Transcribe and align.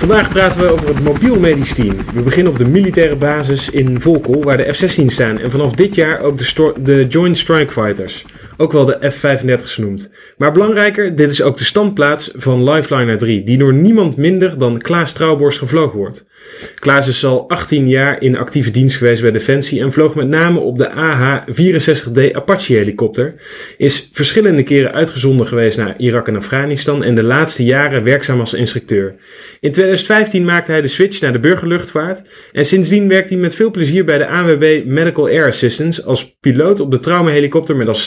Vandaag 0.00 0.28
praten 0.28 0.60
we 0.60 0.72
over 0.72 0.88
het 0.88 1.00
mobiel 1.00 1.38
medisch 1.38 1.74
team. 1.74 1.96
We 2.14 2.22
beginnen 2.22 2.52
op 2.52 2.58
de 2.58 2.68
militaire 2.68 3.16
basis 3.16 3.70
in 3.70 4.00
Volkel, 4.00 4.42
waar 4.42 4.56
de 4.56 4.72
F-16 4.72 5.04
staan. 5.06 5.38
En 5.38 5.50
vanaf 5.50 5.72
dit 5.72 5.94
jaar 5.94 6.20
ook 6.20 6.38
de, 6.38 6.72
de 6.78 7.06
Joint 7.08 7.38
Strike 7.38 7.72
Fighters. 7.72 8.24
Ook 8.60 8.72
wel 8.72 8.84
de 8.84 9.10
F-35 9.10 9.64
genoemd. 9.64 10.10
Maar 10.36 10.52
belangrijker, 10.52 11.16
dit 11.16 11.30
is 11.30 11.42
ook 11.42 11.56
de 11.56 11.64
standplaats 11.64 12.30
van 12.34 12.70
Lifeliner 12.70 13.18
3, 13.18 13.42
die 13.42 13.58
door 13.58 13.74
niemand 13.74 14.16
minder 14.16 14.58
dan 14.58 14.78
Klaas 14.78 15.12
Trouwborst 15.12 15.58
gevlogen 15.58 15.98
wordt. 15.98 16.28
Klaas 16.74 17.08
is 17.08 17.24
al 17.24 17.48
18 17.48 17.88
jaar 17.88 18.22
in 18.22 18.36
actieve 18.36 18.70
dienst 18.70 18.96
geweest 18.96 19.22
bij 19.22 19.30
Defensie 19.30 19.80
en 19.80 19.92
vloog 19.92 20.14
met 20.14 20.28
name 20.28 20.58
op 20.58 20.78
de 20.78 20.90
AH-64D 20.90 22.32
Apache 22.32 22.72
helikopter. 22.72 23.34
Is 23.76 24.10
verschillende 24.12 24.62
keren 24.62 24.92
uitgezonden 24.92 25.46
geweest 25.46 25.78
naar 25.78 25.94
Irak 25.98 26.28
en 26.28 26.36
Afghanistan 26.36 27.04
en 27.04 27.14
de 27.14 27.24
laatste 27.24 27.64
jaren 27.64 28.04
werkzaam 28.04 28.40
als 28.40 28.54
instructeur. 28.54 29.14
In 29.60 29.72
2015 29.72 30.44
maakte 30.44 30.70
hij 30.70 30.82
de 30.82 30.88
switch 30.88 31.20
naar 31.20 31.32
de 31.32 31.38
burgerluchtvaart 31.38 32.22
en 32.52 32.64
sindsdien 32.64 33.08
werkt 33.08 33.30
hij 33.30 33.38
met 33.38 33.54
veel 33.54 33.70
plezier 33.70 34.04
bij 34.04 34.18
de 34.18 34.28
ANWB 34.28 34.82
Medical 34.86 35.26
Air 35.26 35.46
Assistance 35.46 36.04
als 36.04 36.36
piloot 36.40 36.80
op 36.80 36.90
de 36.90 36.98
traumahelikopter 36.98 37.76
met 37.76 37.88
als 37.88 38.02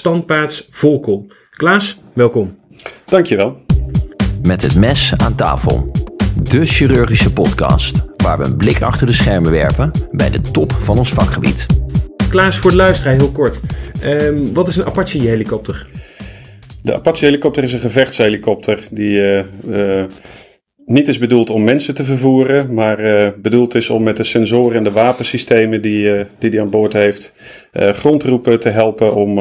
Volkel. 0.52 1.32
Klaas, 1.50 2.00
welkom. 2.14 2.58
Dankjewel. 3.06 3.58
Met 4.42 4.62
het 4.62 4.76
mes 4.76 5.14
aan 5.18 5.36
tafel. 5.36 5.92
De 6.44 6.66
chirurgische 6.66 7.34
podcast 7.34 8.06
waar 8.18 8.38
we 8.38 8.44
een 8.44 8.58
blik 8.58 8.82
achter 8.82 9.08
de 9.08 9.14
schermen 9.14 9.52
werpen 9.52 9.92
bij 10.12 10.30
de 10.30 10.42
top 10.42 10.72
van 10.72 10.98
ons 10.98 11.14
vakgebied. 11.14 11.66
Klaas, 12.30 12.58
voor 12.58 12.70
de 12.70 12.76
luisteraar 12.76 13.16
heel 13.16 13.32
kort. 13.32 13.60
Ehm, 14.02 14.54
wat 14.54 14.68
is 14.68 14.76
een 14.76 14.86
Apache 14.86 15.22
helikopter? 15.22 15.88
De 16.82 16.94
Apache 16.94 17.26
helikopter 17.26 17.64
is 17.64 17.74
een 17.74 17.80
gevechtshelikopter 17.80 18.88
die 18.92 19.22
eh, 19.22 19.40
eh, 20.00 20.06
niet 20.86 21.08
is 21.08 21.18
bedoeld 21.18 21.50
om 21.50 21.64
mensen 21.64 21.94
te 21.94 22.04
vervoeren, 22.04 22.74
maar 22.74 23.00
eh, 23.00 23.32
bedoeld 23.42 23.76
is 23.76 23.90
om 23.90 24.04
met 24.04 24.18
de 24.18 24.24
sensoren 24.24 24.78
en 24.78 24.84
de 24.84 24.92
wapensystemen 24.92 25.82
die 25.82 26.18
eh, 26.18 26.26
die, 26.40 26.50
die 26.50 26.62
aan 26.62 26.70
boord 26.70 26.94
heeft, 26.94 27.36
eh, 27.72 27.90
grondroepen 27.90 28.60
te 28.60 28.70
helpen 28.70 29.16
om 29.16 29.40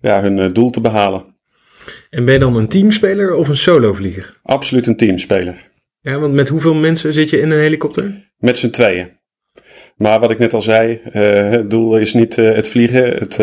ja, 0.00 0.20
hun 0.20 0.52
doel 0.52 0.70
te 0.70 0.80
behalen. 0.80 1.22
En 2.10 2.24
ben 2.24 2.34
je 2.34 2.40
dan 2.40 2.56
een 2.56 2.68
teamspeler 2.68 3.34
of 3.34 3.48
een 3.48 3.56
solovlieger? 3.56 4.38
Absoluut 4.42 4.86
een 4.86 4.96
teamspeler. 4.96 5.70
Ja, 6.00 6.18
want 6.18 6.34
met 6.34 6.48
hoeveel 6.48 6.74
mensen 6.74 7.12
zit 7.12 7.30
je 7.30 7.40
in 7.40 7.50
een 7.50 7.58
helikopter? 7.58 8.30
Met 8.38 8.58
z'n 8.58 8.70
tweeën. 8.70 9.08
Maar 9.96 10.20
wat 10.20 10.30
ik 10.30 10.38
net 10.38 10.54
al 10.54 10.62
zei, 10.62 11.00
eh, 11.12 11.50
het 11.50 11.70
doel 11.70 11.96
is 11.96 12.14
niet 12.14 12.38
eh, 12.38 12.54
het 12.54 12.68
vliegen. 12.68 13.04
Het 13.04 13.36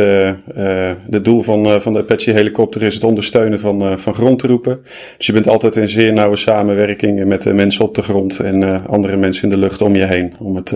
het 1.12 1.26
doel 1.26 1.42
van, 1.42 1.82
van 1.82 1.94
de 1.94 2.00
Apache 2.00 2.32
helikopter 2.32 2.84
is 2.84 2.94
het 2.94 3.04
ondersteunen 3.04 3.60
van, 3.60 4.00
van 4.00 4.14
grondroepen. 4.14 4.80
Dus 5.18 5.26
je 5.26 5.34
bent 5.34 5.48
altijd 5.48 5.76
in 5.76 5.90
zeer 5.90 6.14
nauwe 6.14 6.36
samenwerking 6.36 7.26
met 7.26 7.42
de 7.42 7.54
mensen 7.54 7.86
op 7.86 7.96
de 7.96 8.02
grond 8.02 8.40
en 8.40 8.88
andere 8.88 9.18
mensen 9.18 9.44
in 9.44 9.50
de 9.50 9.58
lucht 9.58 9.82
om 9.82 9.96
je 9.96 10.06
heen 10.06 10.34
om 10.40 10.56
het, 10.56 10.76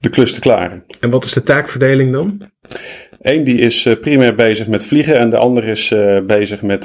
de 0.00 0.08
klus 0.08 0.32
te 0.32 0.40
klaren. 0.40 0.84
En 1.00 1.10
wat 1.10 1.24
is 1.24 1.32
de 1.32 1.42
taakverdeling 1.42 2.12
dan? 2.12 2.40
Eén 3.20 3.44
die 3.44 3.58
is 3.58 3.88
primair 4.00 4.34
bezig 4.34 4.66
met 4.66 4.86
vliegen 4.86 5.16
en 5.16 5.30
de 5.30 5.36
ander 5.36 5.64
is 5.64 5.94
bezig 6.26 6.62
met 6.62 6.84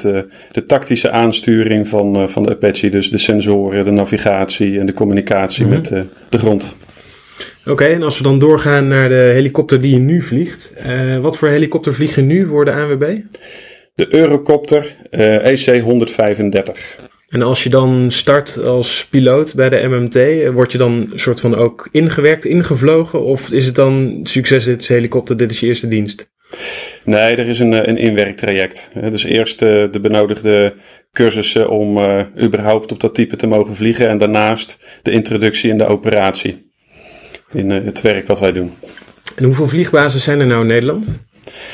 de 0.52 0.66
tactische 0.66 1.10
aansturing 1.10 1.88
van, 1.88 2.28
van 2.28 2.42
de 2.42 2.50
Apache. 2.50 2.90
Dus 2.90 3.10
de 3.10 3.18
sensoren, 3.18 3.84
de 3.84 3.90
navigatie 3.90 4.78
en 4.78 4.86
de 4.86 4.92
communicatie 4.92 5.64
Mhm. 5.64 5.74
met 5.74 5.88
de 6.28 6.38
grond. 6.38 6.76
Oké, 7.68 7.84
en 7.84 8.02
als 8.02 8.16
we 8.16 8.22
dan 8.22 8.38
doorgaan 8.38 8.88
naar 8.88 9.08
de 9.08 9.30
helikopter 9.32 9.80
die 9.80 9.92
je 9.92 9.98
nu 9.98 10.22
vliegt. 10.22 10.72
eh, 10.76 11.18
wat 11.18 11.36
voor 11.36 11.48
helikopter 11.48 11.94
vlieg 11.94 12.14
je 12.14 12.22
nu 12.22 12.46
voor 12.46 12.64
de 12.64 12.72
ANWB? 12.72 13.18
De 13.94 14.14
Eurocopter 14.14 14.96
eh, 15.10 15.46
EC-135. 15.46 16.96
En 17.28 17.42
als 17.42 17.62
je 17.62 17.68
dan 17.68 18.10
start 18.10 18.58
als 18.64 19.06
piloot 19.10 19.54
bij 19.54 19.68
de 19.68 19.88
MMT, 19.88 20.16
eh, 20.16 20.50
word 20.50 20.72
je 20.72 20.78
dan 20.78 20.92
een 20.92 21.18
soort 21.18 21.40
van 21.40 21.54
ook 21.54 21.88
ingewerkt, 21.92 22.44
ingevlogen? 22.44 23.24
Of 23.24 23.50
is 23.50 23.66
het 23.66 23.74
dan 23.74 24.20
succes, 24.22 24.64
dit 24.64 24.82
is 24.82 24.88
helikopter, 24.88 25.36
dit 25.36 25.50
is 25.50 25.60
je 25.60 25.66
eerste 25.66 25.88
dienst? 25.88 26.30
Nee, 27.04 27.36
er 27.36 27.48
is 27.48 27.58
een, 27.58 27.88
een 27.88 27.96
inwerktraject. 27.96 28.90
Dus 29.10 29.24
eerst 29.24 29.58
de 29.58 29.98
benodigde 30.02 30.74
cursussen 31.12 31.70
om 31.70 31.98
überhaupt 32.42 32.92
op 32.92 33.00
dat 33.00 33.14
type 33.14 33.36
te 33.36 33.46
mogen 33.46 33.76
vliegen. 33.76 34.08
En 34.08 34.18
daarnaast 34.18 34.78
de 35.02 35.10
introductie 35.10 35.70
in 35.70 35.78
de 35.78 35.86
operatie. 35.86 36.67
In 37.52 37.70
eh, 37.70 37.84
het 37.84 38.00
werk 38.00 38.26
wat 38.26 38.40
wij 38.40 38.52
doen. 38.52 38.72
En 39.36 39.44
hoeveel 39.44 39.68
vliegbazen 39.68 40.20
zijn 40.20 40.40
er 40.40 40.46
nou 40.46 40.60
in 40.60 40.66
Nederland? 40.66 41.08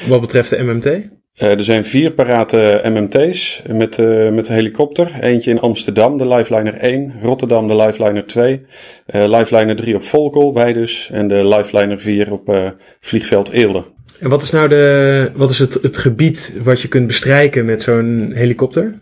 Wat 0.08 0.20
betreft 0.20 0.50
de 0.50 0.62
MMT? 0.62 0.86
Eh, 0.86 1.50
er 1.50 1.64
zijn 1.64 1.84
vier 1.84 2.12
parate 2.12 2.80
MMT's 2.84 3.62
met, 3.66 3.98
eh, 3.98 4.30
met 4.30 4.48
een 4.48 4.54
helikopter. 4.54 5.18
Eentje 5.20 5.50
in 5.50 5.60
Amsterdam, 5.60 6.18
de 6.18 6.28
Lifeliner 6.28 6.74
1. 6.74 7.14
Rotterdam, 7.22 7.68
de 7.68 7.76
Lifeliner 7.76 8.26
2. 8.26 8.66
eh 9.06 9.38
Lifeliner 9.38 9.76
3 9.76 9.94
op 9.94 10.02
Volkel, 10.04 10.54
wij 10.54 10.72
dus. 10.72 11.08
En 11.12 11.28
de 11.28 11.48
Lifeliner 11.48 12.00
4 12.00 12.32
op 12.32 12.74
vliegveld 13.00 13.50
Eelde. 13.50 13.84
En 14.20 14.28
wat 14.28 14.42
is 14.42 14.50
nou 14.50 14.68
de, 14.68 15.30
wat 15.34 15.50
is 15.50 15.58
het, 15.58 15.74
het 15.82 15.98
gebied 15.98 16.60
wat 16.62 16.80
je 16.80 16.88
kunt 16.88 17.06
bestrijken 17.06 17.64
met 17.64 17.82
zo'n 17.82 18.32
helikopter? 18.34 18.98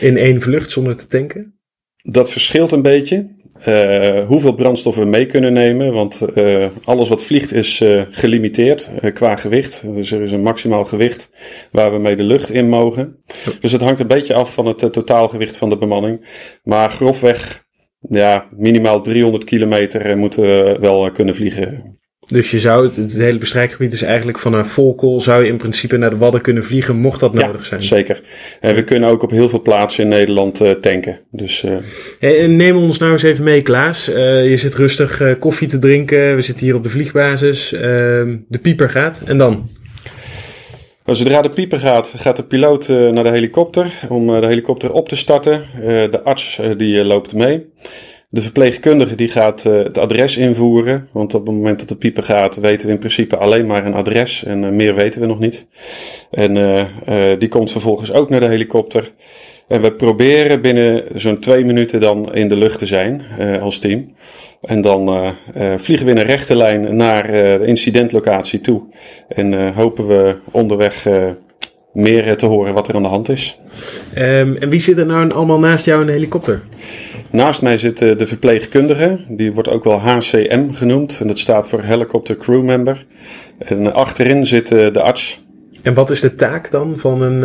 In 0.00 0.16
één 0.16 0.40
vlucht 0.40 0.70
zonder 0.70 0.96
te 0.96 1.06
tanken? 1.06 1.58
Dat 2.02 2.30
verschilt 2.30 2.72
een 2.72 2.82
beetje. 2.82 3.26
Eh, 3.64 4.24
hoeveel 4.26 4.54
brandstof 4.54 4.96
we 4.96 5.04
mee 5.04 5.26
kunnen 5.26 5.52
nemen. 5.52 5.92
Want 5.92 6.20
eh, 6.20 6.66
alles 6.84 7.08
wat 7.08 7.24
vliegt 7.24 7.52
is 7.52 7.80
eh, 7.80 8.02
gelimiteerd 8.10 8.90
qua 9.14 9.36
gewicht. 9.36 9.94
Dus 9.94 10.12
er 10.12 10.22
is 10.22 10.32
een 10.32 10.42
maximaal 10.42 10.84
gewicht 10.84 11.30
waar 11.70 11.92
we 11.92 11.98
mee 11.98 12.16
de 12.16 12.22
lucht 12.22 12.50
in 12.50 12.68
mogen. 12.68 13.22
Dus 13.60 13.72
het 13.72 13.80
hangt 13.80 14.00
een 14.00 14.06
beetje 14.06 14.34
af 14.34 14.54
van 14.54 14.66
het 14.66 14.92
totaalgewicht 14.92 15.56
van 15.56 15.68
de 15.68 15.78
bemanning. 15.78 16.26
Maar 16.62 16.90
grofweg, 16.90 17.64
ja, 18.00 18.48
minimaal 18.56 19.00
300 19.00 19.44
kilometer 19.44 20.18
moeten 20.18 20.42
we 20.42 20.76
wel 20.80 21.10
kunnen 21.10 21.34
vliegen. 21.34 21.98
Dus 22.26 22.50
je 22.50 22.60
zou, 22.60 22.86
het, 22.86 22.96
het 22.96 23.12
hele 23.14 23.38
bestrijkgebied 23.38 23.92
is 23.92 24.02
eigenlijk 24.02 24.38
vanaf 24.38 24.70
Volkel, 24.70 25.20
zou 25.20 25.42
je 25.44 25.50
in 25.50 25.56
principe 25.56 25.96
naar 25.96 26.10
de 26.10 26.16
Wadden 26.16 26.40
kunnen 26.40 26.64
vliegen, 26.64 26.96
mocht 26.96 27.20
dat 27.20 27.34
nodig 27.34 27.66
zijn. 27.66 27.82
Zeker. 27.82 28.20
En 28.60 28.74
we 28.74 28.84
kunnen 28.84 29.08
ook 29.08 29.22
op 29.22 29.30
heel 29.30 29.48
veel 29.48 29.62
plaatsen 29.62 30.02
in 30.04 30.10
Nederland 30.10 30.60
eh, 30.60 30.70
tanken. 30.70 31.20
Dus 31.30 31.64
eh, 31.64 31.76
Hey, 32.20 32.46
neem 32.46 32.76
ons 32.76 32.98
nou 32.98 33.12
eens 33.12 33.22
even 33.22 33.44
mee, 33.44 33.62
Klaas. 33.62 34.08
Eh, 34.08 34.50
je 34.50 34.56
zit 34.56 34.74
rustig 34.74 35.20
eh, 35.20 35.34
koffie 35.38 35.68
te 35.68 35.78
drinken. 35.78 36.34
We 36.34 36.42
zitten 36.42 36.64
hier 36.64 36.74
op 36.74 36.82
de 36.82 36.88
vliegbasis. 36.88 37.72
Ehm, 37.72 38.36
de 38.48 38.58
pieper 38.62 38.90
gaat. 38.90 39.22
En 39.26 39.38
dan? 39.38 39.68
Maar 41.04 41.16
Zodra 41.16 41.42
de 41.42 41.48
pieper 41.48 41.78
gaat, 41.78 42.12
gaat 42.16 42.36
de 42.36 42.42
piloot 42.44 42.88
eh, 42.88 43.08
naar 43.08 43.24
de 43.24 43.30
helikopter 43.30 43.92
om 44.08 44.34
eh, 44.34 44.40
de 44.40 44.46
helikopter 44.46 44.92
op 44.92 45.08
te 45.08 45.16
starten. 45.16 45.64
Eh, 45.74 45.82
de 46.10 46.20
arts 46.22 46.58
eh, 46.58 46.70
die 46.76 47.00
eh, 47.00 47.06
loopt 47.06 47.34
mee. 47.34 47.66
De 48.34 48.42
verpleegkundige 48.42 49.14
die 49.14 49.28
gaat 49.28 49.64
eh, 49.64 49.72
het 49.72 49.98
adres 49.98 50.36
invoeren. 50.36 51.08
Want 51.12 51.34
op 51.34 51.46
het 51.46 51.54
moment 51.54 51.78
dat 51.78 51.88
de 51.88 51.96
pieper 51.96 52.22
gaat, 52.22 52.56
weten 52.56 52.86
we 52.86 52.92
in 52.92 52.98
principe 52.98 53.36
alleen 53.36 53.66
maar 53.66 53.86
een 53.86 53.94
adres. 53.94 54.44
En 54.44 54.64
eh, 54.64 54.70
meer 54.70 54.94
weten 54.94 55.20
we 55.20 55.26
nog 55.26 55.38
niet. 55.38 55.66
En 56.30 56.56
eh, 57.06 57.38
die 57.38 57.48
komt 57.48 57.70
vervolgens 57.70 58.12
ook 58.12 58.30
naar 58.30 58.40
de 58.40 58.48
helikopter. 58.48 59.12
En 59.68 59.82
we 59.82 59.92
proberen 59.92 60.62
binnen 60.62 61.04
zo'n 61.14 61.38
twee 61.38 61.64
minuten 61.64 62.00
dan 62.00 62.34
in 62.34 62.48
de 62.48 62.56
lucht 62.56 62.78
te 62.78 62.86
zijn 62.86 63.22
als 63.60 63.78
team. 63.78 64.14
En 64.62 64.80
dan 64.80 65.34
vliegen 65.76 66.06
we 66.06 66.12
in 66.12 66.18
een 66.18 66.26
rechte 66.26 66.56
lijn 66.56 66.96
naar 66.96 67.26
de 67.26 67.62
incidentlocatie 67.66 68.60
toe. 68.60 68.82
En 69.28 69.74
hopen 69.74 70.06
we 70.06 70.36
onderweg 70.50 71.06
meer 71.94 72.28
eh, 72.28 72.34
te 72.34 72.46
horen 72.46 72.74
wat 72.74 72.88
er 72.88 72.94
aan 72.94 73.02
de 73.02 73.08
hand 73.08 73.28
is. 73.28 73.58
Ehm, 74.14 74.56
en 74.56 74.68
wie 74.68 74.80
zit 74.80 74.98
er 74.98 75.06
nou 75.06 75.30
allemaal 75.30 75.58
naast 75.58 75.84
jou 75.84 76.00
in 76.00 76.06
de 76.06 76.12
helikopter? 76.12 76.60
Naast 77.30 77.62
mij 77.62 77.78
zit 77.78 78.02
eh, 78.02 78.16
de 78.16 78.26
verpleegkundige. 78.26 79.18
Die 79.28 79.52
wordt 79.52 79.68
ook 79.68 79.84
wel 79.84 79.98
HCM 79.98 80.70
genoemd. 80.72 81.20
En 81.20 81.26
dat 81.26 81.38
staat 81.38 81.68
voor 81.68 81.82
Helicopter 81.82 82.36
Crew 82.36 82.62
Member. 82.62 83.06
En 83.58 83.94
achterin 83.94 84.46
zit 84.46 84.70
eh, 84.70 84.92
de 84.92 85.00
arts. 85.00 85.42
En 85.82 85.94
wat 85.94 86.10
is 86.10 86.20
de 86.20 86.34
taak 86.34 86.70
dan 86.70 86.98
van 86.98 87.22
een, 87.22 87.42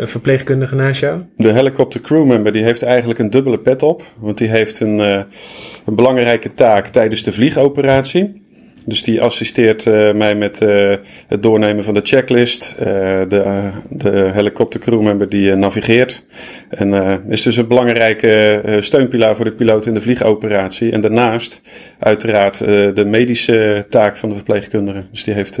een 0.00 0.08
verpleegkundige 0.08 0.74
naast 0.74 1.00
jou? 1.00 1.20
De 1.36 1.52
helicopter 1.52 2.00
crewmember 2.00 2.52
die 2.52 2.62
heeft 2.62 2.82
eigenlijk 2.82 3.18
een 3.18 3.30
dubbele 3.30 3.58
pet 3.58 3.82
op. 3.82 4.02
Want 4.18 4.38
die 4.38 4.48
heeft 4.48 4.80
een, 4.80 4.98
een 4.98 5.94
belangrijke 5.94 6.54
taak 6.54 6.86
tijdens 6.86 7.22
de 7.22 7.32
vliegoperatie. 7.32 8.43
Dus 8.86 9.02
die 9.02 9.22
assisteert 9.22 9.86
eh, 9.86 10.12
mij 10.12 10.34
met 10.34 10.60
eh, 10.60 10.92
het 11.26 11.42
doornemen 11.42 11.84
van 11.84 11.94
de 11.94 12.00
checklist. 12.02 12.74
Eh, 12.78 12.86
de, 13.28 13.70
de 13.88 14.30
helikopter 14.32 14.80
crewmember 14.80 15.28
die 15.28 15.54
navigeert. 15.54 16.24
En 16.68 17.22
is 17.28 17.42
dus 17.42 17.56
een 17.56 17.68
belangrijke 17.68 18.62
steunpilaar 18.78 19.36
voor 19.36 19.44
de 19.44 19.52
piloot 19.52 19.86
in 19.86 19.94
de 19.94 20.00
vliegoperatie. 20.00 20.92
En 20.92 21.00
daarnaast 21.00 21.62
uiteraard 21.98 22.58
de 22.94 23.04
medische 23.06 23.86
taak 23.88 24.16
van 24.16 24.28
de 24.28 24.34
verpleegkundige. 24.34 25.04
Dus 25.10 25.24
die 25.24 25.34
heeft... 25.34 25.60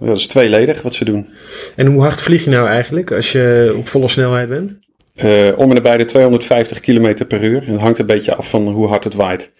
dat 0.00 0.16
is 0.16 0.26
tweeledig 0.26 0.82
wat 0.82 0.94
ze 0.94 1.04
doen. 1.04 1.28
En 1.76 1.86
hoe 1.86 2.02
hard 2.02 2.22
vlieg 2.22 2.44
je 2.44 2.50
nou 2.50 2.68
eigenlijk 2.68 3.12
als 3.12 3.32
je 3.32 3.74
op 3.76 3.88
volle 3.88 4.08
snelheid 4.08 4.48
bent? 4.48 4.72
Om 5.56 5.68
en 5.68 5.74
nabij 5.74 5.96
de 5.96 6.04
250 6.04 6.80
km 6.80 7.26
per 7.28 7.44
uur. 7.44 7.62
En 7.66 7.72
het 7.72 7.80
hangt 7.80 7.98
een 7.98 8.06
beetje 8.06 8.34
af 8.34 8.50
van 8.50 8.68
hoe 8.68 8.86
hard 8.86 9.04
het 9.04 9.14
waait. 9.14 9.52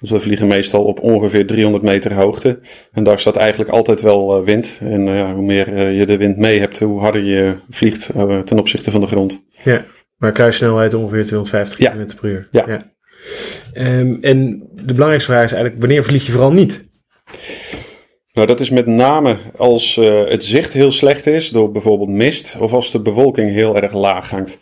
Dus 0.00 0.10
we 0.10 0.20
vliegen 0.20 0.46
meestal 0.46 0.84
op 0.84 1.00
ongeveer 1.00 1.46
300 1.46 1.84
meter 1.84 2.14
hoogte. 2.14 2.58
En 2.92 3.04
daar 3.04 3.18
staat 3.18 3.36
eigenlijk 3.36 3.70
altijd 3.70 4.00
wel 4.00 4.36
eh, 4.36 4.44
wind. 4.44 4.78
En 4.80 5.08
eh, 5.08 5.18
ja, 5.18 5.34
hoe 5.34 5.44
meer 5.44 5.72
eh, 5.72 5.98
je 5.98 6.06
de 6.06 6.16
wind 6.16 6.36
mee 6.36 6.60
hebt, 6.60 6.78
hoe 6.78 7.00
harder 7.00 7.24
je 7.24 7.56
vliegt 7.70 8.10
ten 8.44 8.58
opzichte 8.58 8.90
van 8.90 9.00
de 9.00 9.06
grond. 9.06 9.44
Ja. 9.64 9.84
Maar 10.16 10.32
kruissnelheid 10.32 10.94
ongeveer 10.94 11.24
250 11.24 11.78
Ja. 11.78 11.90
km 11.90 12.16
per 12.20 12.28
uur. 12.30 12.48
Ja. 12.50 12.92
Ehm, 13.72 14.16
en 14.20 14.68
de 14.72 14.92
belangrijkste 14.92 15.30
vraag 15.30 15.44
is 15.44 15.52
eigenlijk, 15.52 15.80
wanneer 15.80 16.04
vlieg 16.04 16.26
je 16.26 16.32
vooral 16.32 16.52
niet? 16.52 16.84
Nou, 18.32 18.46
dat 18.46 18.60
is 18.60 18.70
met 18.70 18.86
name 18.86 19.38
als 19.56 19.96
uh, 19.96 20.28
het 20.28 20.44
zicht 20.44 20.72
heel 20.72 20.90
slecht 20.90 21.26
is 21.26 21.48
door 21.50 21.70
bijvoorbeeld 21.70 22.08
mist 22.08 22.56
of 22.58 22.72
als 22.72 22.90
de 22.90 23.00
bewolking 23.02 23.52
heel 23.52 23.76
erg 23.76 23.92
laag 23.92 24.30
hangt. 24.30 24.58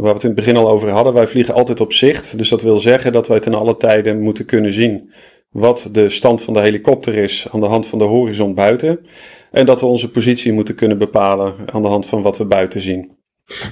Waar 0.00 0.08
we 0.08 0.14
het 0.14 0.22
in 0.22 0.30
het 0.30 0.38
begin 0.38 0.56
al 0.56 0.70
over 0.70 0.90
hadden, 0.90 1.12
wij 1.12 1.26
vliegen 1.26 1.54
altijd 1.54 1.80
op 1.80 1.92
zicht. 1.92 2.38
Dus 2.38 2.48
dat 2.48 2.62
wil 2.62 2.78
zeggen 2.78 3.12
dat 3.12 3.28
wij 3.28 3.40
ten 3.40 3.54
alle 3.54 3.76
tijden 3.76 4.20
moeten 4.20 4.44
kunnen 4.44 4.72
zien 4.72 5.10
wat 5.50 5.88
de 5.92 6.08
stand 6.08 6.42
van 6.42 6.54
de 6.54 6.60
helikopter 6.60 7.14
is 7.14 7.46
aan 7.52 7.60
de 7.60 7.66
hand 7.66 7.86
van 7.86 7.98
de 7.98 8.04
horizon 8.04 8.54
buiten. 8.54 9.06
En 9.50 9.66
dat 9.66 9.80
we 9.80 9.86
onze 9.86 10.10
positie 10.10 10.52
moeten 10.52 10.74
kunnen 10.74 10.98
bepalen 10.98 11.54
aan 11.66 11.82
de 11.82 11.88
hand 11.88 12.06
van 12.06 12.22
wat 12.22 12.38
we 12.38 12.44
buiten 12.44 12.80
zien. 12.80 13.18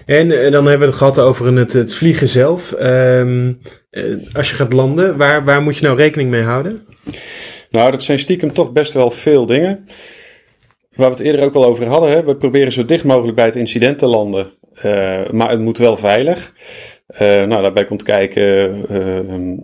En, 0.06 0.44
en 0.44 0.52
dan 0.52 0.66
hebben 0.66 0.78
we 0.78 0.86
het 0.86 0.94
gehad 0.94 1.18
over 1.18 1.56
het, 1.56 1.72
het 1.72 1.94
vliegen 1.94 2.28
zelf. 2.28 2.74
Um, 2.80 3.60
als 4.32 4.50
je 4.50 4.56
gaat 4.56 4.72
landen, 4.72 5.16
waar, 5.16 5.44
waar 5.44 5.62
moet 5.62 5.76
je 5.76 5.84
nou 5.84 5.96
rekening 5.96 6.30
mee 6.30 6.42
houden? 6.42 6.86
Nou, 7.70 7.90
dat 7.90 8.02
zijn 8.02 8.18
stiekem 8.18 8.52
toch 8.52 8.72
best 8.72 8.92
wel 8.92 9.10
veel 9.10 9.46
dingen. 9.46 9.84
Waar 10.98 11.10
we 11.10 11.16
het 11.16 11.24
eerder 11.24 11.44
ook 11.44 11.54
al 11.54 11.64
over 11.64 11.86
hadden. 11.86 12.10
Hè? 12.10 12.24
We 12.24 12.36
proberen 12.36 12.72
zo 12.72 12.84
dicht 12.84 13.04
mogelijk 13.04 13.36
bij 13.36 13.44
het 13.44 13.56
incident 13.56 13.98
te 13.98 14.06
landen. 14.06 14.50
Uh, 14.76 15.30
maar 15.30 15.50
het 15.50 15.60
moet 15.60 15.78
wel 15.78 15.96
veilig. 15.96 16.54
Uh, 17.12 17.18
nou, 17.18 17.62
daarbij 17.62 17.84
komt 17.84 18.02
kijken, 18.02 18.76
uh, 18.76 18.86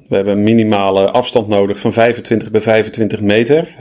we 0.09 0.15
hebben 0.15 0.33
een 0.33 0.43
minimale 0.43 1.11
afstand 1.11 1.49
nodig 1.49 1.79
van 1.79 1.93
25 1.93 2.51
bij 2.51 2.61
25 2.61 3.21
meter 3.21 3.75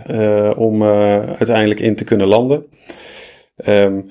om 0.57 0.83
uiteindelijk 0.83 1.79
in 1.79 1.95
te 1.95 2.03
kunnen 2.03 2.27
landen. 2.27 2.65
Um, 3.67 4.07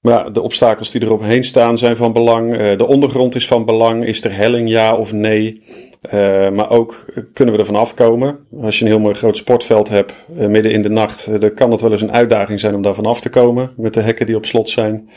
maar 0.00 0.32
de 0.32 0.40
obstakels 0.40 0.90
die 0.90 1.02
erop 1.02 1.22
heen 1.22 1.44
staan 1.44 1.78
zijn 1.78 1.96
van 1.96 2.12
belang. 2.12 2.76
de 2.76 2.86
ondergrond 2.86 3.34
is 3.34 3.46
van 3.46 3.64
belang. 3.64 4.04
Is 4.04 4.24
er 4.24 4.36
helling 4.36 4.68
ja 4.68 4.94
of 4.94 5.12
nee? 5.12 5.62
Uh, 6.00 6.50
maar 6.50 6.70
ook 6.70 7.04
kunnen 7.32 7.54
we 7.54 7.60
ervan 7.60 7.76
afkomen. 7.76 8.38
Als 8.62 8.78
je 8.78 8.84
een 8.84 8.90
heel 8.90 9.00
mooi 9.00 9.14
groot 9.14 9.36
sportveld 9.36 9.88
hebt, 9.88 10.12
uh, 10.36 10.46
midden 10.46 10.72
in 10.72 10.82
de 10.82 10.88
nacht, 10.88 11.26
uh, 11.26 11.40
dan 11.40 11.54
kan 11.54 11.70
het 11.70 11.80
wel 11.80 11.90
eens 11.92 12.00
een 12.00 12.12
uitdaging 12.12 12.60
zijn 12.60 12.74
om 12.74 12.82
daarvan 12.82 13.06
af 13.06 13.20
te 13.20 13.28
komen. 13.28 13.72
Met 13.76 13.94
de 13.94 14.00
hekken 14.00 14.26
die 14.26 14.36
op 14.36 14.46
slot 14.46 14.70
zijn, 14.70 15.10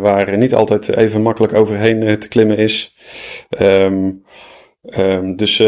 waar 0.00 0.38
niet 0.38 0.54
altijd 0.54 0.96
even 0.96 1.22
makkelijk 1.22 1.54
overheen 1.54 2.18
te 2.18 2.28
klimmen 2.28 2.56
is. 2.56 2.94
Um, 3.60 4.24
um, 4.98 5.36
dus 5.36 5.62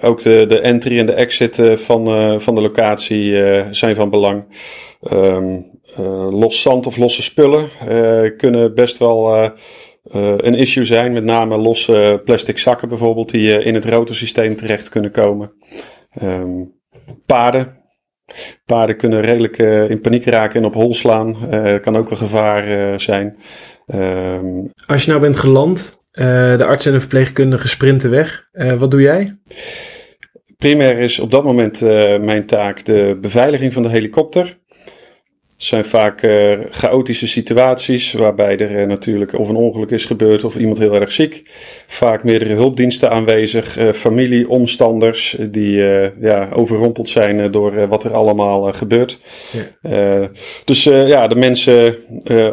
ook 0.00 0.22
de, 0.22 0.44
de 0.48 0.60
entry 0.60 0.98
en 0.98 1.06
de 1.06 1.12
exit 1.12 1.62
van, 1.74 2.40
van 2.40 2.54
de 2.54 2.60
locatie 2.60 3.34
zijn 3.70 3.94
van 3.94 4.10
belang. 4.10 4.44
Um, 5.12 5.70
los 6.30 6.62
zand 6.62 6.86
of 6.86 6.96
losse 6.96 7.22
spullen 7.22 7.70
kunnen 8.36 8.74
best 8.74 8.98
wel 8.98 9.50
uh, 10.14 10.34
een 10.36 10.54
issue 10.54 10.84
zijn. 10.84 11.12
Met 11.12 11.24
name 11.24 11.56
losse 11.56 12.22
plastic 12.24 12.58
zakken 12.58 12.88
bijvoorbeeld, 12.88 13.30
die 13.30 13.58
uh, 13.58 13.66
in 13.66 13.74
het 13.74 13.84
rotorsysteem 13.84 14.56
terecht 14.56 14.88
kunnen 14.88 15.10
komen. 15.10 15.52
Um, 16.22 16.72
paarden. 17.26 17.78
Paarden 18.64 18.96
kunnen 18.96 19.20
redelijk 19.20 19.58
uh, 19.58 19.90
in 19.90 20.00
paniek 20.00 20.24
raken 20.24 20.60
en 20.60 20.66
op 20.66 20.74
hol 20.74 20.94
slaan. 20.94 21.36
kan 21.80 21.96
ook 21.96 22.10
een 22.10 22.16
gevaar 22.16 23.00
zijn. 23.00 23.36
Um, 23.94 24.72
Als 24.86 25.04
je 25.04 25.10
nou 25.10 25.22
bent 25.22 25.36
geland, 25.36 25.98
de 26.12 26.64
arts 26.64 26.86
en 26.86 26.92
de 26.92 27.00
verpleegkundige 27.00 27.68
sprinten 27.68 28.10
weg. 28.10 28.48
wat 28.78 28.90
doe 28.90 29.00
jij? 29.00 29.38
Primair 30.56 30.98
is 30.98 31.20
op 31.20 31.30
dat 31.30 31.44
moment 31.44 31.80
mijn 32.20 32.46
taak 32.46 32.84
de 32.84 33.18
beveiliging 33.20 33.72
van 33.72 33.82
de 33.82 33.88
helikopter 33.88 34.58
zijn 35.62 35.84
vaak 35.84 36.22
uh, 36.22 36.58
chaotische 36.70 37.28
situaties 37.28 38.12
waarbij 38.12 38.58
er 38.58 38.80
uh, 38.80 38.86
natuurlijk 38.86 39.38
of 39.38 39.48
een 39.48 39.56
ongeluk 39.56 39.90
is 39.90 40.04
gebeurd 40.04 40.44
of 40.44 40.56
iemand 40.56 40.78
heel 40.78 40.94
erg 40.94 41.12
ziek. 41.12 41.50
Vaak 41.86 42.24
meerdere 42.24 42.54
hulpdiensten 42.54 43.10
aanwezig, 43.10 43.78
uh, 43.78 43.92
familie, 43.92 44.48
omstanders 44.48 45.36
die 45.50 45.74
ja, 46.20 46.48
overrompeld 46.52 47.08
zijn 47.08 47.50
door 47.50 47.88
wat 47.88 48.04
er 48.04 48.14
allemaal 48.14 48.72
gebeurt. 48.72 49.20
Ja. 49.82 50.30
dus 50.64 50.82
ja, 50.84 51.28
de 51.28 51.36
mensen 51.36 51.96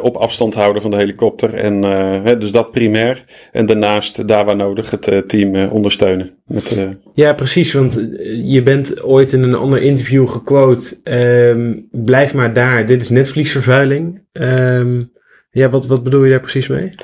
op 0.01 0.15
afstand 0.15 0.53
houden 0.53 0.81
van 0.81 0.91
de 0.91 0.97
helikopter 0.97 1.53
en 1.53 1.83
hè, 2.23 2.37
dus 2.37 2.51
dat 2.51 2.71
primair. 2.71 3.23
En 3.51 3.65
daarnaast 3.65 4.27
daar 4.27 4.45
waar 4.45 4.55
nodig 4.55 4.91
het 4.91 5.23
team 5.29 5.69
ondersteunen. 5.69 6.31
Met, 6.45 6.77
ja, 7.13 7.33
precies, 7.33 7.73
want 7.73 8.05
je 8.43 8.63
bent 8.63 9.03
ooit 9.03 9.31
in 9.31 9.43
een 9.43 9.55
ander 9.55 9.81
interview 9.81 10.27
gequote, 10.27 10.97
ehm, 11.03 11.73
blijf 11.91 12.33
maar 12.33 12.53
daar 12.53 12.85
dit 12.97 13.05
is 13.05 13.15
netvliesvervuiling. 13.17 14.21
Um, 14.31 15.11
ja, 15.51 15.69
wat, 15.69 15.87
wat 15.87 16.03
bedoel 16.03 16.23
je 16.23 16.29
daar 16.29 16.39
precies 16.39 16.67
mee? 16.67 16.95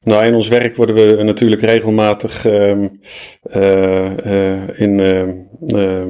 Nou, 0.00 0.24
in 0.24 0.34
ons 0.34 0.48
werk 0.48 0.76
worden 0.76 1.16
we 1.16 1.22
natuurlijk 1.22 1.62
regelmatig 1.62 2.44
um, 2.46 3.00
uh, 3.56 4.10
uh, 4.26 4.80
in 4.80 4.98
uh, 5.68 6.04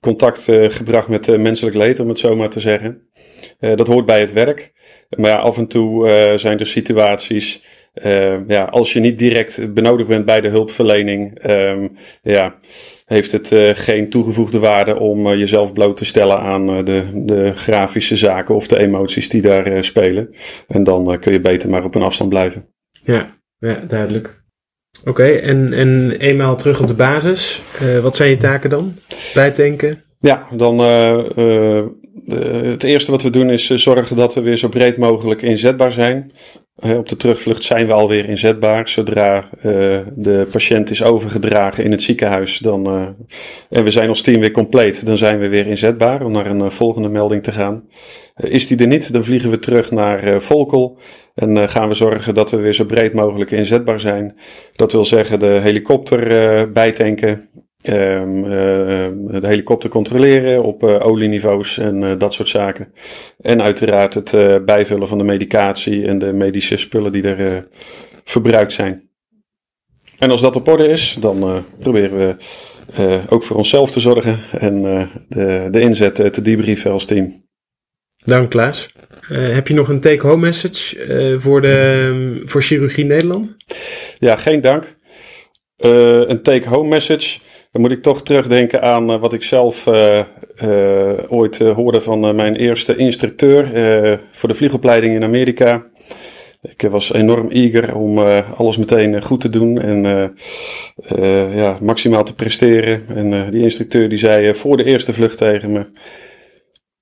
contact 0.00 0.42
gebracht 0.68 1.08
met 1.08 1.38
menselijk 1.38 1.76
leed, 1.76 2.00
om 2.00 2.08
het 2.08 2.18
zo 2.18 2.36
maar 2.36 2.50
te 2.50 2.60
zeggen. 2.60 3.08
dat 3.58 3.86
hoort 3.86 4.06
bij 4.06 4.20
het 4.20 4.32
werk. 4.32 4.72
Maar 5.16 5.30
ja, 5.30 5.36
af 5.36 5.56
en 5.56 5.66
toe 5.66 6.08
zijn 6.36 6.58
er 6.58 6.66
situaties. 6.66 7.62
ja, 8.46 8.64
als 8.64 8.92
je 8.92 9.00
niet 9.00 9.18
direct 9.18 9.74
benodigd 9.74 10.08
bent 10.08 10.24
bij 10.24 10.40
de 10.40 10.48
hulpverlening, 10.48 11.40
ja, 12.22 12.58
heeft 13.08 13.32
het 13.32 13.50
uh, 13.50 13.70
geen 13.74 14.08
toegevoegde 14.08 14.58
waarde 14.58 14.98
om 14.98 15.26
uh, 15.26 15.38
jezelf 15.38 15.72
bloot 15.72 15.96
te 15.96 16.04
stellen 16.04 16.38
aan 16.38 16.70
uh, 16.70 16.84
de, 16.84 17.10
de 17.14 17.52
grafische 17.54 18.16
zaken 18.16 18.54
of 18.54 18.66
de 18.66 18.78
emoties 18.78 19.28
die 19.28 19.42
daar 19.42 19.84
spelen. 19.84 20.34
En 20.66 20.84
dan 20.84 21.18
kun 21.20 21.32
je 21.32 21.40
beter 21.40 21.68
maar 21.68 21.84
op 21.84 21.94
een 21.94 22.02
afstand 22.02 22.30
blijven. 22.30 22.68
Ja, 22.90 23.38
ja 23.58 23.74
duidelijk. 23.74 24.42
Oké, 25.04 25.24
en, 25.24 25.72
en 25.72 26.10
eenmaal 26.18 26.56
terug 26.56 26.80
op 26.80 26.86
de 26.86 26.94
basis, 26.94 27.62
wat 28.02 28.16
zijn 28.16 28.30
je 28.30 28.36
taken 28.36 28.70
dan? 28.70 28.94
Bijtanken? 29.34 30.02
Ja, 30.20 30.46
dan 30.50 30.76
het 32.70 32.82
eerste 32.82 33.10
wat 33.10 33.22
we 33.22 33.30
doen 33.30 33.50
is 33.50 33.66
zorgen 33.66 34.16
dat 34.16 34.34
we 34.34 34.40
weer 34.40 34.56
zo 34.56 34.68
breed 34.68 34.96
mogelijk 34.96 35.42
inzetbaar 35.42 35.92
zijn. 35.92 36.32
Op 36.76 37.08
de 37.08 37.16
terugvlucht 37.16 37.62
zijn 37.62 37.86
we 37.86 37.92
alweer 37.92 38.28
inzetbaar. 38.28 38.88
Zodra 38.88 39.48
de 40.14 40.46
patiënt 40.50 40.90
is 40.90 41.02
overgedragen 41.02 41.84
in 41.84 41.90
het 41.90 42.02
ziekenhuis 42.02 42.58
dan, 42.58 43.14
en 43.70 43.84
we 43.84 43.90
zijn 43.90 44.08
als 44.08 44.20
team 44.20 44.40
weer 44.40 44.50
compleet, 44.50 45.06
dan 45.06 45.18
zijn 45.18 45.38
we 45.38 45.48
weer 45.48 45.66
inzetbaar 45.66 46.24
om 46.24 46.32
naar 46.32 46.46
een 46.46 46.70
volgende 46.70 47.08
melding 47.08 47.42
te 47.42 47.52
gaan. 47.52 47.84
is 48.36 48.66
die 48.66 48.78
er 48.78 48.86
niet, 48.86 49.12
dan 49.12 49.24
vliegen 49.24 49.50
we 49.50 49.58
terug 49.58 49.90
naar 49.90 50.42
Volkel 50.42 50.98
en 51.34 51.68
gaan 51.68 51.88
we 51.88 51.94
zorgen 51.94 52.34
dat 52.34 52.50
we 52.50 52.56
weer 52.56 52.74
zo 52.74 52.84
breed 52.84 53.12
mogelijk 53.12 53.50
inzetbaar 53.50 54.00
zijn. 54.00 54.36
Dat 54.72 54.92
wil 54.92 55.04
zeggen 55.04 55.38
de 55.38 55.58
helikopter 55.62 56.72
bijtanken, 56.72 57.47
Um, 57.86 58.44
uh, 58.44 58.50
de 59.40 59.46
helikopter 59.46 59.90
controleren 59.90 60.62
op 60.62 60.82
uh, 60.82 61.06
olieniveaus 61.06 61.78
en 61.78 62.02
uh, 62.02 62.12
dat 62.18 62.34
soort 62.34 62.48
zaken. 62.48 62.92
En 63.40 63.62
uiteraard 63.62 64.14
het 64.14 64.64
bijvullen 64.64 65.08
van 65.08 65.18
de 65.18 65.24
medicatie 65.24 66.06
en 66.06 66.18
de 66.18 66.32
medische 66.32 66.76
spullen 66.76 67.12
die 67.12 67.22
er 67.22 67.68
verbruikt 68.24 68.72
zijn. 68.72 69.08
En 70.18 70.30
als 70.30 70.40
dat 70.40 70.56
op 70.56 70.68
orde 70.68 70.88
is, 70.88 71.16
dan 71.20 71.64
proberen 71.78 72.18
we 72.18 72.36
ook 73.28 73.42
voor 73.42 73.56
onszelf 73.56 73.90
te 73.90 74.00
zorgen 74.00 74.38
en 74.50 74.82
de, 75.28 75.68
de 75.70 75.80
inzet 75.80 76.14
te 76.14 76.42
debriefen 76.42 76.90
als 76.90 77.04
team. 77.04 77.46
Dank 78.24 78.50
Klaas. 78.50 78.92
heb 79.28 79.68
je 79.68 79.74
nog 79.74 79.88
een 79.88 80.00
take-home 80.00 80.46
message 80.46 80.96
voor, 81.40 81.60
de, 81.60 82.42
voor 82.44 82.62
Chirurgie 82.62 83.04
Nederland? 83.04 83.56
Ja, 84.18 84.36
geen 84.36 84.60
dank. 84.60 84.96
een 85.76 86.42
take-home 86.42 86.88
message. 86.88 87.38
Dan 87.78 87.86
moet 87.86 87.96
ik 87.96 88.02
toch 88.02 88.22
terugdenken 88.22 88.82
aan 88.82 89.10
uh, 89.10 89.20
wat 89.20 89.32
ik 89.32 89.42
zelf 89.42 89.86
uh, 89.86 90.24
uh, 90.62 91.12
ooit 91.28 91.58
hoorde 91.58 92.00
van 92.00 92.36
mijn 92.36 92.56
eerste 92.56 92.96
instructeur 92.96 93.66
voor 94.30 94.48
de 94.48 94.54
vliegopleiding 94.54 95.14
in 95.14 95.22
Amerika. 95.22 95.86
Ik 96.62 96.82
was 96.90 97.12
enorm 97.12 97.48
eager 97.48 97.94
om 97.94 98.18
alles 98.56 98.76
meteen 98.76 99.22
goed 99.22 99.40
te 99.40 99.48
doen 99.48 99.80
en 99.80 100.02
ja, 101.54 101.78
maximaal 101.80 102.24
te 102.24 102.34
presteren. 102.34 103.04
En 103.08 103.50
die 103.50 103.62
instructeur 103.62 104.08
die 104.08 104.18
zei 104.18 104.54
voor 104.54 104.76
de 104.76 104.84
eerste 104.84 105.12
vlucht 105.12 105.38
tegen 105.38 105.72
me: 105.72 105.86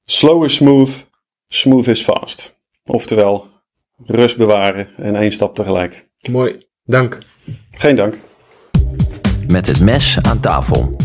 Slow 0.04 0.45
is 0.45 0.54
smooth, 0.54 1.06
smooth 1.49 1.87
is 1.87 2.02
fast. 2.02 2.59
Oftewel, 2.85 3.47
rust 4.04 4.37
bewaren 4.37 4.88
en 4.97 5.16
één 5.16 5.33
stap 5.33 5.54
tegelijk. 5.54 6.09
Mooi, 6.28 6.66
dank. 6.85 7.18
Geen 7.71 7.97
dank 7.97 8.18
met 9.47 9.67
het 9.67 9.81
mes 9.81 10.19
aan 10.23 10.41
tafel. 10.41 10.97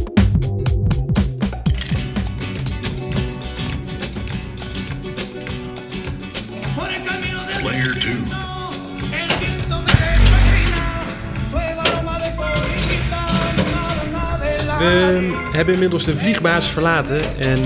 We 15.52 15.58
hebben 15.58 15.74
inmiddels 15.74 16.04
de 16.04 16.18
vliegbasis 16.18 16.72
verlaten 16.72 17.38
en 17.40 17.60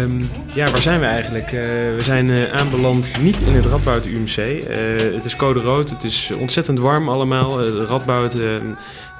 um, 0.00 0.30
ja, 0.54 0.70
waar 0.70 0.82
zijn 0.82 1.00
we 1.00 1.06
eigenlijk? 1.06 1.46
Uh, 1.46 1.60
we 1.96 2.00
zijn 2.02 2.26
uh, 2.26 2.52
aanbeland 2.52 3.20
niet 3.20 3.40
in 3.40 3.54
het 3.54 3.66
Radboud 3.66 4.06
UMC. 4.06 4.36
Uh, 4.36 5.14
het 5.14 5.24
is 5.24 5.36
code 5.36 5.60
rood, 5.60 5.90
het 5.90 6.04
is 6.04 6.30
ontzettend 6.38 6.78
warm 6.78 7.08
allemaal. 7.08 7.66
Radboud 7.66 8.36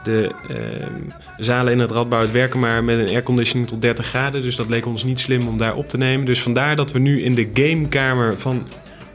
De 0.05 0.31
ehm, 0.49 1.01
zalen 1.39 1.73
in 1.73 1.79
het 1.79 1.91
Radboud 1.91 2.31
werken 2.31 2.61
maar 2.61 2.85
met 2.85 2.99
een 2.99 3.09
airconditioning 3.09 3.69
tot 3.69 3.83
30 3.83 4.07
graden. 4.07 4.43
Dus 4.43 4.57
dat 4.57 4.69
leek 4.69 4.87
ons 4.87 5.05
niet 5.05 5.21
slim 5.21 5.49
om 5.49 5.59
daar 5.59 5.77
op 5.77 5.89
te 5.89 5.99
nemen. 5.99 6.27
Dus 6.27 6.43
vandaar 6.43 6.77
dat 6.77 6.93
we 6.93 6.99
nu 6.99 7.23
in 7.23 7.35
de 7.35 7.51
gamekamer 7.55 8.39
van 8.39 8.67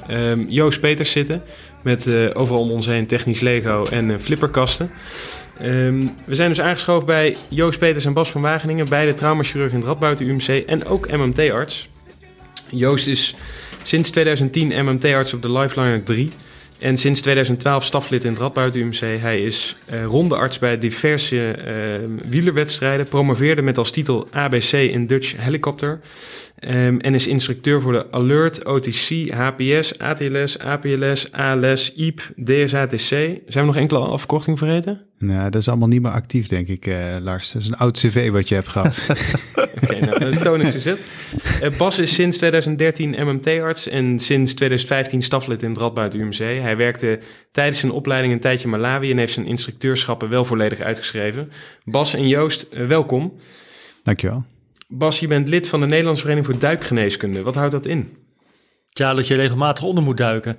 ehm, 0.07 0.45
Joost 0.47 0.79
Peters 0.79 1.11
zitten. 1.11 1.43
Met 1.81 2.07
eh, 2.07 2.29
overal 2.33 2.61
om 2.61 2.71
ons 2.71 2.85
heen 2.85 3.07
technisch 3.07 3.39
Lego 3.39 3.85
en 3.85 4.11
eh, 4.11 4.17
flipperkasten. 4.17 4.91
Ehm, 5.59 6.05
we 6.25 6.35
zijn 6.35 6.49
dus 6.49 6.61
aangeschoven 6.61 7.05
bij 7.05 7.35
Joost 7.49 7.79
Peters 7.79 8.05
en 8.05 8.13
Bas 8.13 8.29
van 8.29 8.41
Wageningen. 8.41 8.89
Beide 8.89 9.13
traumachirurg 9.13 9.71
in 9.71 9.77
het 9.77 9.87
Radboud 9.87 10.19
UMC 10.19 10.47
en 10.47 10.85
ook 10.85 11.11
MMT-arts. 11.11 11.89
Joost 12.69 13.07
is 13.07 13.35
sinds 13.83 14.09
2010 14.09 14.85
MMT-arts 14.85 15.33
op 15.33 15.41
de 15.41 15.51
Lifeliner 15.51 16.03
3. 16.03 16.29
En 16.79 16.97
sinds 16.97 17.21
2012 17.21 17.83
staflid 17.83 18.23
in 18.23 18.31
het 18.31 18.39
Radboud 18.39 18.75
UMC. 18.75 18.99
Hij 18.99 19.43
is 19.43 19.75
uh, 19.93 20.03
rondearts 20.05 20.59
bij 20.59 20.77
diverse 20.77 21.35
uh, 21.35 22.29
wielerwedstrijden. 22.29 23.07
Promoveerde 23.07 23.61
met 23.61 23.77
als 23.77 23.91
titel 23.91 24.27
ABC 24.31 24.71
in 24.71 25.07
Dutch 25.07 25.33
Helicopter. 25.37 25.99
Um, 26.59 26.99
en 26.99 27.13
is 27.13 27.27
instructeur 27.27 27.81
voor 27.81 27.93
de 27.93 28.11
Alert, 28.11 28.65
OTC, 28.65 29.31
HPS, 29.33 29.99
ATLS, 29.99 30.59
APLS, 30.59 31.31
ALS, 31.31 31.93
IEP, 31.95 32.31
DSATC. 32.43 32.97
Zijn 32.97 33.41
we 33.47 33.61
nog 33.61 33.75
enkele 33.75 33.99
afkortingen 33.99 34.57
vergeten? 34.57 35.01
Nou, 35.17 35.49
dat 35.49 35.61
is 35.61 35.67
allemaal 35.67 35.87
niet 35.87 36.01
meer 36.01 36.11
actief, 36.11 36.47
denk 36.47 36.67
ik, 36.67 36.85
uh, 36.85 37.15
Lars. 37.21 37.51
Dat 37.51 37.61
is 37.61 37.67
een 37.67 37.77
oud 37.77 37.97
cv 37.97 38.31
wat 38.31 38.49
je 38.49 38.55
hebt 38.55 38.67
gehad. 38.67 39.01
Oké, 39.55 39.69
okay, 39.83 39.99
nou, 39.99 40.19
dat 40.19 40.27
is 40.29 40.37
tonig 40.37 40.71
gezet. 40.71 41.05
Uh, 41.63 41.77
Bas 41.77 41.99
is 41.99 42.13
sinds 42.13 42.37
2013 42.37 43.09
MMT-arts 43.09 43.87
en 43.87 44.19
sinds 44.19 44.53
2015 44.53 45.21
staflid 45.21 45.63
in 45.63 45.69
het 45.69 45.77
Radboud 45.77 46.13
UMC. 46.13 46.37
Hij 46.37 46.77
werkte 46.77 47.19
tijdens 47.51 47.79
zijn 47.79 47.91
opleiding 47.91 48.33
een 48.33 48.39
tijdje 48.39 48.63
in 48.63 48.69
Malawi 48.69 49.11
en 49.11 49.17
heeft 49.17 49.33
zijn 49.33 49.47
instructeurschappen 49.47 50.29
wel 50.29 50.45
volledig 50.45 50.79
uitgeschreven. 50.79 51.51
Bas 51.85 52.13
en 52.13 52.27
Joost, 52.27 52.67
uh, 52.71 52.85
welkom. 52.85 53.33
Dankjewel. 54.03 54.43
Bas, 54.87 55.19
je 55.19 55.27
bent 55.27 55.47
lid 55.47 55.69
van 55.69 55.79
de 55.79 55.85
Nederlandse 55.85 56.21
Vereniging 56.21 56.51
voor 56.51 56.61
Duikgeneeskunde. 56.61 57.41
Wat 57.41 57.55
houdt 57.55 57.71
dat 57.71 57.85
in? 57.85 58.17
Ja, 58.89 59.13
dat 59.13 59.27
je 59.27 59.35
regelmatig 59.35 59.83
onder 59.83 60.03
moet 60.03 60.17
duiken. 60.17 60.57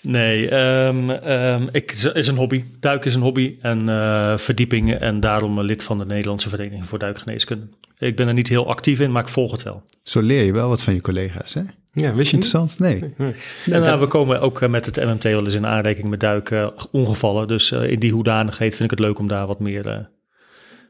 Nee, 0.00 0.54
um, 0.54 1.10
um, 1.10 1.68
ik, 1.72 1.92
is 1.92 2.28
een 2.28 2.36
hobby. 2.36 2.64
Duiken 2.80 3.08
is 3.08 3.14
een 3.14 3.22
hobby 3.22 3.56
en 3.60 3.88
uh, 3.88 4.36
verdiepingen 4.36 5.00
en 5.00 5.20
daarom 5.20 5.60
lid 5.60 5.82
van 5.82 5.98
de 5.98 6.06
Nederlandse 6.06 6.48
Vereniging 6.48 6.88
voor 6.88 6.98
Duikgeneeskunde. 6.98 7.66
Ik 7.98 8.16
ben 8.16 8.28
er 8.28 8.34
niet 8.34 8.48
heel 8.48 8.68
actief 8.68 9.00
in, 9.00 9.12
maar 9.12 9.22
ik 9.22 9.28
volg 9.28 9.50
het 9.52 9.62
wel. 9.62 9.82
Zo 10.02 10.20
leer 10.20 10.42
je 10.42 10.52
wel 10.52 10.68
wat 10.68 10.82
van 10.82 10.94
je 10.94 11.00
collega's, 11.00 11.54
hè? 11.54 11.62
Ja, 11.92 12.14
wist 12.14 12.30
je 12.30 12.36
Interessant? 12.36 12.78
Nee. 12.78 13.14
nee. 13.16 13.34
En 13.70 13.82
uh, 13.82 13.98
we 13.98 14.06
komen 14.06 14.40
ook 14.40 14.68
met 14.68 14.86
het 14.86 14.96
MMT 14.96 15.24
wel 15.24 15.44
eens 15.44 15.54
in 15.54 15.66
aanrekening 15.66 16.10
met 16.10 16.20
duiken 16.20 16.72
ongevallen. 16.92 17.48
Dus 17.48 17.72
uh, 17.72 17.90
in 17.90 17.98
die 17.98 18.12
hoedanigheid 18.12 18.76
vind 18.76 18.92
ik 18.92 18.98
het 18.98 19.06
leuk 19.06 19.18
om 19.18 19.28
daar 19.28 19.46
wat 19.46 19.60
meer 19.60 19.86
uh, 19.86 19.98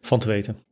van 0.03 0.19
te 0.19 0.29
weten. 0.29 0.66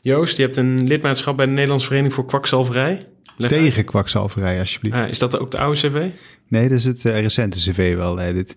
Joost, 0.00 0.36
je 0.36 0.42
hebt 0.42 0.56
een 0.56 0.86
lidmaatschap 0.86 1.36
bij 1.36 1.46
de 1.46 1.52
Nederlandse 1.52 1.86
Vereniging 1.86 2.14
voor 2.14 2.26
Kwakzalverij. 2.26 3.06
Leg 3.36 3.50
Tegen 3.50 3.76
uit. 3.76 3.84
kwakzalverij, 3.84 4.60
alsjeblieft. 4.60 4.96
Ah, 4.96 5.08
is 5.08 5.18
dat 5.18 5.38
ook 5.38 5.50
de 5.50 5.58
oude 5.58 5.80
cv? 5.80 6.08
Nee, 6.48 6.68
dat 6.68 6.78
is 6.78 6.84
het 6.84 7.04
uh, 7.04 7.20
recente 7.20 7.58
cv 7.58 7.96
wel. 7.96 8.22
Uh, 8.22 8.32
dit. 8.32 8.56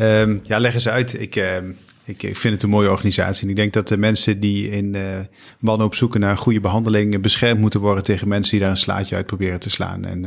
Um, 0.00 0.40
ja, 0.42 0.58
leg 0.58 0.74
eens 0.74 0.88
uit. 0.88 1.20
Ik, 1.20 1.36
uh, 1.36 1.56
ik, 2.04 2.22
ik, 2.22 2.36
vind 2.36 2.54
het 2.54 2.62
een 2.62 2.68
mooie 2.68 2.90
organisatie. 2.90 3.44
En 3.44 3.50
ik 3.50 3.56
denk 3.56 3.72
dat 3.72 3.88
de 3.88 3.96
mensen 3.96 4.40
die 4.40 4.70
in 4.70 4.96
mannen 5.58 5.86
op 5.86 5.94
zoeken 5.94 6.20
naar 6.20 6.36
goede 6.36 6.60
behandeling 6.60 7.20
beschermd 7.20 7.60
moeten 7.60 7.80
worden 7.80 8.04
tegen 8.04 8.28
mensen 8.28 8.50
die 8.50 8.60
daar 8.60 8.70
een 8.70 8.76
slaatje 8.76 9.16
uit 9.16 9.26
proberen 9.26 9.60
te 9.60 9.70
slaan. 9.70 10.04
En 10.04 10.22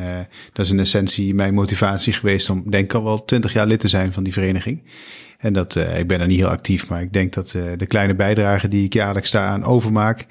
dat 0.54 0.66
is 0.66 0.72
in 0.72 0.80
essentie 0.80 1.34
mijn 1.34 1.54
motivatie 1.54 2.14
geweest 2.14 2.50
om, 2.50 2.64
denk 2.70 2.84
ik, 2.84 2.94
al 2.94 3.04
wel 3.04 3.26
twintig 3.26 3.54
jaar 3.54 3.68
lid 3.68 3.80
te 3.80 3.88
zijn 3.88 4.14
van 4.14 4.24
die 4.24 4.34
vereniging. 4.34 4.82
En 5.44 5.54
dat, 5.54 5.76
uh, 5.76 6.00
ik 6.00 6.08
ben 6.08 6.22
er 6.22 6.28
niet 6.28 6.40
heel 6.40 6.48
actief, 6.48 6.90
maar 6.90 7.02
ik 7.02 7.14
denk 7.14 7.34
dat 7.34 7.54
uh, 7.54 7.64
de 7.78 7.86
kleine 7.86 8.16
bijdrage 8.16 8.68
die 8.68 8.86
ik 8.86 8.94
jaarlijks 8.94 9.32
daaraan 9.32 9.64
overmaak, 9.64 10.26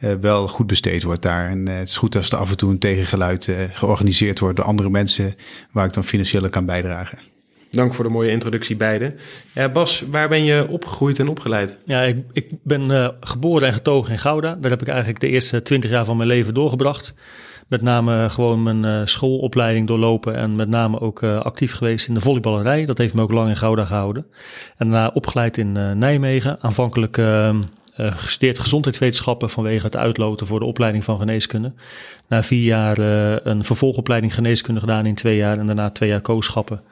uh, 0.00 0.14
wel 0.20 0.48
goed 0.48 0.66
besteed 0.66 1.02
wordt 1.02 1.22
daar. 1.22 1.50
En 1.50 1.68
het 1.68 1.88
is 1.88 1.96
goed 1.96 2.16
als 2.16 2.30
er 2.30 2.38
af 2.38 2.50
en 2.50 2.56
toe 2.56 2.70
een 2.70 2.78
tegengeluid 2.78 3.50
georganiseerd 3.72 4.38
wordt 4.38 4.56
door 4.56 4.64
andere 4.64 4.90
mensen 4.90 5.34
waar 5.70 5.86
ik 5.86 5.92
dan 5.92 6.04
financieel 6.04 6.48
kan 6.48 6.64
bijdragen. 6.64 7.18
Dank 7.70 7.94
voor 7.94 8.04
de 8.04 8.10
mooie 8.10 8.30
introductie 8.30 8.76
beiden. 8.76 9.14
Ja, 9.52 9.68
Bas, 9.68 10.04
waar 10.10 10.28
ben 10.28 10.44
je 10.44 10.68
opgegroeid 10.68 11.18
en 11.18 11.28
opgeleid? 11.28 11.78
Ja, 11.84 12.02
ik, 12.02 12.24
ik 12.32 12.46
ben 12.62 13.14
geboren 13.20 13.66
en 13.66 13.72
getogen 13.72 14.12
in 14.12 14.18
Gouda. 14.18 14.56
Daar 14.60 14.70
heb 14.70 14.82
ik 14.82 14.88
eigenlijk 14.88 15.20
de 15.20 15.28
eerste 15.28 15.62
twintig 15.62 15.90
jaar 15.90 16.04
van 16.04 16.16
mijn 16.16 16.28
leven 16.28 16.54
doorgebracht 16.54 17.14
met 17.68 17.82
name 17.82 18.30
gewoon 18.30 18.62
mijn 18.62 18.84
uh, 18.84 19.00
schoolopleiding 19.04 19.86
doorlopen 19.86 20.36
en 20.36 20.54
met 20.54 20.68
name 20.68 21.00
ook 21.00 21.22
uh, 21.22 21.40
actief 21.40 21.72
geweest 21.72 22.08
in 22.08 22.14
de 22.14 22.20
volleyballerij. 22.20 22.84
Dat 22.84 22.98
heeft 22.98 23.14
me 23.14 23.22
ook 23.22 23.32
lang 23.32 23.48
in 23.48 23.56
Gouda 23.56 23.84
gehouden. 23.84 24.26
En 24.76 24.90
daarna 24.90 25.10
opgeleid 25.14 25.58
in 25.58 25.78
uh, 25.78 25.92
Nijmegen, 25.92 26.58
aanvankelijk 26.60 27.22
gestudeerd 27.96 28.58
gezondheidswetenschappen 28.58 29.50
vanwege 29.50 29.84
het 29.84 29.96
uitloten 29.96 30.46
voor 30.46 30.58
de 30.58 30.64
opleiding 30.64 31.04
van 31.04 31.18
geneeskunde. 31.18 31.72
Na 32.28 32.42
vier 32.42 32.62
jaar 32.62 32.98
een 33.46 33.64
vervolgopleiding 33.64 34.34
geneeskunde 34.34 34.80
gedaan 34.80 35.06
in 35.06 35.14
twee 35.14 35.36
jaar 35.36 35.58
en 35.58 35.66
daarna 35.66 35.90
twee 35.90 36.08
jaar 36.08 36.20
kooschappen. 36.20 36.82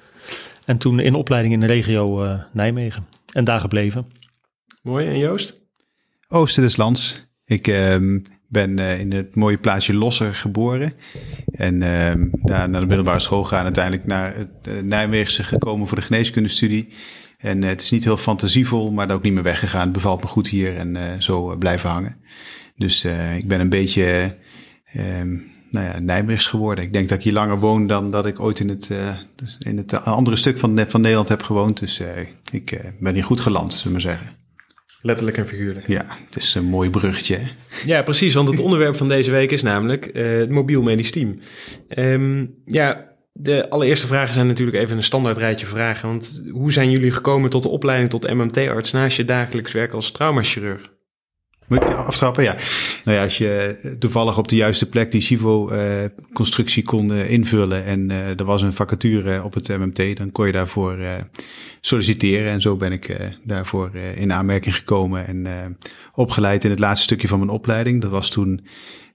En 0.65 0.79
toen 0.79 1.01
in 1.01 1.15
opleiding 1.15 1.55
in 1.55 1.61
de 1.61 1.67
regio 1.67 2.27
Nijmegen 2.53 3.07
en 3.33 3.45
daar 3.45 3.61
gebleven. 3.61 4.07
Mooi, 4.83 5.07
en 5.07 5.19
Joost? 5.19 5.61
Oosten 6.29 6.63
des 6.63 6.77
lands. 6.77 7.27
Ik 7.45 7.69
ehm, 7.69 8.19
ben 8.53 8.79
uh, 8.79 8.99
in 8.99 9.13
het 9.13 9.37
mooie 9.37 9.59
plaatsje 9.59 9.95
Losser 9.95 10.35
geboren. 10.35 10.93
En 11.53 11.75
uh, 11.75 12.13
daar 12.43 12.69
naar 12.69 12.81
de 12.81 12.87
middelbare 12.87 13.19
school 13.19 13.43
gegaan. 13.43 13.65
Uiteindelijk 13.65 14.07
naar 14.07 14.37
het 14.37 14.69
uh, 14.69 14.83
Nijmeegse 14.83 15.45
gekomen 15.45 15.89
voor 15.89 15.97
de 15.97 16.05
geneeskundestudie. 16.05 16.89
En 17.39 17.63
het 17.63 17.81
is 17.81 17.91
niet 17.91 18.05
heel 18.05 18.17
fantasievol, 18.17 18.93
maar 18.93 19.11
ook 19.11 19.23
niet 19.23 19.33
meer 19.33 19.43
weggegaan. 19.43 19.83
Het 19.83 19.93
bevalt 19.93 20.23
me 20.23 20.27
goed 20.27 20.49
hier 20.49 20.77
en 20.77 21.23
zo 21.23 21.57
blijven 21.57 21.91
hangen. 21.91 22.17
Dus 22.77 23.05
ik 23.37 23.49
ben 23.49 23.61
een 23.61 23.69
beetje 23.69 24.37
ehm, 24.93 25.37
nou 25.71 25.87
ja, 25.87 25.99
Nijmeegs 25.99 26.47
geworden. 26.47 26.85
Ik 26.85 26.93
denk 26.93 27.09
dat 27.09 27.19
ik 27.19 27.25
hier 27.25 27.33
langer 27.33 27.59
woon 27.59 27.87
dan 27.87 28.11
dat 28.11 28.27
ik 28.27 28.41
ooit 28.41 28.61
in 28.61 28.69
het, 28.69 28.91
in 29.59 29.77
het 29.77 30.05
andere 30.05 30.37
stuk 30.37 30.59
van, 30.59 30.85
van 30.89 31.01
Nederland 31.01 31.29
heb 31.29 31.43
gewoond. 31.43 31.79
Dus 31.79 32.03
ik 32.51 32.81
ben 33.01 33.15
hier 33.15 33.25
goed 33.25 33.41
geland, 33.41 33.75
zullen 33.75 33.97
we 33.97 34.03
zeggen. 34.03 34.42
Letterlijk 35.03 35.37
en 35.37 35.47
figuurlijk. 35.47 35.89
Ja, 35.89 36.07
het 36.31 36.43
is 36.43 36.55
een 36.55 36.65
mooi 36.65 36.91
bruggetje. 36.91 37.37
Hè? 37.37 37.47
Ja, 37.85 38.03
precies. 38.03 38.35
Want 38.35 38.49
het 38.49 38.61
onderwerp 38.67 38.97
van 38.97 39.09
deze 39.09 39.31
week 39.31 39.51
is 39.51 39.63
namelijk 39.63 40.11
uh, 40.13 40.39
het 40.39 40.51
mobiel 40.51 40.83
medisch 40.83 41.11
team. 41.11 41.39
Um, 41.99 42.55
ja, 42.65 43.13
de 43.33 43.71
allereerste 43.71 44.07
vragen 44.07 44.35
zijn 44.35 44.47
natuurlijk 44.47 44.77
even 44.77 44.97
een 44.97 45.03
standaard 45.03 45.37
rijtje 45.37 45.67
vragen. 45.67 46.09
Want 46.09 46.43
hoe 46.51 46.73
zijn 46.73 46.91
jullie 46.91 47.11
gekomen 47.11 47.51
tot 47.51 47.63
de 47.63 47.69
opleiding 47.69 48.11
tot 48.11 48.35
MMT-arts 48.35 48.93
naast 48.93 49.17
je 49.17 49.25
dagelijks 49.25 49.73
werk 49.73 49.93
als 49.93 50.11
traumachirurg? 50.11 50.92
Moet 51.73 51.83
ik 51.83 51.97
aftrappen? 51.97 52.43
Ja. 52.43 52.57
Nou 53.05 53.17
ja, 53.17 53.23
als 53.23 53.39
je 53.39 53.77
toevallig 53.99 54.39
op 54.39 54.49
de 54.49 54.57
juiste 54.57 54.89
plek 54.89 55.11
die 55.11 55.21
Chivo-constructie 55.21 56.83
uh, 56.83 56.89
kon 56.89 57.13
uh, 57.13 57.31
invullen 57.31 57.85
en 57.85 58.11
er 58.11 58.45
was 58.45 58.63
een 58.63 58.73
vacature 58.73 59.43
op 59.43 59.55
het 59.55 59.69
MMT, 59.69 60.17
dan 60.17 60.33
kon 60.33 60.47
je 60.47 60.53
daarvoor 60.53 60.99
solliciteren. 61.81 62.53
En 62.53 62.61
zo 62.61 62.77
ben 62.77 62.93
ik 62.93 63.17
daarvoor 63.43 63.91
in 64.15 64.33
aanmerking 64.33 64.75
gekomen 64.75 65.27
en 65.27 65.77
opgeleid 66.15 66.65
in 66.65 66.71
het 66.71 66.79
laatste 66.79 67.05
stukje 67.05 67.29
van 67.29 67.39
mijn 67.39 67.51
opleiding. 67.51 68.01
Dat 68.01 68.11
was 68.11 68.31
toen 68.31 68.67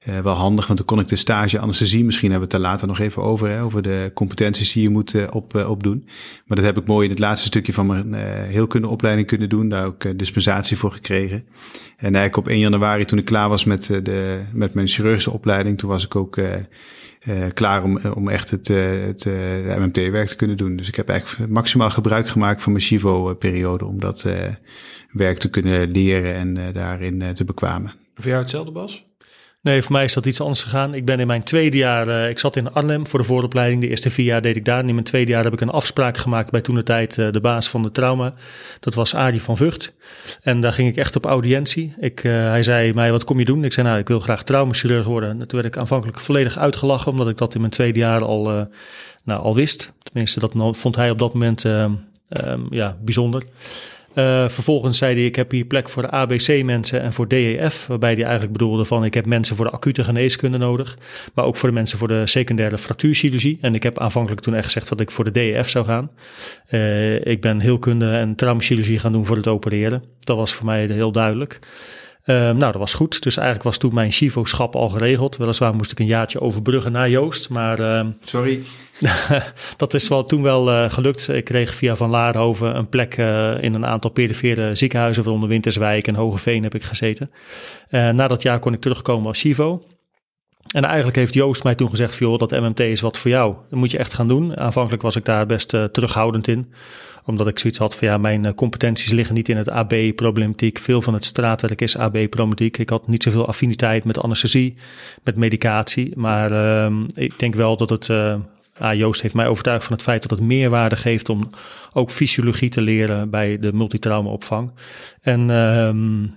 uh, 0.07 0.19
wel 0.19 0.33
handig, 0.33 0.65
want 0.67 0.77
dan 0.77 0.87
kon 0.87 0.99
ik 0.99 1.07
de 1.07 1.15
stage 1.15 1.59
anesthesie, 1.59 2.05
misschien 2.05 2.31
hebben 2.31 2.49
we 2.49 2.53
het 2.53 2.63
daar 2.63 2.71
later 2.71 2.87
nog 2.87 2.99
even 2.99 3.23
over, 3.23 3.49
hè, 3.49 3.63
over 3.63 3.81
de 3.81 4.11
competenties 4.13 4.73
die 4.73 4.83
je 4.83 4.89
moet 4.89 5.13
uh, 5.13 5.23
op, 5.31 5.55
uh, 5.55 5.69
opdoen. 5.69 6.03
Maar 6.45 6.57
dat 6.57 6.65
heb 6.65 6.77
ik 6.77 6.87
mooi 6.87 7.03
in 7.05 7.09
het 7.09 7.19
laatste 7.19 7.47
stukje 7.47 7.73
van 7.73 7.85
mijn 7.85 8.13
heelkundeopleiding 8.49 9.27
kunnen 9.27 9.49
doen, 9.49 9.69
daar 9.69 9.85
ook 9.85 10.17
dispensatie 10.19 10.77
voor 10.77 10.91
gekregen. 10.91 11.45
En 11.97 12.15
eigenlijk 12.15 12.37
op 12.37 12.47
1 12.47 12.59
januari, 12.59 13.05
toen 13.05 13.19
ik 13.19 13.25
klaar 13.25 13.49
was 13.49 13.63
met, 13.63 13.85
de, 14.03 14.41
met 14.53 14.73
mijn 14.73 14.87
chirurgische 14.87 15.31
opleiding, 15.31 15.77
toen 15.77 15.89
was 15.89 16.05
ik 16.05 16.15
ook 16.15 16.39
klaar 17.53 17.83
om, 17.83 17.99
om 18.13 18.29
echt 18.29 18.51
het, 18.51 18.67
het 18.67 19.25
MMT-werk 19.79 20.27
te 20.27 20.35
kunnen 20.35 20.57
doen. 20.57 20.75
Dus 20.75 20.87
ik 20.87 20.95
heb 20.95 21.09
eigenlijk 21.09 21.51
maximaal 21.51 21.89
gebruik 21.89 22.27
gemaakt 22.27 22.63
van 22.63 22.71
mijn 22.71 22.83
Chivo-periode 22.83 23.85
om 23.85 23.99
dat 23.99 24.25
werk 25.11 25.37
te 25.37 25.49
kunnen 25.49 25.91
leren 25.91 26.33
en 26.33 26.73
daarin 26.73 27.33
te 27.33 27.45
bekwamen. 27.45 27.93
Voor 28.15 28.27
jou 28.27 28.39
hetzelfde, 28.39 28.71
Bas? 28.71 29.06
Nee, 29.67 29.81
voor 29.81 29.91
mij 29.91 30.03
is 30.03 30.13
dat 30.13 30.25
iets 30.25 30.41
anders 30.41 30.63
gegaan. 30.63 30.93
Ik 30.93 31.05
ben 31.05 31.19
in 31.19 31.27
mijn 31.27 31.43
tweede 31.43 31.77
jaar, 31.77 32.07
uh, 32.07 32.29
ik 32.29 32.39
zat 32.39 32.55
in 32.55 32.73
Arnhem 32.73 33.07
voor 33.07 33.19
de 33.19 33.25
vooropleiding. 33.25 33.81
De 33.81 33.87
eerste 33.87 34.09
vier 34.09 34.25
jaar 34.25 34.41
deed 34.41 34.55
ik 34.55 34.65
daar. 34.65 34.79
In 34.85 34.93
mijn 34.93 35.03
tweede 35.03 35.31
jaar 35.31 35.43
heb 35.43 35.53
ik 35.53 35.61
een 35.61 35.69
afspraak 35.69 36.17
gemaakt 36.17 36.51
bij 36.51 36.61
toen 36.61 36.75
de 36.75 36.83
tijd 36.83 37.17
uh, 37.17 37.31
de 37.31 37.39
baas 37.39 37.69
van 37.69 37.81
de 37.81 37.91
trauma. 37.91 38.33
Dat 38.79 38.93
was 38.93 39.15
Arie 39.15 39.41
van 39.41 39.57
Vught. 39.57 39.95
En 40.41 40.59
daar 40.59 40.73
ging 40.73 40.89
ik 40.89 40.97
echt 40.97 41.15
op 41.15 41.25
audiëntie. 41.25 41.93
Ik, 41.99 42.23
uh, 42.23 42.31
hij 42.31 42.63
zei 42.63 42.93
mij, 42.93 43.11
wat 43.11 43.23
kom 43.23 43.39
je 43.39 43.45
doen? 43.45 43.63
Ik 43.63 43.73
zei, 43.73 43.87
nou, 43.87 43.99
ik 43.99 44.07
wil 44.07 44.19
graag 44.19 44.43
traumachirurg 44.43 45.05
worden. 45.05 45.29
En 45.29 45.37
toen 45.47 45.61
werd 45.61 45.75
ik 45.75 45.77
aanvankelijk 45.77 46.19
volledig 46.19 46.57
uitgelachen, 46.57 47.11
omdat 47.11 47.27
ik 47.27 47.37
dat 47.37 47.53
in 47.53 47.59
mijn 47.59 47.71
tweede 47.71 47.99
jaar 47.99 48.23
al, 48.23 48.67
nou, 49.23 49.41
al 49.41 49.55
wist. 49.55 49.93
Tenminste, 50.03 50.39
dat 50.39 50.53
vond 50.77 50.95
hij 50.95 51.09
op 51.09 51.19
dat 51.19 51.33
moment 51.33 51.63
um, 51.63 52.07
ja, 52.69 52.97
bijzonder. 53.01 53.43
Uh, 54.17 54.49
vervolgens 54.49 54.97
zei 54.97 55.15
hij, 55.15 55.25
ik 55.25 55.35
heb 55.35 55.51
hier 55.51 55.65
plek 55.65 55.89
voor 55.89 56.01
de 56.01 56.09
ABC-mensen 56.09 57.01
en 57.01 57.13
voor 57.13 57.27
DEF. 57.27 57.87
Waarbij 57.87 58.13
hij 58.13 58.23
eigenlijk 58.23 58.51
bedoelde 58.51 58.85
van, 58.85 59.03
ik 59.03 59.13
heb 59.13 59.25
mensen 59.25 59.55
voor 59.55 59.65
de 59.65 59.71
acute 59.71 60.03
geneeskunde 60.03 60.57
nodig. 60.57 60.97
Maar 61.33 61.45
ook 61.45 61.57
voor 61.57 61.69
de 61.69 61.75
mensen 61.75 61.97
voor 61.97 62.07
de 62.07 62.27
secundaire 62.27 62.77
fractuurchirurgie. 62.77 63.57
En 63.61 63.75
ik 63.75 63.83
heb 63.83 63.99
aanvankelijk 63.99 64.41
toen 64.41 64.53
echt 64.53 64.63
gezegd 64.63 64.89
dat 64.89 64.99
ik 64.99 65.11
voor 65.11 65.23
de 65.23 65.31
DEF 65.31 65.69
zou 65.69 65.85
gaan. 65.85 66.11
Uh, 66.69 67.25
ik 67.25 67.41
ben 67.41 67.59
heelkunde 67.59 68.11
en 68.11 68.35
traumachirurgie 68.35 68.99
gaan 68.99 69.11
doen 69.11 69.25
voor 69.25 69.35
het 69.35 69.47
opereren. 69.47 70.03
Dat 70.19 70.37
was 70.37 70.53
voor 70.53 70.65
mij 70.65 70.85
heel 70.85 71.11
duidelijk. 71.11 71.59
Uh, 72.27 72.35
nou, 72.35 72.59
dat 72.59 72.75
was 72.75 72.93
goed. 72.93 73.21
Dus 73.23 73.35
eigenlijk 73.37 73.65
was 73.65 73.77
toen 73.77 73.93
mijn 73.93 74.11
Chivo-schap 74.11 74.75
al 74.75 74.89
geregeld. 74.89 75.37
Weliswaar 75.37 75.75
moest 75.75 75.91
ik 75.91 75.99
een 75.99 76.05
jaartje 76.05 76.41
overbruggen 76.41 76.91
naar 76.91 77.09
Joost. 77.09 77.49
Maar 77.49 77.79
uh, 77.79 78.05
Sorry. 78.21 78.63
dat 79.77 79.93
is 79.93 80.07
wel, 80.07 80.23
toen 80.23 80.41
wel 80.41 80.71
uh, 80.71 80.89
gelukt. 80.89 81.29
Ik 81.29 81.45
kreeg 81.45 81.75
via 81.75 81.95
Van 81.95 82.09
Laarhoven 82.09 82.75
een 82.75 82.89
plek 82.89 83.17
in 83.61 83.73
een 83.73 83.85
aantal 83.85 84.11
perifere 84.11 84.75
ziekenhuizen, 84.75 85.23
waaronder 85.23 85.49
Winterswijk 85.49 86.07
en 86.07 86.15
Hogeveen 86.15 86.63
heb 86.63 86.75
ik 86.75 86.83
gezeten. 86.83 87.31
na 87.89 88.27
dat 88.27 88.41
jaar 88.41 88.59
kon 88.59 88.73
ik 88.73 88.81
terugkomen 88.81 89.27
als 89.27 89.39
Chivo. 89.39 89.83
En 90.67 90.83
eigenlijk 90.83 91.15
heeft 91.17 91.33
Joost 91.33 91.63
mij 91.63 91.75
toen 91.75 91.89
gezegd: 91.89 92.17
joh, 92.17 92.37
dat 92.37 92.51
MMT 92.51 92.79
is 92.79 93.01
wat 93.01 93.17
voor 93.17 93.31
jou. 93.31 93.55
Dat 93.69 93.79
moet 93.79 93.91
je 93.91 93.97
echt 93.97 94.13
gaan 94.13 94.27
doen. 94.27 94.57
Aanvankelijk 94.57 95.01
was 95.01 95.15
ik 95.15 95.25
daar 95.25 95.45
best 95.45 95.69
terughoudend 95.69 96.47
in 96.47 96.73
omdat 97.27 97.47
ik 97.47 97.59
zoiets 97.59 97.79
had 97.79 97.95
van 97.95 98.07
ja, 98.07 98.17
mijn 98.17 98.55
competenties 98.55 99.11
liggen 99.11 99.35
niet 99.35 99.49
in 99.49 99.57
het 99.57 99.69
AB-problematiek. 99.69 100.77
Veel 100.77 101.01
van 101.01 101.13
het 101.13 101.23
straatwerk 101.23 101.81
is 101.81 101.97
AB-problematiek. 101.97 102.77
Ik 102.77 102.89
had 102.89 103.07
niet 103.07 103.23
zoveel 103.23 103.47
affiniteit 103.47 104.03
met 104.03 104.19
anesthesie, 104.19 104.75
met 105.23 105.35
medicatie. 105.35 106.11
Maar 106.15 106.51
uh, 106.51 106.99
ik 107.13 107.39
denk 107.39 107.55
wel 107.55 107.77
dat 107.77 107.89
het 107.89 108.09
Ah, 108.79 108.97
Joost 108.97 109.21
heeft 109.21 109.33
mij 109.33 109.47
overtuigd 109.47 109.83
van 109.83 109.93
het 109.93 110.03
feit 110.03 110.21
dat 110.21 110.31
het 110.31 110.47
meerwaarde 110.47 110.95
geeft 110.95 111.29
om 111.29 111.49
ook 111.93 112.11
fysiologie 112.11 112.69
te 112.69 112.81
leren 112.81 113.29
bij 113.29 113.59
de 113.59 113.73
multitraumaopvang. 113.73 114.71
En 115.21 115.39
uh, 115.41 115.89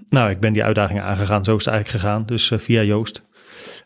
nou, 0.09 0.31
ik 0.31 0.41
ben 0.41 0.53
die 0.53 0.65
uitdaging 0.65 1.01
aangegaan. 1.01 1.45
Zo 1.45 1.57
is 1.57 1.65
het 1.65 1.75
eigenlijk 1.75 2.05
gegaan. 2.05 2.23
Dus 2.27 2.51
uh, 2.51 2.59
via 2.59 2.83
Joost. 2.83 3.23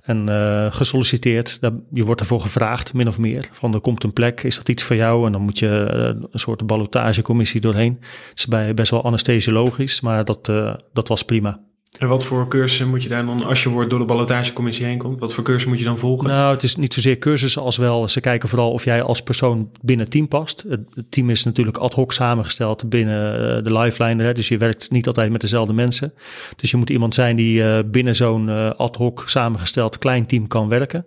En 0.04 0.30
uh, 0.30 0.72
gesolliciteerd, 0.72 1.60
je 1.92 2.04
wordt 2.04 2.20
ervoor 2.20 2.40
gevraagd, 2.40 2.94
min 2.94 3.08
of 3.08 3.18
meer. 3.18 3.48
Van 3.52 3.74
er 3.74 3.80
komt 3.80 4.04
een 4.04 4.12
plek, 4.12 4.42
is 4.42 4.56
dat 4.56 4.68
iets 4.68 4.82
voor 4.82 4.96
jou? 4.96 5.26
En 5.26 5.32
dan 5.32 5.40
moet 5.40 5.58
je 5.58 5.90
uh, 5.94 6.26
een 6.30 6.38
soort 6.38 6.66
ballotagecommissie 6.66 7.60
doorheen. 7.60 7.96
Het 8.00 8.38
is 8.38 8.46
bij 8.46 8.74
best 8.74 8.90
wel 8.90 9.04
anesthesiologisch, 9.04 10.00
maar 10.00 10.24
dat, 10.24 10.48
uh, 10.48 10.74
dat 10.92 11.08
was 11.08 11.24
prima. 11.24 11.60
En 11.98 12.08
wat 12.08 12.24
voor 12.24 12.48
cursussen 12.48 12.88
moet 12.88 13.02
je 13.02 13.08
daar 13.08 13.26
dan, 13.26 13.44
als 13.44 13.62
je 13.62 13.68
wordt 13.68 13.90
door 13.90 13.98
de 13.98 14.04
ballotagecommissie 14.04 14.86
heen 14.86 14.98
komt, 14.98 15.20
wat 15.20 15.34
voor 15.34 15.44
cursussen 15.44 15.70
moet 15.70 15.78
je 15.78 15.84
dan 15.84 15.98
volgen? 15.98 16.28
Nou, 16.28 16.52
het 16.52 16.62
is 16.62 16.76
niet 16.76 16.94
zozeer 16.94 17.18
cursussen 17.18 17.62
als 17.62 17.76
wel, 17.76 18.08
ze 18.08 18.20
kijken 18.20 18.48
vooral 18.48 18.72
of 18.72 18.84
jij 18.84 19.02
als 19.02 19.22
persoon 19.22 19.70
binnen 19.80 20.04
het 20.04 20.14
team 20.14 20.28
past. 20.28 20.64
Het 20.68 21.04
team 21.08 21.30
is 21.30 21.44
natuurlijk 21.44 21.76
ad 21.76 21.94
hoc 21.94 22.12
samengesteld 22.12 22.88
binnen 22.88 23.34
uh, 23.34 23.64
de 23.64 23.78
lifeline, 23.78 24.24
hè, 24.24 24.32
dus 24.32 24.48
je 24.48 24.58
werkt 24.58 24.90
niet 24.90 25.06
altijd 25.06 25.30
met 25.30 25.40
dezelfde 25.40 25.72
mensen. 25.72 26.12
Dus 26.56 26.70
je 26.70 26.76
moet 26.76 26.90
iemand 26.90 27.14
zijn 27.14 27.36
die 27.36 27.58
uh, 27.62 27.78
binnen 27.86 28.14
zo'n 28.14 28.48
uh, 28.48 28.70
ad 28.70 28.96
hoc 28.96 29.22
samengesteld 29.26 29.98
klein 29.98 30.26
team 30.26 30.46
kan 30.46 30.68
werken. 30.68 31.06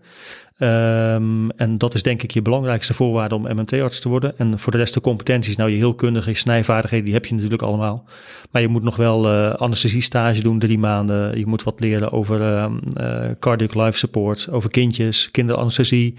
Um, 0.60 1.52
en 1.52 1.78
dat 1.78 1.94
is 1.94 2.04
denk 2.04 2.24
ik 2.24 2.32
je 2.32 2.42
belangrijkste 2.42 2.94
voorwaarde 2.94 3.36
om 3.36 3.42
MMT-arts 3.42 4.00
te 4.00 4.10
worden. 4.10 4.38
En 4.38 4.60
voor 4.60 4.72
de 4.72 4.78
rest 4.78 4.94
de 4.94 5.02
competenties, 5.02 5.56
nou 5.56 5.70
je 5.70 5.76
heel 5.76 5.96
kundige 5.96 6.34
snijvaardigheden, 6.34 7.06
die 7.06 7.14
heb 7.14 7.26
je 7.26 7.34
natuurlijk 7.34 7.62
allemaal. 7.62 8.06
Maar 8.52 8.62
je 8.62 8.68
moet 8.68 8.84
nog 8.84 8.96
wel 8.96 9.32
uh, 9.32 9.54
anesthesiestage 9.54 10.42
doen, 10.42 10.60
drie 10.60 10.80
maanden. 10.80 11.40
Je 11.40 11.46
moet 11.46 11.64
wat 11.64 11.80
leren 11.80 12.12
over 12.12 12.42
uh, 12.42 12.70
uh, 12.98 13.32
cardiac 13.40 13.74
life 13.74 13.98
support, 13.98 14.50
over 14.50 14.70
kindjes, 14.70 15.32
kinderanesthesie. 15.32 16.16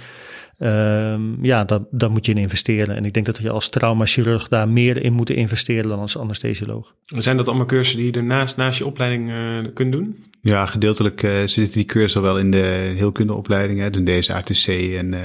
Um, 0.61 1.45
ja, 1.45 1.65
dat, 1.65 1.83
daar 1.91 2.11
moet 2.11 2.27
je 2.27 2.33
in 2.33 2.39
investeren. 2.39 2.97
En 2.97 3.05
ik 3.05 3.13
denk 3.13 3.27
dat 3.27 3.39
je 3.39 3.51
als 3.51 3.69
traumachirurg 3.69 4.49
daar 4.49 4.69
meer 4.69 5.03
in 5.03 5.13
moet 5.13 5.31
investeren 5.31 5.89
dan 5.89 5.99
als 5.99 6.19
anesthesioloog. 6.19 6.95
Zijn 7.05 7.37
dat 7.37 7.49
allemaal 7.49 7.67
cursussen 7.67 7.99
die 7.99 8.13
je 8.13 8.19
ernaast 8.19 8.57
naast 8.57 8.79
je 8.79 8.87
opleiding 8.87 9.31
uh, 9.31 9.59
kunt 9.75 9.93
doen? 9.93 10.25
Ja, 10.41 10.67
gedeeltelijk 10.67 11.23
uh, 11.23 11.33
zitten 11.45 11.73
die 11.73 11.85
cursussen 11.85 12.23
wel 12.23 12.39
in 12.39 12.51
de 12.51 12.93
heelkundeopleiding. 12.97 13.79
Hè, 13.79 13.91
de 13.91 14.19
DSATC 14.19 14.67
en 14.95 15.13
uh, 15.13 15.21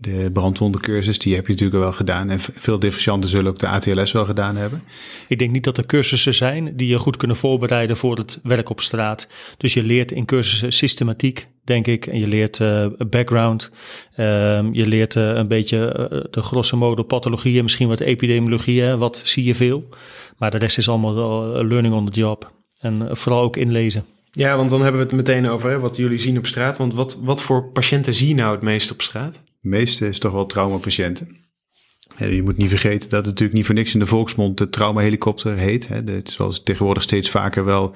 de 0.00 0.30
brandwondencursus, 0.32 1.18
die 1.18 1.34
heb 1.34 1.46
je 1.46 1.52
natuurlijk 1.52 1.80
wel 1.80 1.92
gedaan. 1.92 2.30
En 2.30 2.40
veel 2.40 2.78
differentianten 2.78 3.30
zullen 3.30 3.50
ook 3.50 3.58
de 3.58 3.68
ATLS 3.68 4.12
wel 4.12 4.24
gedaan 4.24 4.56
hebben. 4.56 4.82
Ik 5.28 5.38
denk 5.38 5.50
niet 5.50 5.64
dat 5.64 5.78
er 5.78 5.86
cursussen 5.86 6.34
zijn 6.34 6.76
die 6.76 6.88
je 6.88 6.98
goed 6.98 7.16
kunnen 7.16 7.36
voorbereiden 7.36 7.96
voor 7.96 8.16
het 8.16 8.40
werk 8.42 8.70
op 8.70 8.80
straat. 8.80 9.28
Dus 9.56 9.74
je 9.74 9.82
leert 9.82 10.12
in 10.12 10.24
cursussen 10.24 10.72
systematiek, 10.72 11.48
denk 11.64 11.86
ik. 11.86 12.06
En 12.06 12.18
je 12.18 12.26
leert 12.26 12.58
uh, 12.58 12.86
background. 13.08 13.70
Uh, 14.16 14.26
je 14.72 14.86
leert 14.86 15.14
uh, 15.14 15.34
een 15.34 15.48
beetje 15.48 16.08
uh, 16.12 16.20
de 16.30 16.42
grosso 16.42 16.76
modo 16.76 17.02
pathologieën, 17.02 17.62
misschien 17.62 17.88
wat 17.88 18.00
epidemiologieën. 18.00 18.98
Wat 18.98 19.20
zie 19.24 19.44
je 19.44 19.54
veel. 19.54 19.88
Maar 20.38 20.50
de 20.50 20.58
rest 20.58 20.78
is 20.78 20.88
allemaal 20.88 21.14
learning 21.64 21.94
on 21.94 22.10
the 22.10 22.20
job. 22.20 22.52
En 22.78 23.08
vooral 23.10 23.42
ook 23.42 23.56
inlezen. 23.56 24.04
Ja, 24.30 24.56
want 24.56 24.70
dan 24.70 24.82
hebben 24.82 25.00
we 25.00 25.06
het 25.06 25.16
meteen 25.16 25.48
over 25.48 25.70
hè, 25.70 25.78
wat 25.78 25.96
jullie 25.96 26.18
zien 26.18 26.38
op 26.38 26.46
straat. 26.46 26.78
Want 26.78 26.94
wat, 26.94 27.18
wat 27.22 27.42
voor 27.42 27.64
patiënten 27.64 28.14
zie 28.14 28.28
je 28.28 28.34
nou 28.34 28.52
het 28.52 28.62
meest 28.62 28.90
op 28.90 29.02
straat? 29.02 29.42
Meeste 29.60 30.08
is 30.08 30.18
toch 30.18 30.32
wel 30.32 30.46
traumapatiënten. 30.46 31.38
Je 32.16 32.42
moet 32.42 32.56
niet 32.56 32.68
vergeten 32.68 33.08
dat 33.08 33.18
het 33.18 33.26
natuurlijk 33.26 33.52
niet 33.52 33.66
voor 33.66 33.74
niks 33.74 33.92
in 33.94 34.00
de 34.00 34.06
volksmond 34.06 34.58
de 34.58 34.68
traumahelikopter 34.68 35.56
heet. 35.56 35.88
Het 35.88 36.28
is 36.28 36.36
wel 36.36 36.62
tegenwoordig 36.62 37.02
steeds 37.02 37.30
vaker 37.30 37.64
wel 37.64 37.94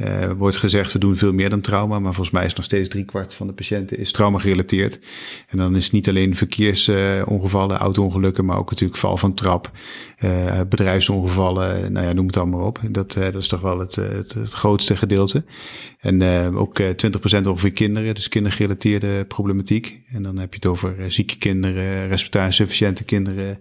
uh, 0.00 0.30
wordt 0.36 0.56
gezegd, 0.56 0.92
we 0.92 0.98
doen 0.98 1.16
veel 1.16 1.32
meer 1.32 1.50
dan 1.50 1.60
trauma. 1.60 1.98
Maar 1.98 2.14
volgens 2.14 2.34
mij 2.34 2.44
is 2.44 2.54
nog 2.54 2.64
steeds 2.64 2.88
driekwart 2.88 3.34
van 3.34 3.46
de 3.46 3.52
patiënten 3.52 3.98
is 3.98 4.12
trauma 4.12 4.38
gerelateerd. 4.38 5.00
En 5.48 5.58
dan 5.58 5.76
is 5.76 5.84
het 5.84 5.92
niet 5.92 6.08
alleen 6.08 6.36
verkeersongevallen, 6.36 7.76
uh, 7.76 7.82
auto-ongelukken, 7.82 8.44
maar 8.44 8.58
ook 8.58 8.70
natuurlijk 8.70 8.98
val 8.98 9.16
van 9.16 9.34
trap, 9.34 9.70
uh, 10.24 10.60
bedrijfsongevallen, 10.68 11.92
nou 11.92 12.06
ja, 12.06 12.12
noem 12.12 12.26
het 12.26 12.36
allemaal 12.36 12.66
op. 12.66 12.80
Dat, 12.88 13.12
dat 13.12 13.34
is 13.34 13.48
toch 13.48 13.60
wel 13.60 13.78
het, 13.78 13.94
het, 13.94 14.52
grootste 14.52 14.96
gedeelte. 14.96 15.44
En 15.98 16.22
ook 16.56 16.80
20% 16.80 16.84
ongeveer 17.46 17.72
kinderen, 17.72 18.14
dus 18.14 18.28
kindergerelateerde 18.28 19.24
problematiek. 19.24 20.00
En 20.12 20.22
dan 20.22 20.38
heb 20.38 20.50
je 20.50 20.56
het 20.56 20.66
over 20.66 21.12
zieke 21.12 21.38
kinderen, 21.38 22.08
respiratorisufficiënte 22.08 23.04
kinderen, 23.04 23.58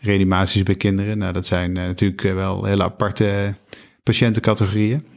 reanimaties 0.00 0.62
bij 0.62 0.74
kinderen. 0.74 1.18
Nou, 1.18 1.32
dat 1.32 1.46
zijn 1.46 1.72
natuurlijk 1.72 2.22
wel 2.22 2.64
hele 2.64 2.82
aparte 2.82 3.54
patiëntencategorieën. 4.02 5.11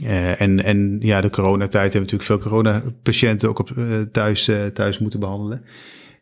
Uh, 0.00 0.40
en, 0.40 0.64
en 0.64 0.98
ja, 1.00 1.20
de 1.20 1.30
coronatijd 1.30 1.92
hebben 1.92 2.12
natuurlijk 2.12 2.42
veel 2.42 2.50
coronapatiënten 2.50 3.48
ook 3.48 3.58
op, 3.58 3.70
uh, 3.70 4.00
thuis, 4.12 4.48
uh, 4.48 4.66
thuis 4.66 4.98
moeten 4.98 5.20
behandelen. 5.20 5.64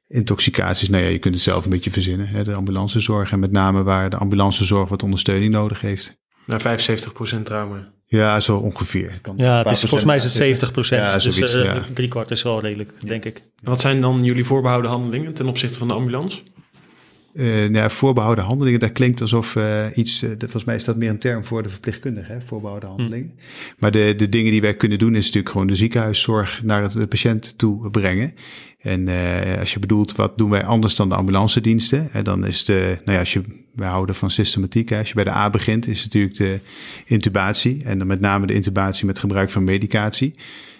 Intoxicaties, 0.08 0.88
nou 0.88 1.04
ja, 1.04 1.08
je 1.10 1.18
kunt 1.18 1.34
het 1.34 1.42
zelf 1.42 1.64
een 1.64 1.70
beetje 1.70 1.90
verzinnen. 1.90 2.26
Hè, 2.26 2.44
de 2.44 2.54
ambulancezorg 2.54 3.32
en 3.32 3.38
met 3.38 3.52
name 3.52 3.82
waar 3.82 4.10
de 4.10 4.16
ambulancezorg 4.16 4.88
wat 4.88 5.02
ondersteuning 5.02 5.52
nodig 5.52 5.80
heeft. 5.80 6.20
Naar 6.46 6.78
75% 7.38 7.42
trauma. 7.42 7.92
Ja, 8.06 8.40
zo 8.40 8.56
ongeveer. 8.56 9.18
Kan 9.22 9.34
ja, 9.36 9.58
het 9.58 9.70
is, 9.70 9.80
volgens 9.80 10.04
mij 10.04 10.16
is 10.16 10.24
het 10.24 10.32
70 10.32 10.72
procent. 10.72 11.10
Ja, 11.10 11.18
dus 11.18 11.36
zoiets, 11.36 11.52
ja. 11.52 11.84
drie 11.94 12.08
kwart 12.08 12.30
is 12.30 12.42
wel 12.42 12.60
redelijk, 12.60 12.92
ja. 12.98 13.08
denk 13.08 13.24
ik. 13.24 13.42
Wat 13.62 13.80
zijn 13.80 14.00
dan 14.00 14.24
jullie 14.24 14.44
voorbehouden 14.44 14.90
handelingen 14.90 15.34
ten 15.34 15.46
opzichte 15.46 15.78
van 15.78 15.88
de 15.88 15.94
ambulance? 15.94 16.38
Uh, 17.34 17.44
nou 17.44 17.72
ja, 17.72 17.88
voorbehouden 17.88 18.44
handelingen, 18.44 18.80
dat 18.80 18.92
klinkt 18.92 19.20
alsof 19.20 19.54
uh, 19.54 19.86
iets, 19.94 20.22
uh, 20.22 20.30
volgens 20.38 20.64
mij 20.64 20.76
is 20.76 20.84
dat 20.84 20.96
meer 20.96 21.10
een 21.10 21.18
term 21.18 21.44
voor 21.44 21.62
de 21.62 21.68
verpleegkundige, 21.68 22.32
hè, 22.32 22.40
voorbehouden 22.40 22.88
handelingen. 22.88 23.32
Hm. 23.36 23.72
Maar 23.78 23.90
de, 23.90 24.14
de 24.16 24.28
dingen 24.28 24.52
die 24.52 24.60
wij 24.60 24.76
kunnen 24.76 24.98
doen 24.98 25.14
is 25.14 25.24
natuurlijk 25.24 25.52
gewoon 25.52 25.66
de 25.66 25.74
ziekenhuiszorg 25.74 26.62
naar 26.62 26.82
het, 26.82 26.92
de 26.92 27.06
patiënt 27.06 27.58
toe 27.58 27.90
brengen. 27.90 28.34
En 28.78 29.08
als 29.58 29.72
je 29.72 29.78
bedoelt, 29.78 30.16
wat 30.16 30.38
doen 30.38 30.50
wij 30.50 30.64
anders 30.64 30.96
dan 30.96 31.08
de 31.08 31.14
ambulance 31.14 31.60
diensten? 31.60 32.08
Hè, 32.10 32.22
dan 32.22 32.46
is 32.46 32.64
de, 32.64 32.98
nou 33.04 33.12
ja, 33.12 33.18
als 33.18 33.32
je, 33.32 33.42
wij 33.74 33.88
houden 33.88 34.14
van 34.14 34.30
systematiek, 34.30 34.88
hè, 34.88 34.98
als 34.98 35.08
je 35.08 35.14
bij 35.14 35.24
de 35.24 35.34
A 35.34 35.50
begint, 35.50 35.86
is 35.86 36.02
natuurlijk 36.02 36.36
de 36.36 36.60
intubatie. 37.06 37.82
En 37.84 37.98
dan 37.98 38.06
met 38.06 38.20
name 38.20 38.46
de 38.46 38.54
intubatie 38.54 39.06
met 39.06 39.18
gebruik 39.18 39.50
van 39.50 39.64
medicatie. 39.64 40.34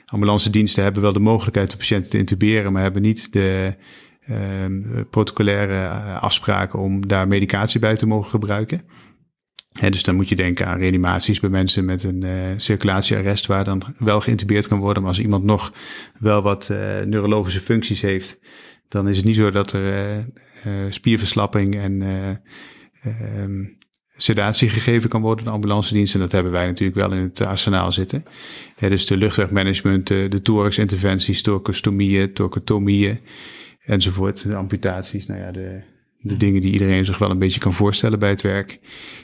Ambulance 0.07 0.51
diensten 0.51 0.83
hebben 0.83 1.03
wel 1.03 1.12
de 1.12 1.19
mogelijkheid 1.19 1.71
de 1.71 1.77
patiënt 1.77 2.11
te 2.11 2.19
intuberen, 2.19 2.73
maar 2.73 2.83
hebben 2.83 3.03
niet 3.03 3.33
de 3.33 3.75
protocolaire 5.11 5.88
afspraken 6.18 6.78
om 6.78 7.06
daar 7.06 7.28
medicatie 7.28 7.80
bij 7.80 7.96
te 7.96 8.06
mogen 8.06 8.30
gebruiken. 8.30 8.82
He, 9.72 9.90
dus 9.90 10.02
dan 10.02 10.14
moet 10.14 10.28
je 10.28 10.37
denken 10.37 10.66
aan 10.66 10.78
reanimaties 10.78 11.40
bij 11.40 11.50
mensen 11.50 11.85
met 11.85 12.02
een 12.02 12.24
uh, 12.24 12.32
circulatiearrest, 12.56 13.46
waar 13.46 13.64
dan 13.64 13.82
wel 13.98 14.20
geïntubeerd 14.20 14.68
kan 14.68 14.78
worden. 14.78 15.02
Maar 15.02 15.11
als 15.11 15.20
iemand 15.20 15.44
nog 15.44 15.72
wel 16.18 16.42
wat 16.42 16.68
uh, 16.72 16.78
neurologische 17.00 17.61
functies 17.61 18.00
heeft, 18.00 18.40
dan 18.88 19.08
is 19.08 19.16
het 19.16 19.24
niet 19.24 19.37
zo 19.37 19.50
dat 19.50 19.72
er 19.72 20.26
spierverslapping 20.88 21.76
en 21.76 22.02
um, 23.37 23.78
sedatie 24.16 24.68
gegeven 24.68 25.08
kan 25.08 25.20
worden, 25.20 25.44
de 25.44 25.50
ambulance 25.50 25.94
dienst. 25.94 26.14
En 26.14 26.20
dat 26.20 26.32
hebben 26.32 26.52
wij 26.52 26.66
natuurlijk 26.66 26.98
wel 26.98 27.12
in 27.12 27.22
het 27.22 27.46
arsenaal 27.46 27.92
zitten. 27.92 28.24
Dus 28.78 29.06
de 29.06 29.16
luchtwegmanagement, 29.16 30.06
de, 30.06 30.26
de 30.28 30.42
thoraxinterventies, 30.42 31.42
torcostomieën, 31.42 32.32
torcotomieën 32.32 33.20
enzovoort. 33.85 34.42
De 34.47 34.57
amputaties, 34.57 35.27
nou 35.27 35.40
ja, 35.40 35.51
de, 35.51 35.81
de 36.21 36.37
dingen 36.37 36.61
die 36.61 36.73
iedereen 36.73 37.05
zich 37.05 37.18
wel 37.18 37.31
een 37.31 37.38
beetje 37.38 37.61
kan 37.61 37.73
voorstellen 37.73 38.18
bij 38.18 38.31
het 38.31 38.42
werk. 38.42 38.79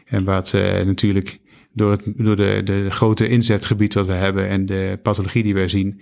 En 0.04 0.24
wat 0.24 0.52
uh, 0.52 0.62
natuurlijk 0.62 1.38
door, 1.72 1.90
het, 1.90 2.12
door 2.16 2.36
de, 2.36 2.60
de 2.64 2.90
grote 2.90 3.28
inzetgebied 3.28 3.94
wat 3.94 4.06
we 4.06 4.12
hebben 4.12 4.48
en 4.48 4.66
de 4.66 4.98
pathologie 5.02 5.42
die 5.42 5.54
wij 5.54 5.68
zien, 5.68 6.00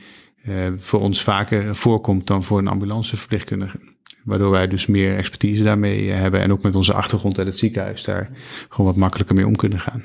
uh, 0.49 0.66
voor 0.77 1.01
ons 1.01 1.23
vaker 1.23 1.77
voorkomt 1.77 2.27
dan 2.27 2.45
voor 2.45 2.59
een 2.59 2.69
ambulanceverpleegkundige. 2.69 3.79
Waardoor 4.25 4.51
wij 4.51 4.69
dus 4.69 4.87
meer 4.87 5.16
expertise 5.16 5.62
daarmee 5.62 6.11
hebben. 6.11 6.40
En 6.40 6.53
ook 6.53 6.62
met 6.62 6.75
onze 6.75 6.92
achtergrond 6.92 7.38
uit 7.38 7.47
het 7.47 7.59
ziekenhuis 7.59 8.03
daar 8.03 8.31
gewoon 8.69 8.87
wat 8.87 8.97
makkelijker 8.97 9.35
mee 9.35 9.47
om 9.47 9.57
kunnen 9.57 9.81
gaan. 9.81 10.05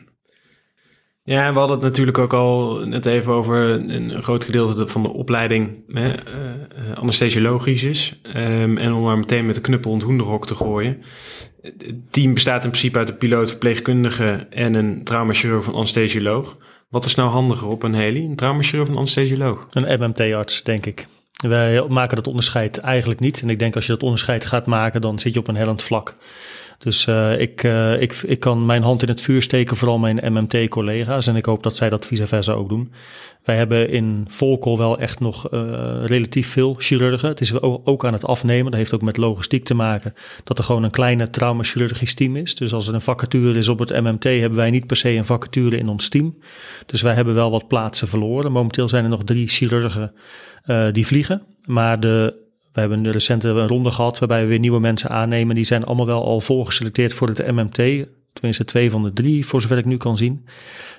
Ja, 1.24 1.54
we 1.54 1.60
hadden 1.60 1.78
het 1.78 1.86
natuurlijk 1.86 2.18
ook 2.18 2.34
al 2.34 2.80
net 2.86 3.06
even 3.06 3.34
over 3.34 3.58
een 3.90 4.24
groot 4.24 4.46
gedeelte 4.46 4.88
van 4.88 5.04
de 5.04 5.14
opleiding 5.14 5.84
hè, 5.88 6.10
uh, 6.10 6.94
anesthesiologisch 6.94 7.84
is. 7.84 8.22
Um, 8.36 8.78
en 8.78 8.94
om 8.94 9.04
maar 9.04 9.18
meteen 9.18 9.46
met 9.46 9.56
de 9.56 9.62
knuppel 9.62 9.94
het 9.94 10.02
hoenderhok 10.02 10.48
te 10.48 10.56
gooien. 10.56 11.04
Het 11.62 12.12
team 12.12 12.34
bestaat 12.34 12.64
in 12.64 12.70
principe 12.70 12.98
uit 12.98 13.10
een 13.10 13.18
piloot, 13.18 13.50
verpleegkundige 13.50 14.48
en 14.50 14.74
een 14.74 15.04
traumachirurg 15.04 15.64
van 15.64 15.74
anesthesioloog. 15.74 16.58
Wat 16.90 17.06
is 17.06 17.16
nou 17.16 17.30
handiger 17.30 17.68
op 17.68 17.84
een 17.84 17.94
heli? 17.94 18.26
Een 18.26 18.36
traumachirurg 18.36 18.90
of 18.90 18.96
anesthesioloog? 18.96 19.68
Een 19.70 20.00
MMT-arts, 20.00 20.64
denk 20.64 20.86
ik. 20.86 21.08
Wij 21.48 21.86
maken 21.88 22.16
dat 22.16 22.28
onderscheid 22.28 22.78
eigenlijk 22.78 23.20
niet. 23.20 23.42
En 23.42 23.50
ik 23.50 23.60
denk 23.60 23.76
als 23.76 23.86
je 23.86 23.92
dat 23.92 24.04
onderscheid 24.04 24.46
gaat 24.46 24.66
maken, 24.66 25.02
dan 25.02 25.20
zit 25.20 25.34
je 25.34 25.40
op 25.40 25.48
een 25.48 25.56
hellend 25.56 25.84
vlak. 25.84 26.16
Dus 26.84 27.08
uh, 27.08 27.40
ik, 27.40 27.64
uh, 27.64 28.02
ik, 28.02 28.14
ik 28.14 28.40
kan 28.40 28.66
mijn 28.66 28.84
hand 28.84 29.02
in 29.02 29.08
het 29.08 29.22
vuur 29.22 29.42
steken, 29.42 29.78
vooral 29.78 29.98
mijn 29.98 30.34
MMT-collega's. 30.34 31.28
En 31.28 31.36
ik 31.36 31.46
hoop 31.46 31.64
dat 31.64 31.76
zij 31.76 31.90
dat 31.90 32.06
vice 32.06 32.28
versa 32.28 32.54
ook 32.54 32.70
doen. 32.70 32.92
Wij 33.44 33.56
hebben 33.56 33.90
in 33.90 34.26
Volkel 34.28 34.78
wel 34.78 35.00
echt 35.00 35.20
nog 35.20 35.54
uh, 35.54 35.62
relatief 36.06 36.48
veel 36.48 36.76
chirurgen. 36.78 37.30
Het 37.30 37.42
is 37.42 37.62
ook 37.62 38.06
aan 38.06 38.14
het 38.14 38.26
afnemen. 38.26 38.72
Dat 38.72 38.80
heeft 38.80 38.94
ook 38.94 39.02
met 39.02 39.18
logistiek 39.18 39.64
te 39.64 39.74
maken. 39.74 40.14
Dat 40.44 40.58
er 40.58 40.64
gewoon 40.64 40.84
een 40.84 40.92
kleine 40.92 41.30
traumachirurgisch 41.30 42.14
team 42.14 42.36
is. 42.36 42.56
Dus 42.56 42.74
als 42.74 42.88
er 42.88 42.94
een 42.94 43.02
vacature 43.02 43.58
is 43.58 43.70
op 43.70 43.80
het 43.80 44.02
MMT, 44.02 44.24
hebben 44.24 44.56
wij 44.56 44.70
niet 44.70 44.88
per 44.88 44.98
se 44.98 45.10
een 45.10 45.26
vacature 45.26 45.78
in 45.78 45.90
ons 45.90 46.10
team. 46.10 46.38
Dus 46.86 47.02
wij 47.02 47.14
hebben 47.14 47.34
wel 47.34 47.52
wat 47.52 47.68
plaatsen 47.68 48.08
verloren. 48.08 48.52
Momenteel 48.52 48.88
zijn 48.88 49.04
er 49.04 49.10
nog 49.10 49.24
drie 49.24 49.48
chirurgen 49.48 50.14
die 50.92 51.08
vliegen. 51.08 51.42
Maar 51.66 52.00
de 52.00 52.41
we 52.74 52.80
hebben 52.80 53.06
een 53.06 53.12
recente 53.12 53.48
een 53.48 53.68
ronde 53.68 53.92
gehad 53.92 54.20
waarbij 54.20 54.42
we 54.42 54.48
weer 54.48 54.60
nieuwe 54.60 54.80
mensen 54.80 55.10
aannemen. 55.10 55.56
Die 55.56 55.64
zijn 55.64 55.84
allemaal 55.84 56.06
wel 56.06 56.26
al 56.26 56.40
voorgeselecteerd 56.40 57.14
voor 57.14 57.28
het 57.28 57.52
MMT. 57.52 58.08
Tenminste 58.34 58.66
twee 58.66 58.92
van 58.92 59.04
de 59.04 59.14
drie, 59.14 59.46
voor 59.46 59.62
zover 59.62 59.78
ik 59.78 59.86
nu 59.86 59.98
kan 59.98 60.18
zien. 60.18 60.46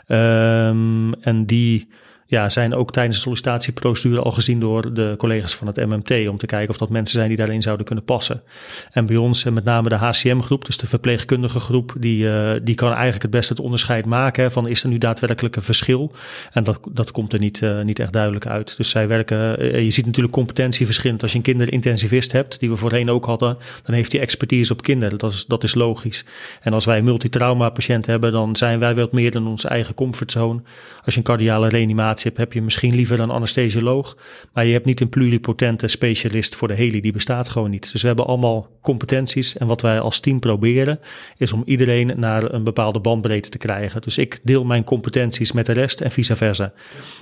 Um, 0.09 1.15
en 1.15 1.47
die 1.47 1.89
ja, 2.33 2.49
zijn 2.49 2.75
ook 2.75 2.93
tijdens 2.93 3.17
de 3.17 3.23
sollicitatieprocedure 3.23 4.21
al 4.21 4.31
gezien 4.31 4.61
door 4.61 4.95
de 4.95 5.15
collega's 5.19 5.55
van 5.55 5.67
het 5.67 5.77
MMT. 5.77 6.29
Om 6.29 6.37
te 6.37 6.47
kijken 6.47 6.71
of 6.71 6.77
dat 6.77 6.89
mensen 6.89 7.17
zijn 7.17 7.29
die 7.29 7.37
daarin 7.37 7.63
zouden 7.63 7.87
kunnen 7.87 8.05
passen. 8.05 8.43
En 8.91 9.07
bij 9.07 9.17
ons, 9.17 9.45
en 9.45 9.53
met 9.53 9.65
name 9.65 9.89
de 9.89 9.95
HCM-groep, 9.95 10.65
dus 10.65 10.77
de 10.77 10.87
verpleegkundige 10.87 11.61
groep, 11.61 11.95
die, 11.99 12.25
uh, 12.25 12.51
die 12.63 12.75
kan 12.75 12.93
eigenlijk 12.93 13.23
het 13.23 13.31
beste 13.31 13.53
het 13.53 13.63
onderscheid 13.63 14.05
maken 14.05 14.53
van 14.53 14.69
is 14.69 14.83
er 14.83 14.89
nu 14.89 14.99
daadwerkelijk 14.99 15.57
een 15.57 15.63
verschil. 15.63 16.13
En 16.53 16.65
dat, 16.65 16.79
dat 16.91 17.11
komt 17.11 17.33
er 17.33 17.39
niet, 17.39 17.61
uh, 17.61 17.83
niet 17.83 17.99
echt 17.99 18.13
duidelijk 18.13 18.47
uit. 18.47 18.77
Dus 18.77 18.91
zij 18.91 19.09
werken, 19.09 19.65
je 19.85 19.91
ziet 19.91 20.07
natuurlijk 20.07 20.35
competentie 20.35 20.87
verschillend. 20.87 21.23
Als 21.23 21.31
je 21.31 21.37
een 21.37 21.45
kinderintensivist 21.45 22.33
hebt, 22.33 22.61
die 22.61 22.69
we 22.69 22.77
voorheen 22.77 23.11
ook 23.11 23.25
hadden, 23.25 23.57
dan 23.85 23.95
heeft 23.95 24.13
hij 24.13 24.21
expertise 24.21 24.73
op 24.73 24.83
kinderen. 24.83 25.19
Dat 25.19 25.33
is, 25.33 25.47
dat 25.47 25.65
is 25.65 25.75
logisch. 25.75 26.25
En 26.61 26.73
als 26.73 26.85
wij 26.85 26.99
een 26.99 27.05
multitrauma 27.05 27.71
patiënt 27.71 28.07
hebben, 28.07 28.33
dan 28.33 28.57
zijn 28.57 28.79
wij 28.79 28.95
wat 28.95 29.13
meer 29.13 29.31
dan 29.31 29.47
onze 29.47 29.69
eigen 29.69 29.95
comfortzone. 29.95 30.61
Als 31.05 31.15
je 31.15 31.21
een 31.21 31.27
cardiale 31.27 31.69
reanimatie 31.69 32.22
heb 32.23 32.53
je 32.53 32.63
misschien 32.63 32.95
liever 32.95 33.21
een 33.21 33.31
anesthesioloog. 33.31 34.17
Maar 34.53 34.67
je 34.67 34.73
hebt 34.73 34.85
niet 34.85 35.01
een 35.01 35.09
pluripotente 35.09 35.89
specialist 35.89 36.55
voor 36.55 36.69
de 36.69 36.75
heli. 36.75 37.01
Die 37.01 37.13
bestaat 37.13 37.49
gewoon 37.49 37.71
niet. 37.71 37.93
Dus 37.93 38.01
we 38.01 38.07
hebben 38.07 38.27
allemaal 38.27 38.69
competenties. 38.81 39.57
En 39.57 39.67
wat 39.67 39.81
wij 39.81 40.01
als 40.01 40.21
team 40.21 40.41
proberen, 40.41 41.01
is 41.37 41.53
om 41.53 41.63
iedereen 41.65 42.13
naar 42.17 42.53
een 42.53 42.65
bepaalde 42.65 43.01
bandbreedte 43.01 43.49
te 43.49 43.59
krijgen. 43.59 44.03
Dus 44.03 44.19
ik 44.19 44.41
deel 44.43 44.65
mijn 44.65 44.85
competenties 44.85 45.53
met 45.53 45.67
de 45.67 45.73
rest 45.73 46.01
en 46.01 46.11
vice 46.11 46.37
versa. 46.37 46.73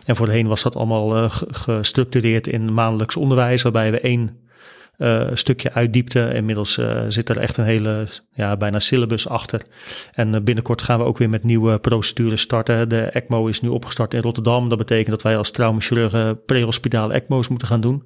En 0.04 0.16
voorheen 0.16 0.46
was 0.46 0.62
dat 0.62 0.76
allemaal 0.76 1.16
uh, 1.16 1.30
gestructureerd 1.48 2.46
in 2.46 2.74
maandelijks 2.74 3.16
onderwijs, 3.16 3.62
waarbij 3.62 3.90
we 3.90 4.00
één 4.00 4.38
uh, 5.00 5.26
stukje 5.32 5.72
uitdiepte. 5.72 6.30
Inmiddels 6.34 6.78
uh, 6.78 7.00
zit 7.08 7.28
er 7.28 7.38
echt 7.38 7.56
een 7.56 7.64
hele, 7.64 8.06
ja, 8.32 8.56
bijna 8.56 8.78
syllabus 8.78 9.28
achter. 9.28 9.62
En 10.12 10.34
uh, 10.34 10.40
binnenkort 10.40 10.82
gaan 10.82 10.98
we 10.98 11.04
ook 11.04 11.18
weer 11.18 11.28
met 11.28 11.44
nieuwe 11.44 11.78
procedures 11.78 12.40
starten. 12.40 12.88
De 12.88 13.00
ECMO 13.00 13.46
is 13.46 13.60
nu 13.60 13.68
opgestart 13.68 14.14
in 14.14 14.20
Rotterdam. 14.20 14.68
Dat 14.68 14.78
betekent 14.78 15.10
dat 15.10 15.22
wij 15.22 15.36
als 15.36 15.50
traumachirurgen 15.50 16.44
prehospitale 16.44 17.14
ECMO's 17.14 17.48
moeten 17.48 17.68
gaan 17.68 17.80
doen. 17.80 18.02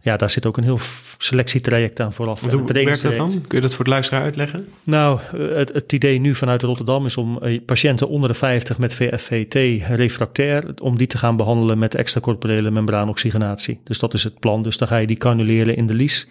Ja, 0.00 0.16
daar 0.16 0.30
zit 0.30 0.46
ook 0.46 0.56
een 0.56 0.64
heel 0.64 0.78
selectietraject 1.18 2.00
aan 2.00 2.12
vooraf. 2.12 2.40
Want 2.40 2.52
hoe 2.52 2.72
werkt 2.72 3.02
dat 3.02 3.16
dan? 3.16 3.30
Kun 3.30 3.42
je 3.48 3.60
dat 3.60 3.70
voor 3.70 3.84
het 3.84 3.92
luisteraar 3.92 4.22
uitleggen? 4.22 4.68
Nou, 4.84 5.18
het, 5.36 5.72
het 5.72 5.92
idee 5.92 6.18
nu 6.18 6.34
vanuit 6.34 6.62
Rotterdam 6.62 7.04
is 7.04 7.16
om 7.16 7.38
patiënten 7.66 8.08
onder 8.08 8.28
de 8.28 8.34
50 8.34 8.78
met 8.78 8.94
VFVT 8.94 9.82
refractair, 9.88 10.64
om 10.82 10.98
die 10.98 11.06
te 11.06 11.18
gaan 11.18 11.36
behandelen 11.36 11.78
met 11.78 11.94
extracorporele 11.94 12.70
membraanoxygenatie. 12.70 13.80
Dus 13.84 13.98
dat 13.98 14.14
is 14.14 14.24
het 14.24 14.38
plan. 14.38 14.62
Dus 14.62 14.76
dan 14.76 14.88
ga 14.88 14.96
je 14.96 15.06
die 15.06 15.16
canuleren 15.16 15.76
in 15.76 15.86
de 15.86 15.94
lies. 15.94 16.28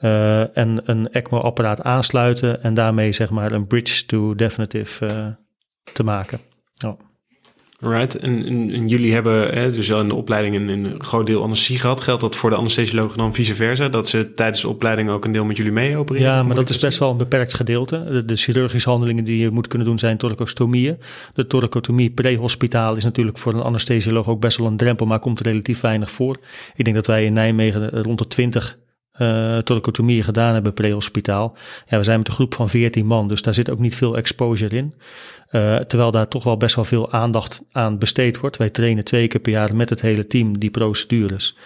Uh, 0.00 0.56
en 0.56 0.82
een 0.84 1.10
ECMO-apparaat 1.10 1.82
aansluiten 1.82 2.62
en 2.62 2.74
daarmee 2.74 3.12
zeg 3.12 3.30
maar 3.30 3.52
een 3.52 3.66
bridge 3.66 4.06
to 4.06 4.34
definitive 4.34 5.04
uh, 5.06 5.26
te 5.92 6.02
maken. 6.02 6.40
Oh. 6.86 6.98
Right. 7.84 8.18
En, 8.18 8.46
en, 8.46 8.70
en, 8.70 8.88
jullie 8.88 9.12
hebben 9.12 9.54
hè, 9.54 9.70
dus 9.70 9.92
al 9.92 10.00
in 10.00 10.08
de 10.08 10.14
opleiding 10.14 10.56
een, 10.56 10.68
een 10.68 11.04
groot 11.04 11.26
deel 11.26 11.42
anesthesie 11.42 11.78
gehad. 11.78 12.00
Geldt 12.00 12.20
dat 12.20 12.36
voor 12.36 12.50
de 12.50 12.56
anesthesiologen 12.56 13.18
dan 13.18 13.34
vice 13.34 13.54
versa? 13.54 13.88
Dat 13.88 14.08
ze 14.08 14.32
tijdens 14.34 14.60
de 14.60 14.68
opleiding 14.68 15.10
ook 15.10 15.24
een 15.24 15.32
deel 15.32 15.44
met 15.44 15.56
jullie 15.56 15.72
mee 15.72 15.96
opereren? 15.96 16.28
Ja, 16.28 16.42
maar 16.42 16.56
dat 16.56 16.68
is 16.68 16.78
best 16.78 16.98
wel 16.98 17.10
een 17.10 17.16
beperkt 17.16 17.54
gedeelte. 17.54 18.04
De, 18.04 18.24
de, 18.24 18.36
chirurgische 18.36 18.88
handelingen 18.88 19.24
die 19.24 19.38
je 19.38 19.50
moet 19.50 19.68
kunnen 19.68 19.86
doen 19.86 19.98
zijn 19.98 20.16
thoracostomieën. 20.16 20.98
De 21.34 21.46
thoracotomie 21.46 22.10
pre-hospitaal 22.10 22.96
is 22.96 23.04
natuurlijk 23.04 23.38
voor 23.38 23.54
een 23.54 23.62
anesthesioloog 23.62 24.28
ook 24.28 24.40
best 24.40 24.58
wel 24.58 24.66
een 24.66 24.76
drempel, 24.76 25.06
maar 25.06 25.18
komt 25.18 25.40
relatief 25.40 25.80
weinig 25.80 26.10
voor. 26.10 26.36
Ik 26.74 26.84
denk 26.84 26.96
dat 26.96 27.06
wij 27.06 27.24
in 27.24 27.32
Nijmegen 27.32 28.02
rond 28.02 28.18
de 28.18 28.26
20 28.26 28.78
uh, 29.18 30.22
gedaan 30.22 30.54
hebben 30.54 30.74
pre-hospitaal. 30.74 31.56
Ja, 31.86 31.98
we 31.98 32.04
zijn 32.04 32.18
met 32.18 32.28
een 32.28 32.34
groep 32.34 32.54
van 32.54 32.68
14 32.68 33.06
man, 33.06 33.28
dus 33.28 33.42
daar 33.42 33.54
zit 33.54 33.70
ook 33.70 33.78
niet 33.78 33.96
veel 33.96 34.16
exposure 34.16 34.76
in. 34.76 34.94
Uh, 35.50 35.76
terwijl 35.76 36.10
daar 36.10 36.28
toch 36.28 36.44
wel 36.44 36.56
best 36.56 36.74
wel 36.74 36.84
veel 36.84 37.12
aandacht 37.12 37.62
aan 37.70 37.98
besteed 37.98 38.38
wordt. 38.38 38.56
Wij 38.56 38.70
trainen 38.70 39.04
twee 39.04 39.28
keer 39.28 39.40
per 39.40 39.52
jaar 39.52 39.76
met 39.76 39.90
het 39.90 40.00
hele 40.00 40.26
team 40.26 40.58
die 40.58 40.70
procedures. 40.70 41.56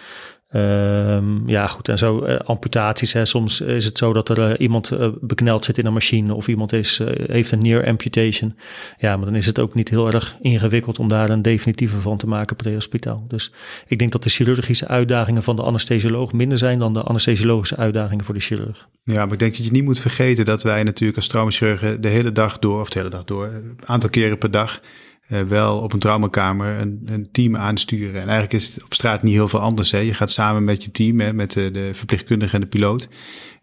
Um, 0.55 1.49
ja, 1.49 1.67
goed. 1.67 1.89
En 1.89 1.97
zo 1.97 2.25
uh, 2.25 2.35
amputaties. 2.35 3.13
Hè. 3.13 3.25
Soms 3.25 3.61
is 3.61 3.85
het 3.85 3.97
zo 3.97 4.13
dat 4.13 4.29
er 4.29 4.51
uh, 4.51 4.59
iemand 4.59 4.91
uh, 4.91 5.07
bekneld 5.21 5.65
zit 5.65 5.77
in 5.77 5.85
een 5.85 5.93
machine 5.93 6.33
of 6.33 6.47
iemand 6.47 6.73
is, 6.73 7.01
heeft 7.25 7.51
een 7.51 7.61
near 7.61 7.87
amputation. 7.87 8.55
Ja, 8.97 9.17
maar 9.17 9.25
dan 9.25 9.35
is 9.35 9.45
het 9.45 9.59
ook 9.59 9.73
niet 9.73 9.89
heel 9.89 10.11
erg 10.11 10.37
ingewikkeld 10.41 10.99
om 10.99 11.07
daar 11.07 11.29
een 11.29 11.41
definitieve 11.41 11.99
van 11.99 12.17
te 12.17 12.27
maken 12.27 12.55
pre-hospitaal. 12.55 13.25
Dus 13.27 13.51
ik 13.87 13.99
denk 13.99 14.11
dat 14.11 14.23
de 14.23 14.29
chirurgische 14.29 14.87
uitdagingen 14.87 15.43
van 15.43 15.55
de 15.55 15.61
anesthesioloog 15.61 16.33
minder 16.33 16.57
zijn 16.57 16.79
dan 16.79 16.93
de 16.93 17.03
anesthesiologische 17.03 17.75
uitdagingen 17.75 18.25
voor 18.25 18.33
de 18.33 18.39
chirurg. 18.39 18.87
Ja, 19.03 19.23
maar 19.23 19.33
ik 19.33 19.39
denk 19.39 19.55
dat 19.55 19.65
je 19.65 19.71
niet 19.71 19.83
moet 19.83 19.99
vergeten 19.99 20.45
dat 20.45 20.63
wij 20.63 20.83
natuurlijk 20.83 21.17
als 21.17 21.27
traumachirurgen 21.27 22.01
de 22.01 22.07
hele 22.07 22.31
dag 22.31 22.59
door, 22.59 22.79
of 22.79 22.89
de 22.89 22.99
hele 22.99 23.11
dag 23.11 23.23
door, 23.23 23.45
een 23.45 23.79
aantal 23.85 24.09
keren 24.09 24.37
per 24.37 24.51
dag 24.51 24.81
uh, 25.29 25.41
wel 25.41 25.79
op 25.79 25.93
een 25.93 25.99
traumakamer 25.99 26.79
een, 26.79 27.01
een, 27.05 27.31
team 27.31 27.57
aansturen. 27.57 28.21
En 28.21 28.27
eigenlijk 28.27 28.53
is 28.53 28.73
het 28.73 28.83
op 28.83 28.93
straat 28.93 29.23
niet 29.23 29.33
heel 29.33 29.47
veel 29.47 29.59
anders. 29.59 29.91
Hè. 29.91 29.97
Je 29.97 30.13
gaat 30.13 30.31
samen 30.31 30.63
met 30.63 30.83
je 30.83 30.91
team, 30.91 31.19
hè, 31.19 31.33
met 31.33 31.51
de, 31.51 31.71
de 31.71 31.89
verpleegkundige 31.93 32.55
en 32.55 32.61
de 32.61 32.67
piloot. 32.67 33.09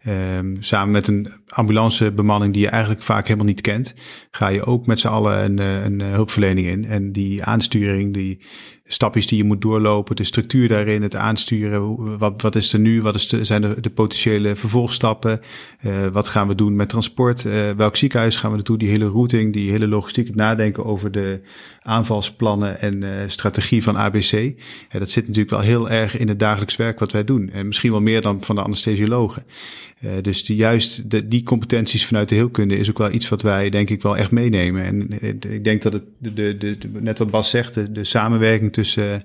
Um, 0.07 0.57
samen 0.59 0.91
met 0.91 1.07
een 1.07 1.27
ambulancebemanning 1.47 2.53
die 2.53 2.61
je 2.61 2.69
eigenlijk 2.69 3.01
vaak 3.01 3.25
helemaal 3.25 3.45
niet 3.45 3.61
kent, 3.61 3.95
ga 4.31 4.47
je 4.47 4.65
ook 4.65 4.85
met 4.85 4.99
z'n 4.99 5.07
allen 5.07 5.43
een, 5.43 5.59
eh, 5.59 5.83
een, 5.83 5.99
een 5.99 6.13
hulpverlening 6.13 6.67
in. 6.67 6.85
En 6.85 7.11
die 7.11 7.43
aansturing, 7.43 8.13
die, 8.13 8.39
stapjes 8.87 9.27
die 9.27 9.37
je 9.37 9.43
moet 9.43 9.61
doorlopen, 9.61 10.15
de 10.15 10.23
structuur 10.23 10.67
daarin, 10.67 11.01
het 11.01 11.15
aansturen. 11.15 12.17
Wat, 12.17 12.41
wat 12.41 12.55
is 12.55 12.73
er 12.73 12.79
nu? 12.79 13.01
Wat 13.01 13.15
is 13.15 13.27
de, 13.27 13.45
zijn 13.45 13.61
de, 13.61 13.81
de 13.81 13.89
potentiële 13.89 14.55
vervolgstappen? 14.55 15.39
Uh, 15.85 16.07
wat 16.07 16.27
gaan 16.27 16.47
we 16.47 16.55
doen 16.55 16.75
met 16.75 16.89
transport? 16.89 17.43
Uh, 17.43 17.71
welk 17.71 17.95
ziekenhuis 17.95 18.35
gaan 18.35 18.49
we 18.49 18.55
naartoe? 18.55 18.77
Die 18.77 18.89
hele 18.89 19.07
routing, 19.07 19.53
die 19.53 19.71
hele 19.71 19.87
logistiek, 19.87 20.27
het 20.27 20.35
nadenken 20.35 20.85
over 20.85 21.11
de 21.11 21.41
aanvalsplannen 21.85 22.79
en 22.79 23.03
uh, 23.03 23.09
strategie 23.27 23.83
van 23.83 23.97
ABC. 23.97 24.53
dat 24.91 25.09
zit 25.09 25.27
natuurlijk 25.27 25.49
wel 25.49 25.59
heel 25.59 25.89
erg 25.89 26.17
in 26.17 26.27
het 26.27 26.39
dagelijks 26.39 26.75
werk 26.75 26.99
wat 26.99 27.11
wij 27.11 27.23
doen. 27.23 27.49
En 27.49 27.65
misschien 27.65 27.91
wel 27.91 28.01
meer 28.01 28.21
dan 28.21 28.43
van 28.43 28.55
de 28.55 28.61
anesthesiologen. 28.61 29.43
dus 30.21 30.43
die, 30.43 30.55
juist 30.55 31.09
die 31.29 31.43
competenties 31.43 32.05
vanuit 32.05 32.29
de 32.29 32.35
heelkunde 32.35 32.77
is 32.77 32.89
ook 32.89 32.97
wel 32.97 33.11
iets 33.11 33.29
wat 33.29 33.41
wij 33.41 33.69
denk 33.69 33.89
ik 33.89 34.01
wel 34.01 34.17
echt 34.17 34.31
meenemen. 34.31 34.83
En 34.83 35.23
ik 35.53 35.63
denk 35.63 35.81
dat 35.81 35.93
het, 35.93 36.03
de, 36.17 36.57
de, 36.57 36.77
net 36.99 37.17
wat 37.17 37.29
Bas 37.29 37.49
zegt, 37.49 37.95
de, 37.95 38.03
samenwerking 38.03 38.73
tussen 38.73 39.13
uh, 39.13 39.21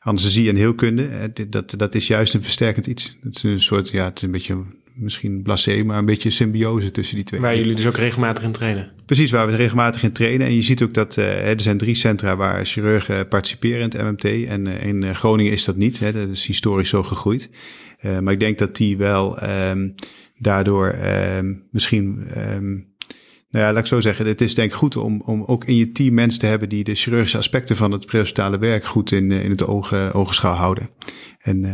anesthesie 0.00 0.48
en 0.48 0.56
heelkunde, 0.56 1.32
dat, 1.48 1.74
dat 1.76 1.94
is 1.94 2.06
juist 2.06 2.34
een 2.34 2.42
versterkend 2.42 2.86
iets. 2.86 3.18
Het 3.22 3.36
is 3.36 3.42
een 3.42 3.60
soort, 3.60 3.90
ja, 3.90 4.04
het 4.04 4.16
is 4.16 4.22
een 4.22 4.30
beetje 4.30 4.62
misschien 4.94 5.42
blasé, 5.42 5.82
maar 5.82 5.98
een 5.98 6.04
beetje 6.04 6.30
symbiose 6.30 6.90
tussen 6.90 7.16
die 7.16 7.24
twee. 7.24 7.40
Waar 7.40 7.56
jullie 7.56 7.74
dus 7.74 7.86
ook 7.86 7.96
regelmatig 7.96 8.44
in 8.44 8.52
trainen? 8.52 8.90
Precies, 9.06 9.30
waar 9.30 9.46
we 9.46 9.56
regelmatig 9.56 10.02
in 10.02 10.12
trainen. 10.12 10.46
En 10.46 10.54
je 10.54 10.62
ziet 10.62 10.82
ook 10.82 10.94
dat 10.94 11.16
uh, 11.16 11.48
er 11.48 11.60
zijn 11.60 11.78
drie 11.78 11.94
centra 11.94 12.36
waar 12.36 12.64
chirurgen 12.64 13.28
participeren 13.28 13.78
in 13.78 13.84
het 13.84 14.02
MMT. 14.02 14.24
En 14.48 14.66
uh, 14.66 14.82
in 14.82 15.14
Groningen 15.14 15.52
is 15.52 15.64
dat 15.64 15.76
niet. 15.76 15.98
Hè, 15.98 16.12
dat 16.12 16.28
is 16.28 16.46
historisch 16.46 16.88
zo 16.88 17.02
gegroeid. 17.02 17.50
Uh, 18.02 18.18
maar 18.18 18.32
ik 18.32 18.40
denk 18.40 18.58
dat 18.58 18.76
die 18.76 18.96
wel 18.96 19.42
um, 19.42 19.94
daardoor 20.38 20.94
um, 21.36 21.62
misschien 21.70 22.26
um, 22.36 22.90
nou 23.50 23.64
ja, 23.64 23.72
laat 23.72 23.82
ik 23.82 23.86
zo 23.86 24.00
zeggen. 24.00 24.26
Het 24.26 24.40
is 24.40 24.54
denk 24.54 24.70
ik 24.70 24.76
goed 24.76 24.96
om, 24.96 25.22
om 25.24 25.44
ook 25.44 25.64
in 25.64 25.76
je 25.76 25.92
team 25.92 26.14
mensen 26.14 26.40
te 26.40 26.46
hebben 26.46 26.68
die 26.68 26.84
de 26.84 26.94
chirurgische 26.94 27.38
aspecten 27.38 27.76
van 27.76 27.92
het 27.92 28.06
prehospitale 28.06 28.58
werk 28.58 28.84
goed 28.84 29.12
in, 29.12 29.32
in 29.32 29.50
het 29.50 29.66
oog, 29.66 30.12
ogenschouw 30.12 30.54
houden. 30.54 30.90
En 31.40 31.64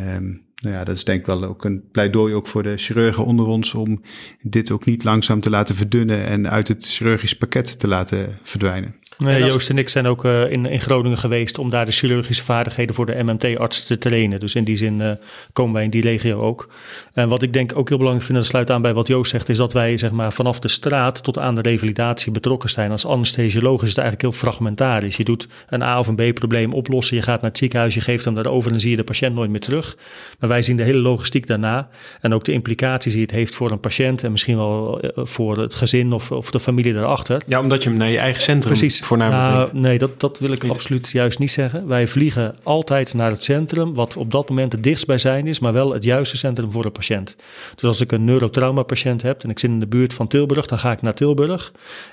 nou 0.61 0.75
ja, 0.75 0.85
dat 0.85 0.97
is 0.97 1.05
denk 1.05 1.21
ik 1.21 1.27
wel 1.27 1.45
ook 1.45 1.65
een 1.65 1.83
pleidooi 1.93 2.35
ook 2.35 2.47
voor 2.47 2.63
de 2.63 2.77
chirurgen 2.77 3.25
onder 3.25 3.47
ons 3.47 3.75
om 3.75 4.03
dit 4.43 4.71
ook 4.71 4.85
niet 4.85 5.05
langzaam 5.05 5.41
te 5.41 5.51
laten 5.51 5.75
verdunnen 5.75 6.27
en 6.27 6.51
uit 6.51 6.69
het 6.69 6.87
chirurgisch 6.87 7.37
pakket 7.37 7.79
te 7.79 7.89
laten 7.89 8.39
verdwijnen. 8.43 8.95
Nee, 9.19 9.45
Joost 9.45 9.71
en 9.71 9.79
ik 9.79 9.89
zijn 9.89 10.07
ook 10.07 10.25
uh, 10.25 10.51
in, 10.51 10.67
in 10.67 10.81
Groningen 10.81 11.19
geweest 11.19 11.59
om 11.59 11.71
daar 11.71 11.85
de 11.85 11.93
chirurgische 11.93 12.43
vaardigheden 12.43 12.95
voor 12.95 13.07
de 13.07 13.23
MMT-artsen 13.23 13.87
te 13.87 13.99
trainen. 13.99 14.41
Dus 14.41 14.55
in 14.55 14.65
die 14.65 14.77
zin 14.77 15.01
uh, 15.01 15.11
komen 15.53 15.75
wij 15.75 15.85
in 15.85 15.91
die 15.91 16.03
regio 16.03 16.41
ook. 16.41 16.69
En 17.13 17.29
wat 17.29 17.43
ik 17.43 17.53
denk 17.53 17.77
ook 17.77 17.89
heel 17.89 17.99
belangrijk 17.99 18.27
vind, 18.27 18.37
en 18.39 18.43
dat 18.43 18.53
sluit 18.53 18.71
aan 18.71 18.83
bij 18.83 18.95
wat 18.95 19.07
Joost 19.07 19.31
zegt, 19.31 19.49
is 19.49 19.57
dat 19.57 19.73
wij 19.73 19.97
zeg 19.97 20.11
maar, 20.11 20.33
vanaf 20.33 20.59
de 20.59 20.69
straat 20.69 21.23
tot 21.23 21.39
aan 21.39 21.55
de 21.55 21.61
revalidatie 21.61 22.33
betrokken 22.33 22.71
zijn. 22.71 22.91
Als 22.91 23.07
anesthesioloog 23.07 23.83
is 23.83 23.89
het 23.89 23.99
eigenlijk 23.99 24.29
heel 24.29 24.41
fragmentarisch. 24.41 25.17
Je 25.17 25.25
doet 25.25 25.49
een 25.69 25.83
A 25.83 25.99
of 25.99 26.07
een 26.07 26.33
B-probleem 26.33 26.73
oplossen, 26.73 27.17
je 27.17 27.23
gaat 27.23 27.41
naar 27.41 27.51
het 27.51 27.59
ziekenhuis, 27.59 27.95
je 27.95 28.01
geeft 28.01 28.25
hem 28.25 28.35
daarover 28.35 28.73
en 28.73 28.81
zie 28.81 28.91
je 28.91 28.97
de 28.97 29.05
patiënt 29.05 29.35
nooit 29.35 29.51
meer 29.51 29.61
terug. 29.61 29.97
Maar 30.39 30.49
wij 30.49 30.63
zien 30.63 30.77
de 30.77 30.83
hele 30.83 30.99
logistiek 30.99 31.47
daarna 31.47 31.89
en 32.21 32.35
ook 32.35 32.45
de 32.45 32.53
implicaties 32.53 33.13
die 33.13 33.23
het 33.23 33.31
heeft 33.31 33.55
voor 33.55 33.71
een 33.71 33.81
patiënt 33.81 34.25
en 34.25 34.31
misschien 34.31 34.57
wel 34.57 35.01
uh, 35.05 35.11
voor 35.15 35.59
het 35.59 35.75
gezin 35.75 36.13
of, 36.13 36.31
of 36.31 36.51
de 36.51 36.61
familie 36.61 36.93
daarachter. 36.93 37.43
Ja, 37.47 37.61
omdat 37.61 37.83
je 37.83 37.89
hem 37.89 37.99
naar 37.99 38.11
je 38.11 38.19
eigen 38.19 38.43
centrum 38.43 38.73
Precies 38.73 39.07
nou, 39.17 39.69
nee, 39.73 39.99
dat, 39.99 40.21
dat 40.21 40.39
wil 40.39 40.53
ik 40.53 40.63
niet. 40.63 40.73
absoluut 40.73 41.11
juist 41.11 41.39
niet 41.39 41.51
zeggen. 41.51 41.87
Wij 41.87 42.07
vliegen 42.07 42.55
altijd 42.63 43.15
naar 43.15 43.31
het 43.31 43.45
centrum, 43.45 43.95
wat 43.95 44.17
op 44.17 44.31
dat 44.31 44.49
moment 44.49 44.73
het 44.73 44.83
dichtstbijzijn 44.83 45.47
is, 45.47 45.59
maar 45.59 45.73
wel 45.73 45.93
het 45.93 46.05
juiste 46.05 46.37
centrum 46.37 46.73
voor 46.73 46.83
de 46.83 46.91
patiënt. 46.91 47.37
Dus 47.75 47.85
als 47.85 48.01
ik 48.01 48.13
een 48.13 48.25
neurotrauma 48.25 48.83
patiënt 48.83 49.23
heb 49.23 49.43
en 49.43 49.51
ik 49.51 49.59
zit 49.59 49.71
in 49.71 49.81
de 49.81 49.87
buurt 49.87 50.15
van 50.15 50.27
Tilburg, 50.29 50.67
dan 50.67 50.79
ga 50.79 50.93
ik 50.93 51.03
naar 51.03 51.15
Tilburg. 51.15 51.73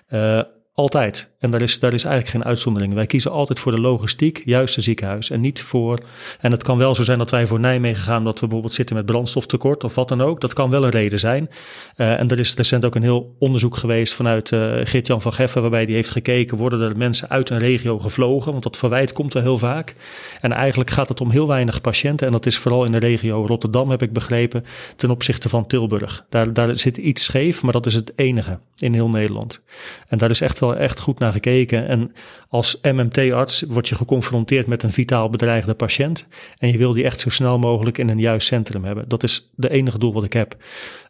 Uh, 0.09 0.41
altijd. 0.73 1.34
En 1.45 1.51
daar 1.51 1.61
is, 1.61 1.79
daar 1.79 1.93
is 1.93 2.03
eigenlijk 2.03 2.35
geen 2.35 2.45
uitzondering. 2.45 2.93
Wij 2.93 3.05
kiezen 3.05 3.31
altijd 3.31 3.59
voor 3.59 3.71
de 3.71 3.79
logistiek, 3.79 4.41
juiste 4.45 4.81
ziekenhuis. 4.81 5.29
En 5.29 5.41
niet 5.41 5.63
voor. 5.63 5.99
En 6.39 6.51
het 6.51 6.63
kan 6.63 6.77
wel 6.77 6.95
zo 6.95 7.03
zijn 7.03 7.17
dat 7.17 7.31
wij 7.31 7.47
voor 7.47 7.59
Nijmegen 7.59 8.03
gaan, 8.03 8.23
dat 8.23 8.33
we 8.33 8.45
bijvoorbeeld 8.45 8.73
zitten 8.73 8.95
met 8.95 9.05
brandstoftekort 9.05 9.83
of 9.83 9.95
wat 9.95 10.07
dan 10.07 10.21
ook. 10.21 10.41
Dat 10.41 10.53
kan 10.53 10.69
wel 10.69 10.83
een 10.83 10.89
reden 10.89 11.19
zijn. 11.19 11.49
Uh, 11.97 12.19
en 12.19 12.27
er 12.27 12.39
is 12.39 12.55
recent 12.55 12.85
ook 12.85 12.95
een 12.95 13.01
heel 13.01 13.35
onderzoek 13.39 13.77
geweest 13.77 14.13
vanuit 14.13 14.51
uh, 14.51 14.73
Geert-Jan 14.83 15.21
van 15.21 15.33
Geffen, 15.33 15.61
waarbij 15.61 15.85
die 15.85 15.95
heeft 15.95 16.09
gekeken: 16.09 16.57
worden 16.57 16.81
er 16.81 16.97
mensen 16.97 17.29
uit 17.29 17.49
een 17.49 17.57
regio 17.57 17.99
gevlogen? 17.99 18.51
Want 18.51 18.63
dat 18.63 18.77
verwijt 18.77 19.13
komt 19.13 19.33
wel 19.33 19.43
heel 19.43 19.57
vaak. 19.57 19.95
En 20.41 20.51
eigenlijk 20.51 20.89
gaat 20.89 21.09
het 21.09 21.21
om 21.21 21.29
heel 21.29 21.47
weinig 21.47 21.81
patiënten. 21.81 22.25
En 22.25 22.33
dat 22.33 22.45
is 22.45 22.57
vooral 22.57 22.85
in 22.85 22.91
de 22.91 22.97
regio 22.97 23.45
Rotterdam, 23.45 23.89
heb 23.89 24.01
ik 24.01 24.13
begrepen, 24.13 24.65
ten 24.95 25.09
opzichte 25.09 25.49
van 25.49 25.67
Tilburg. 25.67 26.25
Daar, 26.29 26.53
daar 26.53 26.75
zit 26.75 26.97
iets 26.97 27.23
scheef, 27.23 27.63
maar 27.63 27.73
dat 27.73 27.85
is 27.85 27.93
het 27.93 28.11
enige 28.15 28.59
in 28.77 28.93
heel 28.93 29.09
Nederland. 29.09 29.61
En 30.07 30.17
daar 30.17 30.29
is 30.29 30.41
echt 30.41 30.59
wel 30.59 30.75
echt 30.75 30.99
goed 30.99 31.19
naar 31.19 31.31
gekeken. 31.35 31.87
En 31.87 32.11
als 32.49 32.79
MMT-arts 32.81 33.61
word 33.67 33.87
je 33.87 33.95
geconfronteerd 33.95 34.67
met 34.67 34.83
een 34.83 34.91
vitaal 34.91 35.29
bedreigde 35.29 35.73
patiënt. 35.73 36.27
En 36.57 36.71
je 36.71 36.77
wil 36.77 36.93
die 36.93 37.03
echt 37.03 37.19
zo 37.19 37.29
snel 37.29 37.59
mogelijk 37.59 37.97
in 37.97 38.09
een 38.09 38.19
juist 38.19 38.47
centrum 38.47 38.83
hebben. 38.83 39.07
Dat 39.07 39.23
is 39.23 39.49
de 39.55 39.69
enige 39.69 39.97
doel 39.97 40.13
wat 40.13 40.23
ik 40.23 40.33
heb. 40.33 40.55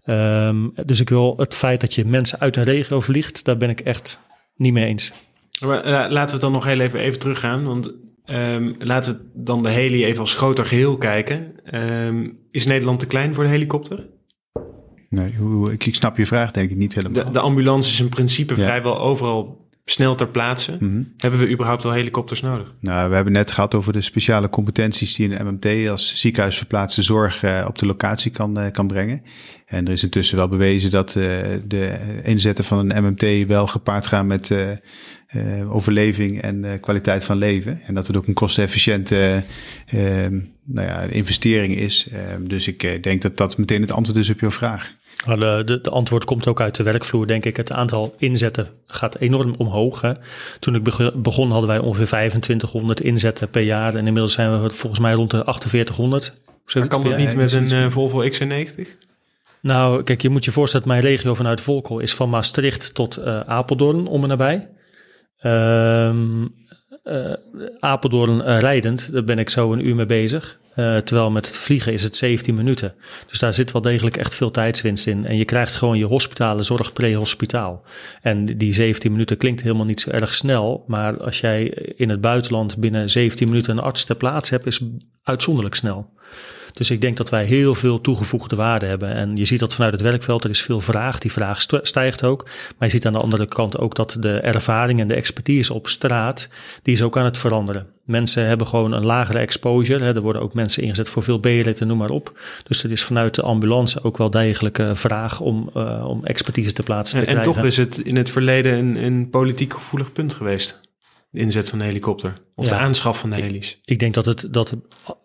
Um, 0.06 0.74
dus 0.86 1.00
ik 1.00 1.10
wil 1.10 1.34
het 1.38 1.56
feit 1.56 1.82
dat 1.82 1.94
je 1.94 2.06
mensen 2.06 2.40
uit 2.40 2.58
een 2.58 2.64
regio 2.64 3.00
vliegt, 3.00 3.46
daar 3.46 3.58
ben 3.58 3.70
ik 3.70 3.80
echt 3.80 4.20
niet 4.56 4.74
mee 4.74 4.86
eens. 4.86 5.12
Maar, 5.60 5.88
uh, 5.88 6.12
laten 6.12 6.36
we 6.36 6.42
dan 6.42 6.52
nog 6.52 6.66
heel 6.66 6.80
even, 6.80 7.00
even 7.00 7.20
teruggaan. 7.20 7.66
Want 7.66 7.94
um, 8.26 8.76
laten 8.80 9.14
we 9.14 9.44
dan 9.44 9.64
de 9.64 9.70
heli 9.70 10.06
even 10.06 10.20
als 10.20 10.34
groter 10.34 10.66
geheel 10.66 10.98
kijken. 10.98 11.54
Um, 11.74 12.38
is 12.52 12.66
Nederland 12.66 13.00
te 13.00 13.08
klein 13.08 13.34
voor 13.34 13.44
de 13.44 13.50
helikopter? 13.50 14.08
Nee, 15.10 15.34
ik, 15.72 15.86
ik 15.86 15.96
snap 15.96 16.18
je 16.18 16.26
vraag 16.26 16.52
denk 16.52 16.72
ik 16.72 16.78
niet 16.78 16.96
helemaal. 16.96 17.24
De, 17.24 17.30
de 17.30 17.40
ambulance 17.40 17.92
is 17.92 18.00
in 18.00 18.10
principe 18.10 18.54
ja. 18.56 18.64
vrijwel 18.64 19.00
overal 19.00 19.65
snel 19.86 20.16
ter 20.16 20.28
plaatse. 20.28 20.72
Mm 20.72 20.90
-hmm. 20.90 21.14
Hebben 21.18 21.40
we 21.40 21.50
überhaupt 21.50 21.84
wel 21.84 21.92
helikopters 21.92 22.42
nodig? 22.42 22.74
Nou, 22.80 23.10
we 23.10 23.16
hebben 23.16 23.34
net 23.34 23.52
gehad 23.52 23.76
over 23.76 23.94
de 23.94 24.02
speciale 24.02 24.50
competenties 24.50 25.16
die 25.16 25.30
een 25.30 25.46
MMT 25.46 25.90
als 25.90 26.20
ziekenhuisverplaatste 26.20 27.02
zorg 27.02 27.44
uh, 27.44 27.66
op 27.68 27.78
de 27.78 27.86
locatie 27.86 28.32
kan, 28.32 28.60
uh, 28.60 28.72
kan 28.72 28.88
brengen. 28.88 29.22
En 29.66 29.86
er 29.86 29.92
is 29.92 30.04
intussen 30.04 30.38
wel 30.38 30.48
bewezen 30.48 30.92
dat 30.92 31.16
uh, 31.16 31.24
de 31.68 31.98
inzetten 32.24 32.66
van 32.66 32.90
een 32.90 33.04
MMT 33.04 33.48
wel 33.48 33.68
gepaard 33.68 34.08
gaan 34.08 34.28
met 34.28 34.56
overleving 35.70 36.42
en 36.42 36.80
kwaliteit 36.80 37.24
van 37.24 37.38
leven. 37.38 37.82
En 37.86 37.94
dat 37.94 38.08
het 38.08 38.18
ook 38.18 38.28
een 38.28 38.34
kostenefficiënte 38.34 39.44
nou 40.66 40.88
ja, 40.88 41.02
investering 41.02 41.76
is. 41.76 42.08
dus 42.42 42.68
ik 42.68 43.04
denk 43.04 43.22
dat 43.22 43.38
dat 43.38 43.58
meteen 43.58 43.82
het 43.82 43.92
antwoord 43.92 44.20
is 44.20 44.30
op 44.30 44.40
jouw 44.40 44.52
vraag. 44.52 44.96
De, 45.26 45.62
de, 45.66 45.82
de, 45.82 45.90
antwoord 45.90 46.26
komt 46.26 46.48
ook 46.48 46.62
uit 46.62 46.76
de 46.76 46.84
werkvloer, 46.84 47.28
denk 47.28 47.46
ik. 47.46 47.58
Het 47.58 47.72
aantal 47.72 48.16
inzetten 48.18 48.68
gaat 48.88 49.18
enorm 49.18 49.54
omhoog. 49.58 50.02
Hè. 50.02 50.12
Toen 50.60 50.76
ik 50.76 50.84
begon 51.16 51.52
hadden 51.52 51.70
wij 51.70 51.80
ongeveer 51.80 52.06
2500 52.06 53.02
inzetten 53.02 53.50
per 53.50 53.62
jaar. 53.62 53.94
En 53.94 54.08
inmiddels 54.08 54.34
zijn 54.34 54.62
we 54.62 54.70
volgens 54.70 55.02
mij 55.02 55.14
rond 55.14 55.32
de 55.32 55.44
4800. 55.44 56.34
Maar 56.74 56.88
kan 56.88 57.04
dat 57.04 57.18
niet 57.18 57.36
met 57.36 57.52
een 57.52 57.74
uh, 57.74 57.90
Volvo 57.90 58.30
XC90? 58.30 58.82
Nou, 59.62 60.04
kijk, 60.04 60.22
je 60.22 60.30
moet 60.30 60.46
je 60.46 60.52
voorstellen, 60.52 60.88
mijn 60.88 61.02
regio 61.02 61.34
vanuit 61.34 61.62
Volkel 61.62 62.00
is 62.00 62.14
van 62.14 62.30
Maastricht 62.30 62.94
tot 62.94 63.20
uh, 63.20 63.40
Apeldoorn 63.40 64.08
om 64.08 64.24
en 64.24 64.30
nabij. 64.30 64.70
Um, 65.44 66.56
uh, 67.04 67.34
Apeldoorn 67.80 68.40
uh, 68.40 68.60
rijdend, 68.60 69.12
daar 69.12 69.24
ben 69.24 69.40
ik 69.40 69.50
zo 69.50 69.74
een 69.74 69.88
uur 69.88 69.96
mee 69.96 70.06
bezig. 70.06 70.60
Uh, 70.76 70.98
terwijl 70.98 71.32
met 71.32 71.46
het 71.46 71.58
vliegen 71.58 71.94
is 71.94 72.04
het 72.04 72.16
17 72.16 72.56
minuten. 72.56 72.94
Dus 73.28 73.40
daar 73.40 73.54
zit 73.54 73.72
wel 73.72 73.82
degelijk 73.82 74.18
echt 74.18 74.36
veel 74.36 74.52
tijdswinst 74.52 75.08
in. 75.08 75.26
En 75.26 75.38
je 75.38 75.46
krijgt 75.46 75.76
gewoon 75.76 75.98
je 75.98 76.06
hospitale 76.06 76.62
zorg 76.62 76.94
pre-hospitaal. 76.94 77.84
En 78.22 78.46
die 78.46 78.74
17 78.74 79.12
minuten 79.12 79.38
klinkt 79.38 79.62
helemaal 79.62 79.86
niet 79.86 80.00
zo 80.00 80.10
erg 80.10 80.34
snel. 80.34 80.84
Maar 80.88 81.24
als 81.24 81.40
jij 81.40 81.64
in 81.96 82.10
het 82.10 82.22
buitenland 82.22 82.78
binnen 82.78 83.10
17 83.10 83.48
minuten 83.48 83.78
een 83.78 83.84
arts 83.84 84.04
ter 84.04 84.16
plaatse 84.16 84.54
hebt, 84.54 84.66
is 84.66 84.82
uitzonderlijk 85.24 85.76
snel. 85.76 86.14
Dus 86.76 86.92
ik 86.92 87.02
denk 87.02 87.18
dat 87.18 87.30
wij 87.30 87.46
heel 87.46 87.76
veel 87.76 88.02
toegevoegde 88.02 88.56
waarde 88.56 88.86
hebben. 88.86 89.10
En 89.10 89.36
je 89.36 89.46
ziet 89.46 89.60
dat 89.60 89.74
vanuit 89.74 89.94
het 89.94 90.02
werkveld, 90.02 90.44
er 90.44 90.50
is 90.50 90.62
veel 90.62 90.80
vraag. 90.80 91.20
Die 91.20 91.32
vraag 91.32 91.62
stijgt 91.82 92.24
ook. 92.24 92.44
Maar 92.44 92.88
je 92.88 92.90
ziet 92.90 93.06
aan 93.06 93.14
de 93.14 93.20
andere 93.20 93.46
kant 93.46 93.78
ook 93.78 93.96
dat 93.96 94.18
de 94.20 94.40
ervaring 94.40 95.00
en 95.00 95.08
de 95.08 95.16
expertise 95.16 95.74
op 95.74 95.88
straat, 95.88 96.50
die 96.82 96.94
is 96.94 97.02
ook 97.02 97.18
aan 97.18 97.26
het 97.26 97.38
veranderen. 97.38 97.88
Mensen 98.06 98.46
hebben 98.48 98.68
gewoon 98.68 98.92
een 98.92 99.06
lagere 99.06 99.40
exposure. 99.40 100.04
Hè. 100.04 100.16
Er 100.16 100.22
worden 100.22 100.42
ook 100.42 100.54
mensen 100.54 100.84
ingezet 100.84 101.10
voor 101.10 101.24
veel 101.24 101.40
B-ritten, 101.40 101.88
noem 101.88 101.98
maar 101.98 102.10
op. 102.10 102.40
Dus 102.64 102.84
er 102.84 102.92
is 102.92 103.04
vanuit 103.04 103.36
de 103.36 103.42
ambulance 103.42 104.04
ook 104.04 104.18
wel 104.18 104.30
degelijke 104.30 104.96
vraag 104.96 105.40
om, 105.40 105.70
uh, 105.78 106.06
om 106.08 106.26
expertise 106.26 106.74
te 106.74 106.84
plaatsen. 106.84 107.20
En, 107.20 107.26
te 107.26 107.32
en 107.32 107.42
toch 107.42 107.64
is 107.64 107.78
het 107.78 107.98
in 107.98 108.16
het 108.16 108.30
verleden 108.30 108.74
een, 108.74 108.96
een 108.96 109.30
politiek 109.30 109.74
gevoelig 109.74 110.12
punt 110.12 110.34
geweest 110.34 110.84
de 111.36 111.42
inzet 111.42 111.70
van 111.70 111.80
een 111.80 111.86
helikopter. 111.86 112.34
Of 112.56 112.70
ja, 112.70 112.78
de 112.78 112.84
aanschaf 112.84 113.20
van 113.20 113.30
de 113.30 113.36
helis. 113.36 113.72
Ik, 113.72 113.78
ik, 113.86 114.00
denk 114.00 114.14
dat 114.14 114.26
het 114.26 114.48
dat 114.52 114.76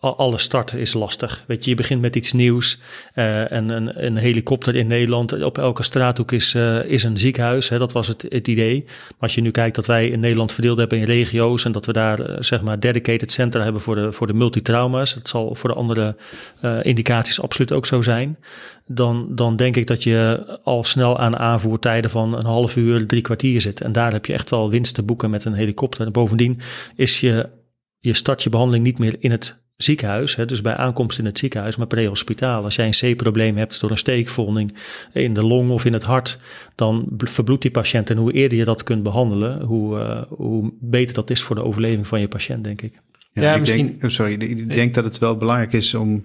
alle 0.01 0.39
starten 0.39 0.79
is 0.79 0.93
lastig. 0.93 1.45
Weet 1.47 1.65
je, 1.65 1.71
je 1.71 1.77
begint 1.77 2.01
met 2.01 2.17
iets 2.17 2.33
nieuws. 2.33 2.79
Uh, 3.15 3.53
en 3.53 3.69
een, 3.69 4.05
een, 4.05 4.17
helikopter 4.17 4.77
in 4.77 4.87
Nederland, 4.87 5.43
op 5.43 5.59
elke 5.59 5.83
straathoek 5.83 6.33
is, 6.33 6.55
uh, 6.55 6.85
is 6.85 7.03
een 7.03 7.19
ziekenhuis. 7.19 7.69
Hè, 7.69 7.79
dat 7.79 7.93
was 7.93 8.09
het, 8.09 8.27
het, 8.29 8.49
idee. 8.49 8.83
Maar 8.87 9.15
als 9.19 9.35
je 9.35 9.41
nu 9.41 9.51
kijkt 9.51 9.77
dat 9.77 9.87
wij 9.87 10.09
in 10.09 10.21
Nederland 10.21 10.53
verdeeld 10.53 10.79
hebben 10.79 10.99
in 10.99 11.05
regio's. 11.05 11.65
En 11.65 11.73
dat 11.73 11.87
we 11.87 11.93
daar 11.93 12.21
uh, 12.21 12.37
zeg 12.39 12.63
maar 12.63 12.81
dedicated 12.81 13.33
centra 13.33 13.63
hebben 13.63 13.81
voor 13.81 13.95
de, 13.95 14.13
voor 14.13 14.27
de 14.27 14.35
multitrauma's. 14.35 15.15
Dat 15.15 15.29
zal 15.29 15.55
voor 15.55 15.71
de 15.71 15.77
andere 15.77 16.17
indicaties 16.83 17.43
absoluut 17.43 17.73
ook 17.73 17.87
zo 17.87 18.03
zijn. 18.03 18.37
Dan, 18.93 19.27
dan 19.35 19.57
denk 19.57 19.77
ik 19.77 19.87
dat 19.87 20.03
je 20.03 20.45
al 20.63 20.85
snel 20.85 21.19
aan 21.19 21.37
aanvoertijden 21.37 22.11
van 22.11 22.37
een 22.37 22.47
half 22.47 22.77
uur, 22.77 23.07
drie 23.07 23.23
kwartier 23.23 23.61
zit. 23.61 23.81
En 23.81 23.93
daar 23.93 24.13
heb 24.13 24.27
je 24.27 24.33
echt 24.33 24.51
wel 24.51 24.71
winst 24.71 24.95
te 24.95 25.03
boeken 25.03 25.31
met 25.31 25.45
een 25.45 25.53
helikopter. 25.53 26.07
En 26.07 26.13
bovendien 26.13 26.61
is 26.97 27.21
je, 27.21 27.49
je 27.99 28.15
start 28.15 28.43
je 28.43 28.51
behandeling 28.51 28.85
niet 28.85 28.99
meer 28.99 29.17
in 29.19 29.31
het 29.31 29.63
ziekenhuis, 29.77 30.37
hè, 30.37 30.47
dus 30.47 30.61
bij 30.61 30.77
aankomst 30.77 31.19
in 31.19 31.25
het 31.25 31.39
ziekenhuis, 31.39 31.77
maar 31.77 31.87
pre-hospitaal. 31.87 32.65
Als 32.65 32.75
jij 32.75 32.87
een 32.87 33.15
C-probleem 33.15 33.57
hebt 33.57 33.81
door 33.81 33.91
een 33.91 33.97
steekvonding 33.97 34.75
in 35.13 35.35
de 35.35 35.45
long 35.45 35.71
of 35.71 35.85
in 35.85 35.93
het 35.93 36.03
hart, 36.03 36.39
dan 36.75 37.09
verbloedt 37.17 37.63
die 37.63 37.71
patiënt. 37.71 38.11
En 38.11 38.17
hoe 38.17 38.33
eerder 38.33 38.59
je 38.59 38.65
dat 38.65 38.83
kunt 38.83 39.03
behandelen, 39.03 39.63
hoe, 39.63 39.99
uh, 39.99 40.23
hoe 40.29 40.73
beter 40.81 41.15
dat 41.15 41.31
is 41.31 41.43
voor 41.43 41.57
de 41.57 41.65
overleving 41.65 42.07
van 42.07 42.21
je 42.21 42.29
patiënt, 42.29 42.65
denk 42.65 42.83
ik. 42.83 42.93
Ja, 43.33 43.43
ja 43.43 43.53
ik 43.53 43.61
misschien... 43.61 43.87
denk, 43.87 44.05
oh, 44.05 44.09
sorry, 44.11 44.33
ik 44.33 44.69
denk 44.69 44.95
dat 44.95 45.05
het 45.05 45.19
wel 45.19 45.37
belangrijk 45.37 45.73
is 45.73 45.95
om 45.95 46.25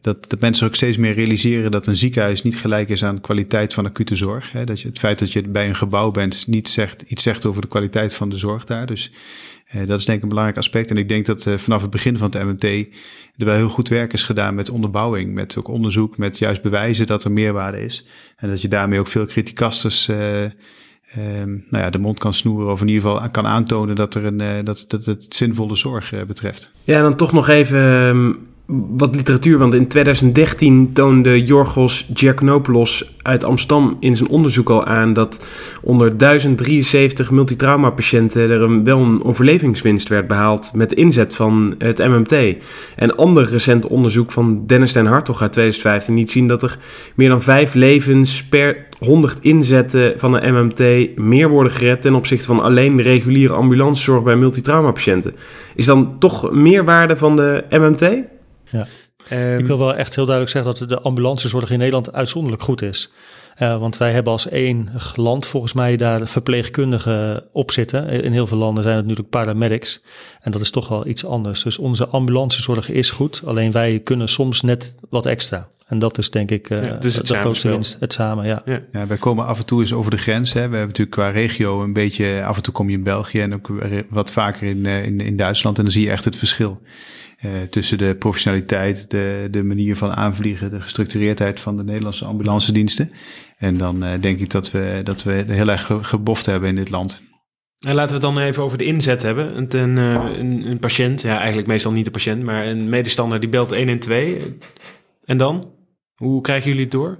dat, 0.00 0.30
dat 0.30 0.40
mensen 0.40 0.66
ook 0.66 0.74
steeds 0.74 0.96
meer 0.96 1.14
realiseren 1.14 1.70
dat 1.70 1.86
een 1.86 1.96
ziekenhuis 1.96 2.42
niet 2.42 2.56
gelijk 2.56 2.88
is 2.88 3.04
aan 3.04 3.20
kwaliteit 3.20 3.74
van 3.74 3.86
acute 3.86 4.16
zorg. 4.16 4.52
Hè? 4.52 4.64
Dat 4.64 4.80
je, 4.80 4.88
het 4.88 4.98
feit 4.98 5.18
dat 5.18 5.32
je 5.32 5.48
bij 5.48 5.68
een 5.68 5.76
gebouw 5.76 6.10
bent 6.10 6.46
niet 6.46 6.68
zegt, 6.68 7.02
iets 7.02 7.22
zegt 7.22 7.46
over 7.46 7.62
de 7.62 7.68
kwaliteit 7.68 8.14
van 8.14 8.28
de 8.28 8.36
zorg 8.36 8.64
daar. 8.64 8.86
Dus 8.86 9.10
uh, 9.74 9.86
dat 9.86 9.98
is 9.98 10.04
denk 10.04 10.16
ik 10.16 10.22
een 10.22 10.28
belangrijk 10.28 10.58
aspect. 10.58 10.90
En 10.90 10.96
ik 10.96 11.08
denk 11.08 11.26
dat 11.26 11.46
uh, 11.46 11.56
vanaf 11.56 11.82
het 11.82 11.90
begin 11.90 12.18
van 12.18 12.30
het 12.30 12.42
MMT 12.42 12.64
er 13.36 13.44
wel 13.44 13.54
heel 13.54 13.68
goed 13.68 13.88
werk 13.88 14.12
is 14.12 14.24
gedaan 14.24 14.54
met 14.54 14.70
onderbouwing, 14.70 15.34
met 15.34 15.56
ook 15.58 15.68
onderzoek, 15.68 16.18
met 16.18 16.38
juist 16.38 16.62
bewijzen 16.62 17.06
dat 17.06 17.24
er 17.24 17.32
meerwaarde 17.32 17.84
is. 17.84 18.06
En 18.36 18.48
dat 18.48 18.62
je 18.62 18.68
daarmee 18.68 18.98
ook 18.98 19.08
veel 19.08 19.26
criticasters 19.26 20.08
uh, 20.08 20.16
nou 21.70 21.84
ja, 21.84 21.90
de 21.90 21.98
mond 21.98 22.18
kan 22.18 22.34
snoeren 22.34 22.72
of 22.72 22.80
in 22.80 22.88
ieder 22.88 23.02
geval 23.02 23.30
kan 23.30 23.46
aantonen 23.46 23.96
dat, 23.96 24.14
er 24.14 24.24
een, 24.24 24.64
dat, 24.64 24.84
dat 24.88 25.04
het 25.04 25.26
zinvolle 25.28 25.74
zorg 25.74 26.26
betreft. 26.26 26.72
Ja, 26.82 26.96
en 26.96 27.02
dan 27.02 27.16
toch 27.16 27.32
nog 27.32 27.48
even 27.48 28.47
wat 28.96 29.14
literatuur, 29.14 29.58
want 29.58 29.74
in 29.74 29.88
2013 29.88 30.92
toonde 30.92 31.42
Jorgos 31.42 32.10
Giacomopoulos 32.14 33.14
uit 33.22 33.44
Amsterdam 33.44 33.96
in 34.00 34.16
zijn 34.16 34.28
onderzoek 34.28 34.70
al 34.70 34.84
aan 34.84 35.12
dat 35.12 35.44
onder 35.82 36.16
1073 36.16 37.30
multitrauma-patiënten 37.30 38.50
er 38.50 38.62
een, 38.62 38.84
wel 38.84 39.00
een 39.00 39.24
overlevingswinst 39.24 40.08
werd 40.08 40.26
behaald 40.26 40.70
met 40.74 40.90
de 40.90 40.96
inzet 40.96 41.34
van 41.34 41.74
het 41.78 41.98
MMT. 41.98 42.56
En 42.96 43.16
ander 43.16 43.50
recent 43.50 43.86
onderzoek 43.86 44.32
van 44.32 44.66
Dennis 44.66 44.92
ten 44.92 45.06
Hartog 45.06 45.42
uit 45.42 45.52
2015 45.52 46.14
liet 46.14 46.30
zien 46.30 46.46
dat 46.46 46.62
er 46.62 46.78
meer 47.14 47.28
dan 47.28 47.42
vijf 47.42 47.74
levens 47.74 48.44
per 48.44 48.86
100 48.98 49.38
inzetten 49.40 50.18
van 50.18 50.32
de 50.32 50.50
MMT 50.50 51.16
meer 51.18 51.48
worden 51.48 51.72
gered 51.72 52.02
ten 52.02 52.14
opzichte 52.14 52.46
van 52.46 52.60
alleen 52.60 52.96
de 52.96 53.02
reguliere 53.02 53.54
ambulancezorg 53.54 54.22
bij 54.22 54.36
multitrauma-patiënten. 54.36 55.34
Is 55.74 55.86
dan 55.86 56.18
toch 56.18 56.52
meerwaarde 56.52 57.16
van 57.16 57.36
de 57.36 57.64
MMT? 57.70 58.36
Ja. 58.70 58.86
Ehm, 59.28 59.58
Ik 59.58 59.66
wil 59.66 59.78
wel 59.78 59.94
echt 59.94 60.14
heel 60.14 60.26
duidelijk 60.26 60.56
zeggen 60.56 60.78
dat 60.78 60.88
de 60.88 61.00
ambulancezorg 61.00 61.70
in 61.70 61.78
Nederland 61.78 62.12
uitzonderlijk 62.12 62.62
goed 62.62 62.82
is. 62.82 63.12
Eh, 63.54 63.78
want 63.78 63.96
wij 63.96 64.12
hebben 64.12 64.32
als 64.32 64.48
één 64.48 64.90
land 65.14 65.46
volgens 65.46 65.72
mij 65.72 65.96
daar 65.96 66.28
verpleegkundigen 66.28 67.44
op 67.52 67.70
zitten. 67.70 68.08
In 68.08 68.32
heel 68.32 68.46
veel 68.46 68.58
landen 68.58 68.82
zijn 68.82 68.96
het 68.96 69.04
natuurlijk 69.04 69.30
paramedics. 69.30 70.00
En 70.40 70.50
dat 70.50 70.60
is 70.60 70.70
toch 70.70 70.88
wel 70.88 71.06
iets 71.06 71.24
anders. 71.24 71.62
Dus 71.62 71.78
onze 71.78 72.08
ambulancezorg 72.08 72.88
is 72.88 73.10
goed. 73.10 73.42
Alleen 73.44 73.72
wij 73.72 74.00
kunnen 74.04 74.28
soms 74.28 74.60
net 74.60 74.94
wat 75.10 75.26
extra. 75.26 75.68
En 75.88 75.98
dat 75.98 76.18
is 76.18 76.30
denk 76.30 76.50
ik 76.50 76.70
uh, 76.70 76.84
Ja, 76.84 76.94
dus 76.94 77.16
het 77.16 77.26
de 77.26 77.34
grootste 77.34 77.34
samenspel. 77.34 77.70
winst. 77.70 77.96
Het 78.00 78.12
samen, 78.12 78.46
ja. 78.46 78.62
ja. 78.64 78.80
Ja, 78.92 79.06
wij 79.06 79.16
komen 79.16 79.46
af 79.46 79.58
en 79.58 79.64
toe 79.66 79.80
eens 79.80 79.92
over 79.92 80.10
de 80.10 80.16
grens. 80.16 80.52
Hè. 80.52 80.54
We 80.54 80.60
hebben 80.76 80.80
natuurlijk 80.86 81.16
qua 81.16 81.30
regio 81.30 81.82
een 81.82 81.92
beetje... 81.92 82.44
Af 82.44 82.56
en 82.56 82.62
toe 82.62 82.72
kom 82.74 82.90
je 82.90 82.96
in 82.96 83.02
België 83.02 83.40
en 83.40 83.54
ook 83.54 83.70
wat 84.10 84.32
vaker 84.32 84.68
in, 84.68 84.86
eh, 84.86 85.04
in, 85.04 85.20
in 85.20 85.36
Duitsland. 85.36 85.78
En 85.78 85.84
dan 85.84 85.92
zie 85.92 86.04
je 86.04 86.10
echt 86.10 86.24
het 86.24 86.36
verschil. 86.36 86.80
eh, 87.38 87.50
tussen 87.70 87.98
de 87.98 88.14
professionaliteit, 88.18 89.10
de, 89.10 89.48
de 89.50 89.62
manier 89.62 89.96
van 89.96 90.10
aanvliegen, 90.12 90.70
de 90.70 90.80
gestructureerdheid 90.80 91.60
van 91.60 91.76
de 91.76 91.84
Nederlandse 91.84 92.24
ambulance 92.24 92.72
diensten. 92.72 93.08
En 93.58 93.76
dan 93.76 94.04
eh, 94.04 94.20
denk 94.20 94.38
ik 94.40 94.50
dat 94.50 94.70
we, 94.70 95.00
dat 95.04 95.22
we 95.22 95.44
heel 95.48 95.68
erg 95.70 95.84
ge- 95.86 96.04
geboft 96.04 96.46
hebben 96.46 96.68
in 96.68 96.74
dit 96.76 96.90
land. 96.90 97.22
En 97.86 97.94
laten 97.94 98.08
we 98.20 98.26
het 98.26 98.34
dan 98.34 98.44
even 98.44 98.62
over 98.62 98.78
de 98.78 98.84
inzet 98.84 99.22
hebben. 99.22 99.56
Een, 99.56 99.78
een, 99.78 99.98
eh, 99.98 100.38
een, 100.38 100.66
een 100.70 100.78
patiënt, 100.78 101.22
ja 101.22 101.36
eigenlijk 101.38 101.68
meestal 101.68 101.92
niet 101.92 102.04
de 102.04 102.10
patiënt, 102.10 102.42
maar 102.42 102.66
een 102.66 102.88
medestander 102.88 103.40
die 103.40 103.48
belt 103.48 103.74
112. 103.74 104.32
En 105.24 105.36
dan? 105.36 105.76
Hoe 106.18 106.40
krijgen 106.40 106.68
jullie 106.68 106.82
het 106.82 106.92
door? 106.92 107.18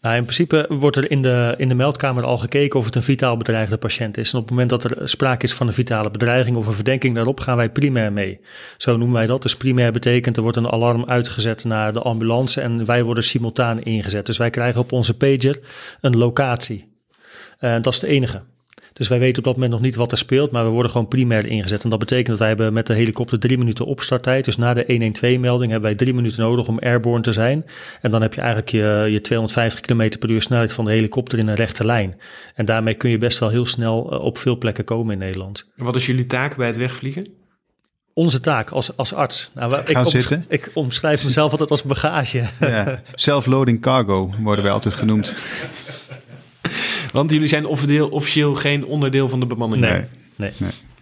Nou, 0.00 0.16
in 0.16 0.22
principe 0.22 0.66
wordt 0.68 0.96
er 0.96 1.10
in 1.10 1.22
de, 1.22 1.54
in 1.56 1.68
de 1.68 1.74
meldkamer 1.74 2.24
al 2.24 2.38
gekeken 2.38 2.78
of 2.78 2.84
het 2.84 2.94
een 2.94 3.02
vitaal 3.02 3.36
bedreigde 3.36 3.76
patiënt 3.76 4.16
is. 4.16 4.32
En 4.32 4.38
op 4.38 4.42
het 4.42 4.50
moment 4.50 4.70
dat 4.70 4.84
er 4.84 5.08
sprake 5.08 5.44
is 5.44 5.54
van 5.54 5.66
een 5.66 5.72
vitale 5.72 6.10
bedreiging 6.10 6.56
of 6.56 6.66
een 6.66 6.74
verdenking 6.74 7.14
daarop, 7.14 7.40
gaan 7.40 7.56
wij 7.56 7.70
primair 7.70 8.12
mee. 8.12 8.40
Zo 8.76 8.96
noemen 8.96 9.16
wij 9.16 9.26
dat. 9.26 9.42
Dus 9.42 9.56
primair 9.56 9.92
betekent 9.92 10.36
er 10.36 10.42
wordt 10.42 10.56
een 10.56 10.70
alarm 10.70 11.04
uitgezet 11.04 11.64
naar 11.64 11.92
de 11.92 12.00
ambulance 12.00 12.60
en 12.60 12.84
wij 12.84 13.02
worden 13.02 13.24
simultaan 13.24 13.82
ingezet. 13.82 14.26
Dus 14.26 14.38
wij 14.38 14.50
krijgen 14.50 14.80
op 14.80 14.92
onze 14.92 15.16
pager 15.16 15.60
een 16.00 16.16
locatie. 16.16 16.92
En 17.58 17.82
dat 17.82 17.92
is 17.92 17.98
de 17.98 18.06
enige. 18.06 18.42
Dus 18.94 19.08
wij 19.08 19.18
weten 19.18 19.38
op 19.38 19.44
dat 19.44 19.54
moment 19.54 19.72
nog 19.72 19.80
niet 19.80 19.94
wat 19.94 20.12
er 20.12 20.18
speelt, 20.18 20.50
maar 20.50 20.64
we 20.64 20.70
worden 20.70 20.90
gewoon 20.90 21.08
primair 21.08 21.46
ingezet. 21.46 21.84
En 21.84 21.90
dat 21.90 21.98
betekent 21.98 22.26
dat 22.28 22.38
wij 22.38 22.48
hebben 22.48 22.72
met 22.72 22.86
de 22.86 22.94
helikopter 22.94 23.38
drie 23.38 23.58
minuten 23.58 23.84
opstarttijd. 23.84 24.44
Dus 24.44 24.56
na 24.56 24.74
de 24.74 24.82
112-melding 24.82 25.70
hebben 25.70 25.80
wij 25.80 25.94
drie 25.94 26.14
minuten 26.14 26.42
nodig 26.42 26.68
om 26.68 26.78
airborne 26.78 27.22
te 27.22 27.32
zijn. 27.32 27.64
En 28.00 28.10
dan 28.10 28.22
heb 28.22 28.34
je 28.34 28.40
eigenlijk 28.40 28.70
je, 28.70 29.06
je 29.10 29.20
250 29.20 29.80
km 29.80 30.08
per 30.18 30.30
uur 30.30 30.42
snelheid 30.42 30.72
van 30.72 30.84
de 30.84 30.90
helikopter 30.90 31.38
in 31.38 31.48
een 31.48 31.54
rechte 31.54 31.84
lijn. 31.86 32.20
En 32.54 32.64
daarmee 32.64 32.94
kun 32.94 33.10
je 33.10 33.18
best 33.18 33.38
wel 33.38 33.48
heel 33.48 33.66
snel 33.66 34.12
eh, 34.12 34.20
op 34.20 34.38
veel 34.38 34.58
plekken 34.58 34.84
komen 34.84 35.12
in 35.12 35.18
Nederland. 35.18 35.70
Wat 35.76 35.96
is 35.96 36.06
jullie 36.06 36.26
taak 36.26 36.56
bij 36.56 36.66
het 36.66 36.76
wegvliegen? 36.76 37.26
Onze 38.12 38.40
taak 38.40 38.70
als, 38.70 38.96
als 38.96 39.14
arts. 39.14 39.50
Nou, 39.54 39.74
ik, 39.80 39.86
Gaan 39.88 39.96
omsch- 40.04 40.10
zitten. 40.16 40.44
ik 40.48 40.70
omschrijf 40.74 41.24
mezelf 41.24 41.50
altijd 41.50 41.70
als 41.70 41.82
bagage. 41.82 42.42
Ja, 42.60 43.02
self-loading 43.14 43.80
cargo 43.80 44.30
worden 44.42 44.64
wij 44.64 44.72
altijd 44.72 44.94
genoemd. 44.94 45.34
Want 47.12 47.30
jullie 47.30 47.48
zijn 47.48 47.66
officieel, 47.66 48.08
officieel 48.08 48.54
geen 48.54 48.84
onderdeel 48.84 49.28
van 49.28 49.40
de 49.40 49.46
bemanning. 49.46 49.82
Nee. 49.82 50.04
Nee. 50.36 50.52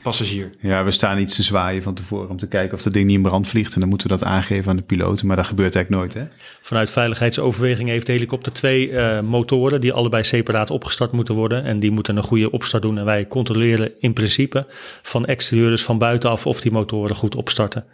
Passagier. 0.02 0.50
Ja, 0.60 0.84
we 0.84 0.90
staan 0.90 1.18
iets 1.18 1.36
te 1.36 1.42
zwaaien 1.42 1.82
van 1.82 1.94
tevoren 1.94 2.30
om 2.30 2.36
te 2.36 2.48
kijken 2.48 2.76
of 2.76 2.82
dat 2.82 2.92
ding 2.92 3.06
niet 3.06 3.16
in 3.16 3.22
brand 3.22 3.48
vliegt. 3.48 3.74
En 3.74 3.80
dan 3.80 3.88
moeten 3.88 4.08
we 4.08 4.18
dat 4.18 4.24
aangeven 4.24 4.70
aan 4.70 4.76
de 4.76 4.82
piloot. 4.82 5.22
Maar 5.22 5.36
dat 5.36 5.46
gebeurt 5.46 5.74
eigenlijk 5.74 6.04
nooit, 6.04 6.26
hè? 6.26 6.34
Vanuit 6.62 6.90
veiligheidsoverweging 6.90 7.88
heeft 7.88 8.06
de 8.06 8.12
helikopter 8.12 8.52
twee 8.52 8.90
eh, 8.90 9.20
motoren 9.20 9.80
die 9.80 9.92
allebei 9.92 10.24
separaat 10.24 10.70
opgestart 10.70 11.12
moeten 11.12 11.34
worden. 11.34 11.64
En 11.64 11.78
die 11.78 11.90
moeten 11.90 12.16
een 12.16 12.22
goede 12.22 12.50
opstart 12.50 12.82
doen. 12.82 12.98
En 12.98 13.04
wij 13.04 13.26
controleren 13.26 13.92
in 14.00 14.12
principe 14.12 14.66
van 15.02 15.24
exterieur, 15.26 15.70
dus 15.70 15.82
van 15.82 15.98
buitenaf, 15.98 16.46
of 16.46 16.60
die 16.60 16.72
motoren 16.72 17.16
goed 17.16 17.34
opstarten. 17.34 17.84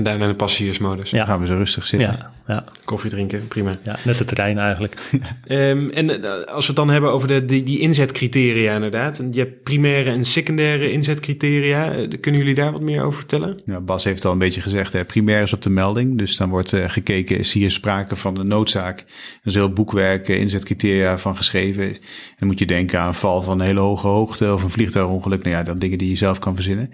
En 0.00 0.06
daarna 0.06 0.26
de 0.26 0.34
passagiersmodus. 0.34 1.10
Ja. 1.10 1.16
Dan 1.16 1.26
gaan 1.26 1.40
we 1.40 1.46
zo 1.46 1.54
rustig 1.54 1.86
zitten. 1.86 2.18
Ja, 2.18 2.32
ja, 2.46 2.64
Koffie 2.84 3.10
drinken, 3.10 3.48
prima. 3.48 3.78
ja, 3.82 3.96
net 4.04 4.18
het 4.18 4.28
terrein 4.28 4.58
eigenlijk. 4.58 4.94
Ehm, 5.46 5.88
en 5.88 6.24
eh, 6.24 6.54
als 6.54 6.66
we 6.66 6.66
het 6.66 6.76
dan 6.76 6.90
hebben 6.90 7.12
over 7.12 7.28
de, 7.28 7.44
die, 7.44 7.62
die 7.62 7.78
inzetcriteria 7.78 8.74
inderdaad. 8.74 9.18
En 9.18 9.32
Je 9.32 9.38
hebt 9.38 9.62
primaire 9.62 10.10
en 10.10 10.24
secundaire 10.24 10.92
inzetcriteria. 10.92 11.92
Eh, 11.92 12.08
Kunnen 12.20 12.40
jullie 12.40 12.54
daar 12.54 12.72
wat 12.72 12.80
meer 12.80 13.02
over 13.02 13.18
vertellen? 13.18 13.60
Ja, 13.64 13.80
Bas 13.80 14.04
heeft 14.04 14.16
het 14.16 14.24
al 14.24 14.32
een 14.32 14.38
beetje 14.38 14.60
gezegd, 14.60 14.92
hè, 14.92 15.04
primair 15.04 15.42
is 15.42 15.52
op 15.52 15.62
de 15.62 15.70
melding. 15.70 16.18
Dus 16.18 16.36
dan 16.36 16.48
wordt 16.48 16.72
eh, 16.72 16.88
gekeken, 16.88 17.38
is 17.38 17.52
hier 17.52 17.70
sprake 17.70 18.16
van 18.16 18.38
een 18.38 18.46
noodzaak? 18.46 18.98
Er 19.00 19.06
is 19.44 19.54
heel 19.54 19.72
boekwerk, 19.72 20.28
inzetcriteria 20.28 21.18
van 21.18 21.36
geschreven. 21.36 21.84
En 21.84 21.98
dan 22.38 22.48
moet 22.48 22.58
je 22.58 22.66
denken 22.66 23.00
aan 23.00 23.08
een 23.08 23.14
val 23.14 23.42
van 23.42 23.60
een 23.60 23.66
hele 23.66 23.80
hoge 23.80 24.06
hoogte 24.06 24.52
of 24.52 24.62
een 24.62 24.70
vliegtuigongeluk. 24.70 25.42
Nou 25.42 25.56
ja, 25.56 25.62
dat 25.62 25.80
dingen 25.80 25.98
die 25.98 26.10
je 26.10 26.16
zelf 26.16 26.38
kan 26.38 26.54
verzinnen. 26.54 26.90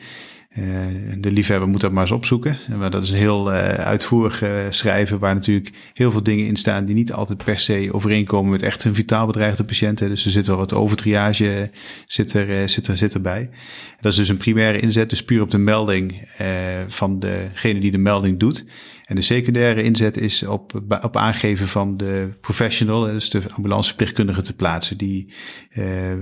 Eh, 0.57 0.65
de 1.19 1.31
liefhebber 1.31 1.69
moet 1.69 1.81
dat 1.81 1.93
maar 1.93 2.03
eens 2.03 2.11
opzoeken. 2.11 2.59
Maar 2.79 2.91
dat 2.91 3.03
is 3.03 3.11
een 3.11 3.17
heel 3.17 3.53
eh, 3.53 3.85
uitvoerig 3.85 4.43
eh, 4.43 4.51
schrijven 4.71 5.19
waar 5.19 5.35
natuurlijk 5.35 5.71
heel 5.95 6.11
veel 6.11 6.23
dingen 6.23 6.47
in 6.47 6.57
staan 6.57 6.85
die 6.85 6.95
niet 6.95 7.13
altijd 7.13 7.45
per 7.45 7.59
se 7.59 7.89
overeenkomen 7.93 8.51
met 8.51 8.63
echt 8.63 8.85
een 8.85 8.95
vitaal 8.95 9.27
bedreigde 9.27 9.65
patiënten. 9.65 10.09
Dus 10.09 10.25
er 10.25 10.31
zit 10.31 10.47
wel 10.47 10.57
wat 10.57 10.75
overtriage 10.75 11.71
zit, 12.07 12.33
er, 12.35 12.61
eh, 12.61 12.69
zit, 12.69 12.87
er, 12.87 12.97
zit 12.97 13.15
erbij. 13.15 13.51
Dat 14.01 14.13
is 14.13 14.19
dus 14.19 14.29
een 14.29 14.37
primaire 14.37 14.81
inzet, 14.81 15.11
dus 15.11 15.25
puur 15.25 15.43
op 15.43 15.51
de 15.51 15.59
melding 15.59 16.29
eh, 16.39 16.49
van 16.87 17.19
degene 17.19 17.81
die 17.81 17.91
de 17.91 17.99
melding 17.99 18.39
doet. 18.39 18.65
En 19.07 19.17
de 19.17 19.23
secundaire 19.23 19.83
inzet 19.83 20.17
is 20.17 20.43
op, 20.43 20.83
op 21.03 21.17
aangeven 21.17 21.69
van 21.69 21.97
de 21.97 22.29
professional, 22.41 23.01
dus 23.01 23.31
de 23.31 23.43
ambulanceverpleegkundige 23.53 24.43
te 24.43 24.55
plaatsen, 24.55 24.99
die 24.99 25.33
eh, 25.71 26.13
eh, 26.13 26.19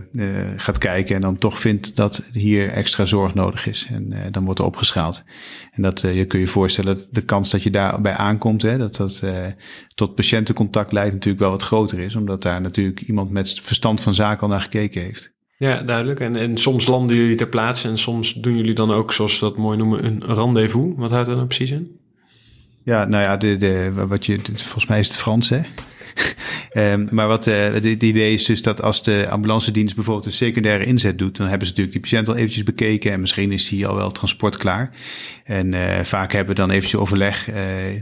gaat 0.57 0.79
kijken 0.79 1.15
en 1.15 1.21
dan 1.21 1.39
toch 1.39 1.61
vindt 1.61 1.97
dat 1.97 2.29
hier 2.33 2.71
extra 2.71 3.05
zorg 3.05 3.35
nodig 3.35 3.67
is. 3.67 3.87
En 3.91 4.13
eh, 4.13 4.21
dan 4.33 4.45
wordt 4.45 4.61
er 4.61 4.67
opgeschaald. 4.67 5.25
En 5.73 5.83
dat 5.83 6.01
je 6.01 6.25
kun 6.25 6.41
je 6.41 6.47
voorstellen 6.47 6.95
dat 6.95 7.09
de 7.11 7.23
kans 7.23 7.51
dat 7.51 7.63
je 7.63 7.71
daarbij 7.71 8.13
aankomt, 8.13 8.63
hè, 8.63 8.79
dat 8.79 8.97
dat 8.97 9.25
tot 9.95 10.15
patiëntencontact 10.15 10.93
leidt, 10.93 11.13
natuurlijk 11.13 11.43
wel 11.43 11.53
wat 11.53 11.63
groter 11.63 11.99
is, 11.99 12.17
omdat 12.17 12.43
daar 12.43 12.61
natuurlijk 12.61 13.01
iemand 13.01 13.31
met 13.31 13.61
verstand 13.61 14.01
van 14.01 14.15
zaken 14.15 14.43
al 14.43 14.49
naar 14.49 14.63
gekeken 14.63 15.03
heeft. 15.03 15.35
Ja, 15.57 15.83
duidelijk. 15.83 16.21
En, 16.21 16.37
en 16.37 16.57
soms 16.57 16.87
landen 16.87 17.17
jullie 17.17 17.37
ter 17.37 17.49
plaatse 17.49 17.89
en 17.89 17.99
soms 17.99 18.33
doen 18.33 18.57
jullie 18.57 18.75
dan 18.75 18.93
ook, 18.93 19.13
zoals 19.13 19.41
we 19.41 19.47
dat 19.47 19.57
mooi 19.57 19.79
noemen, 19.79 20.05
een 20.05 20.25
rendezvous. 20.25 20.93
Wat 20.97 21.11
houdt 21.11 21.27
dat 21.27 21.37
nou 21.37 21.49
precies 21.49 21.71
in? 21.71 22.03
Ja, 22.85 23.05
nou 23.05 23.23
ja, 23.23 23.37
de, 23.37 23.57
de, 23.57 23.93
wat 23.95 24.27
je, 24.27 24.39
volgens 24.45 24.87
mij 24.87 24.99
is 24.99 25.09
het 25.09 25.17
Frans, 25.17 25.49
hè? 25.49 25.61
Ehm, 26.71 27.07
maar 27.11 27.27
wat 27.27 27.45
het 27.45 27.85
idee 27.85 28.33
is 28.33 28.45
dus 28.45 28.63
dat 28.63 28.83
als 28.83 29.03
de 29.03 29.27
ambulance 29.31 29.71
dienst 29.71 29.95
bijvoorbeeld 29.95 30.27
een 30.27 30.33
secundaire 30.33 30.85
inzet 30.85 31.19
doet, 31.19 31.37
dan 31.37 31.49
hebben 31.49 31.67
ze 31.67 31.73
natuurlijk 31.73 32.03
die 32.03 32.11
patiënt 32.11 32.29
al 32.29 32.37
eventjes 32.37 32.63
bekeken 32.63 33.13
en 33.13 33.21
misschien 33.21 33.53
is 33.53 33.69
die 33.69 33.87
al 33.87 33.95
wel 33.95 34.11
transport 34.11 34.57
klaar. 34.57 34.91
En 35.45 35.75
eh, 35.75 36.05
vaak 36.05 36.33
hebben 36.33 36.55
we 36.55 36.61
dan 36.61 36.71
eventjes 36.71 37.01
overleg 37.01 37.49
eh, 37.49 37.55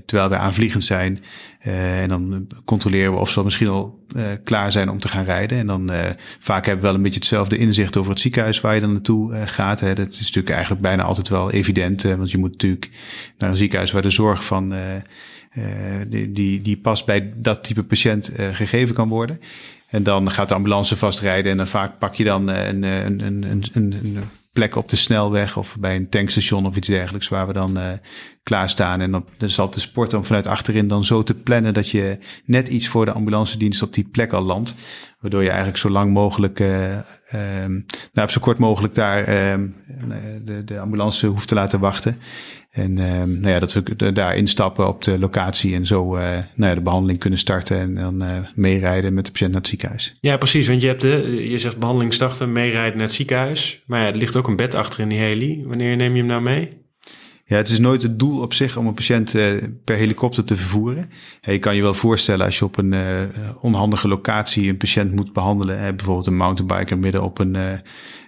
terwijl 0.07 0.29
we 0.29 0.37
aanvliegend 0.37 0.85
zijn. 0.85 1.25
En 1.63 2.09
dan 2.09 2.47
controleren 2.65 3.13
we 3.13 3.19
of 3.19 3.31
ze 3.31 3.43
misschien 3.43 3.69
al 3.69 4.05
klaar 4.45 4.73
zijn 4.73 4.89
om 4.89 5.01
te 5.01 5.09
gaan 5.09 5.25
rijden. 5.25 5.59
En 5.59 5.67
dan 5.67 5.91
vaak 6.41 6.65
hebben 6.67 6.83
we 6.83 6.87
wel 6.87 6.97
een 6.97 7.03
beetje 7.03 7.19
hetzelfde 7.19 7.57
inzicht 7.57 7.97
over 7.97 8.11
het 8.11 8.21
ziekenhuis 8.21 8.61
waar 8.61 8.75
je 8.75 8.81
dan 8.81 8.93
naartoe 8.93 9.47
gaat. 9.47 9.81
Hè. 9.81 9.95
Dat 9.95 10.13
is 10.13 10.19
natuurlijk 10.19 10.51
eigenlijk 10.51 10.83
bijna 10.83 11.03
altijd 11.03 11.29
wel 11.29 11.51
evident, 11.51 12.03
want 12.03 12.31
je 12.31 12.39
moet 12.39 12.51
natuurlijk 12.51 12.91
naar 13.39 13.51
een 13.51 13.57
ziekenhuis 13.57 13.93
waar 13.93 14.03
de 14.03 14.11
zorg 14.11 14.45
van 14.45 14.75
die, 16.09 16.33
die, 16.33 16.63
die 16.63 16.77
past 16.77 17.07
bij 17.07 17.33
dat 17.37 17.65
type 17.65 17.83
patiënt 17.83 18.29
eh, 18.29 18.49
gegeven 18.55 18.95
kan 18.95 19.09
worden. 19.09 19.41
En 19.93 20.03
dan 20.03 20.31
gaat 20.31 20.49
de 20.49 20.55
ambulance 20.55 20.97
vastrijden 20.97 21.51
en 21.51 21.57
dan 21.57 21.67
vaak 21.67 21.99
pak 21.99 22.15
je 22.15 22.25
dan 22.25 22.51
eh, 22.51 22.67
een, 22.67 22.83
een, 22.83 23.21
een, 23.21 23.65
een, 23.73 23.93
een, 24.03 24.19
plek 24.53 24.77
op 24.77 24.89
de 24.89 24.97
snelweg 24.97 25.57
of 25.57 25.77
bij 25.79 25.97
een 25.97 26.09
tankstation 26.09 26.67
of 26.67 26.77
iets 26.77 26.89
dergelijks 26.89 27.29
waar 27.29 27.47
we 27.47 27.53
dan 27.53 27.79
uh, 27.79 27.93
klaarstaan. 28.43 29.01
En 29.01 29.11
dan, 29.11 29.25
zal 29.39 29.71
de 29.71 29.81
sport 29.81 30.11
dan 30.11 30.25
vanuit 30.25 30.47
achterin 30.47 30.89
dan 30.89 31.05
zo 31.05 31.23
te 31.23 31.35
plannen 31.35 31.75
dat 31.75 31.89
je 31.89 32.19
net 32.45 32.69
iets 32.69 32.89
voor 32.89 33.05
de 33.05 33.13
ambulance 33.13 33.59
dienst 33.59 33.83
op 33.83 33.95
die 33.95 34.09
plek 34.09 34.33
al 34.33 34.43
landt. 34.43 34.75
Waardoor 35.21 35.43
je 35.43 35.49
eigenlijk 35.49 35.79
zo 35.79 35.89
lang 35.89 36.13
mogelijk, 36.13 36.61
uh, 36.61 36.97
um, 37.63 37.85
nou, 38.13 38.29
zo 38.29 38.41
kort 38.41 38.59
mogelijk 38.59 38.95
daar 38.95 39.53
um, 39.53 39.77
de, 40.45 40.65
de 40.65 40.79
ambulance 40.79 41.27
hoeft 41.27 41.49
te 41.49 41.55
laten 41.55 41.81
wachten. 41.81 42.19
En 42.73 42.99
um, 42.99 43.41
nou 43.41 43.53
ja, 43.53 43.59
dat 43.59 43.73
we 43.73 44.13
daar 44.13 44.37
instappen 44.37 44.89
op 44.89 45.05
de 45.05 45.19
locatie 45.19 45.75
en 45.75 45.87
zo 45.87 46.17
uh, 46.17 46.23
nou 46.55 46.71
ja, 46.71 46.75
de 46.75 46.81
behandeling 46.81 47.19
kunnen 47.19 47.39
starten 47.39 47.79
en 47.79 47.95
dan 47.95 48.23
uh, 48.23 48.39
meerijden 48.55 49.15
met 49.15 49.25
de 49.25 49.31
patiënt 49.31 49.51
naar 49.51 49.61
het 49.61 49.69
ziekenhuis. 49.69 50.17
Ja, 50.21 50.37
precies. 50.37 50.69
Want 50.69 50.81
je 50.81 50.87
hebt 50.87 51.01
de, 51.01 51.47
je 51.51 51.59
zegt 51.59 51.79
behandeling 51.79 52.15
starten, 52.15 52.53
meerijden 52.53 52.97
naar 52.97 53.07
het 53.07 53.15
ziekenhuis. 53.15 53.83
Maar 53.87 54.01
ja, 54.01 54.07
er 54.07 54.17
ligt 54.17 54.37
ook 54.37 54.49
een 54.49 54.57
bed 54.57 54.75
achter 54.75 55.01
in 55.01 55.09
die 55.09 55.19
heli. 55.19 55.65
Wanneer 55.67 55.97
neem 55.97 56.13
je 56.13 56.19
hem 56.19 56.27
nou 56.27 56.43
mee? 56.43 56.81
Ja, 57.45 57.57
het 57.57 57.69
is 57.69 57.79
nooit 57.79 58.03
het 58.03 58.19
doel 58.19 58.41
op 58.41 58.53
zich 58.53 58.77
om 58.77 58.87
een 58.87 58.95
patiënt 58.95 59.35
uh, 59.35 59.63
per 59.85 59.97
helikopter 59.97 60.45
te 60.45 60.57
vervoeren. 60.57 61.11
je 61.41 61.59
kan 61.59 61.77
je 61.77 61.83
wel 61.83 61.95
voorstellen 61.95 62.47
als 62.47 62.59
je 62.59 62.65
op 62.65 62.77
een 62.79 62.95
onhandige 63.61 64.09
locatie 64.09 64.69
een 64.69 64.77
patiënt 64.77 65.13
moet 65.13 65.33
behandelen. 65.33 65.79
Hè, 65.79 65.95
bijvoorbeeld 65.95 66.27
een 66.27 66.37
mountainbiker 66.37 66.99
midden 66.99 67.23
op 67.23 67.39
een, 67.39 67.57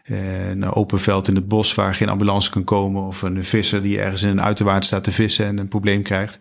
een 0.04 0.64
open 0.64 1.00
veld 1.00 1.28
in 1.28 1.34
het 1.34 1.48
bos 1.48 1.74
waar 1.74 1.94
geen 1.94 2.08
ambulance 2.08 2.50
kan 2.50 2.64
komen. 2.64 3.02
Of 3.02 3.22
een 3.22 3.44
visser 3.44 3.82
die 3.82 4.00
ergens 4.00 4.22
in 4.22 4.28
een 4.28 4.42
uiterwaard 4.42 4.84
staat 4.84 5.04
te 5.04 5.12
vissen 5.12 5.46
en 5.46 5.58
een 5.58 5.68
probleem 5.68 6.02
krijgt. 6.02 6.40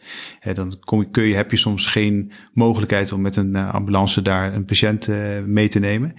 dan 0.53 0.77
kom, 0.79 1.11
kun 1.11 1.23
je, 1.23 1.35
heb 1.35 1.51
je 1.51 1.57
soms 1.57 1.85
geen 1.85 2.31
mogelijkheid 2.53 3.11
om 3.11 3.21
met 3.21 3.35
een 3.35 3.55
ambulance 3.55 4.21
daar 4.21 4.53
een 4.53 4.65
patiënt 4.65 5.09
mee 5.45 5.67
te 5.67 5.79
nemen. 5.79 6.15